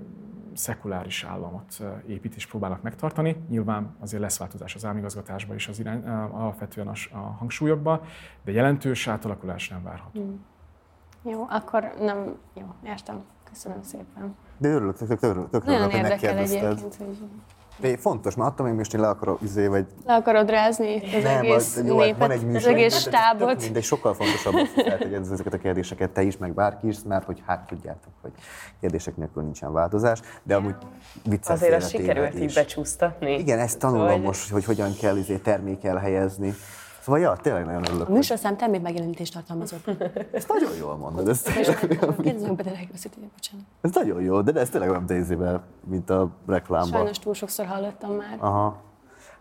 [0.54, 3.44] szekuláris államot épít és próbálnak megtartani.
[3.50, 8.02] Nyilván azért lesz változás az államigazgatásban és az irány, alapvetően a, hangsúlyokban,
[8.44, 10.22] de jelentős átalakulás nem várható.
[10.22, 11.30] Hm.
[11.30, 12.38] Jó, akkor nem...
[12.54, 13.24] Jó, értem.
[13.50, 14.36] Köszönöm szépen.
[14.58, 17.18] De örülök, tök, tök, tök, tök Nagyon érdekel egyébként, hogy
[17.78, 21.26] De fontos, mert attól még most én le akarok izé, vagy le akarod rázni az
[21.26, 23.62] egész az- jó, népet, van egy az műsor, egész de tök stábot.
[23.62, 27.44] Mindegy, sokkal fontosabb, hogy feltegyed ezeket a kérdéseket te is, meg bárki is, mert hogy
[27.46, 28.32] hát tudjátok, hogy
[28.80, 30.76] kérdések nélkül nincsen változás, de amúgy
[31.30, 32.54] viccel Azért azt sikerült így is.
[32.54, 33.38] becsúsztatni.
[33.38, 36.54] Igen, ezt tanulom Szóval- most, hogy hogyan kell izé termékel helyezni.
[37.04, 38.10] Szóval ja, tényleg nagyon örülök.
[38.10, 39.88] A műsorszám termék megjelenítést tartalmazott.
[40.32, 41.28] Ezt nagyon jól mondod.
[41.28, 42.88] Ez, Kérdezzünk be, de
[43.34, 43.66] bocsánat.
[43.82, 46.92] ez nagyon jó, de ez tényleg olyan tézével, mint a reklámban.
[46.92, 48.36] Sajnos túl sokszor hallottam már.
[48.40, 48.82] Aha.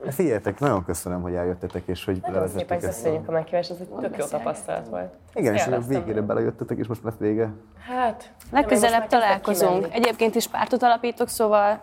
[0.04, 3.02] Hát Figyeljetek, nagyon köszönöm, hogy eljöttetek, és hogy Nagyon szépen levezettük ezt.
[3.02, 5.12] köszönjük a meghívást, ez egy tök jó tapasztalat volt.
[5.34, 7.52] Igen, és a végére belejöttetek, és most lesz vége.
[7.88, 9.86] Hát, Legközelebb találkozunk.
[9.90, 11.80] Egyébként is pártot alapítok, szóval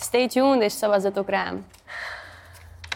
[0.00, 1.64] stay tuned és szavazzatok rám.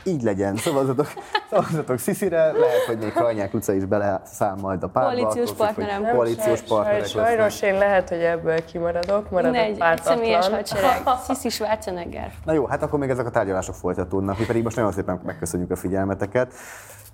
[0.08, 1.06] Így legyen, szavazatok,
[1.50, 5.10] szavazatok Sziszire, lehet, hogy még Krajnyák Luca is beleszáll majd a párba.
[5.10, 6.14] Koalíciós függ, hogy partnerem.
[6.14, 10.16] Koalíciós partnerek saj- Sajnos én lehet, hogy ebből kimaradok, maradok Mindegy, egy pártatlan.
[10.16, 11.02] személyes hadsereg.
[11.28, 12.32] Sisi Schwarzenegger.
[12.44, 15.70] Na jó, hát akkor még ezek a tárgyalások folytatódnak, mi pedig most nagyon szépen megköszönjük
[15.70, 16.52] a figyelmeteket.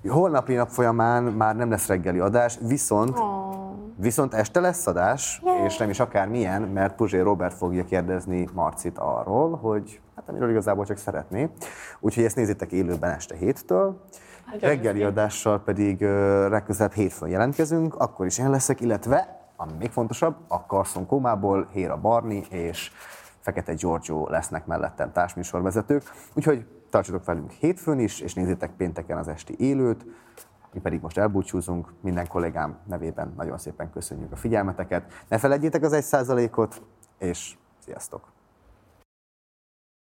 [0.08, 3.18] Holnapi nap folyamán már nem lesz reggeli adás, viszont,
[3.96, 8.98] viszont este lesz adás, és nem is akár milyen, mert Puzsé Robert fogja kérdezni Marcit
[8.98, 11.50] arról, hogy hát amiről igazából csak szeretné.
[12.00, 14.04] Úgyhogy ezt nézzétek élőben este héttől.
[14.60, 16.00] Reggeli adással pedig
[16.48, 21.96] legközelebb hétfőn jelentkezünk, akkor is én leszek, illetve, ami még fontosabb, a Carson Komából Héra
[21.96, 22.90] Barni és
[23.40, 26.02] Fekete Giorgio lesznek mellettem társműsorvezetők.
[26.34, 30.06] Úgyhogy tartsatok velünk hétfőn is, és nézzétek pénteken az esti élőt.
[30.72, 31.92] Mi pedig most elbúcsúzunk.
[32.00, 35.24] Minden kollégám nevében nagyon szépen köszönjük a figyelmeteket.
[35.28, 36.82] Ne felejtjétek az egy százalékot,
[37.18, 38.33] és sziasztok!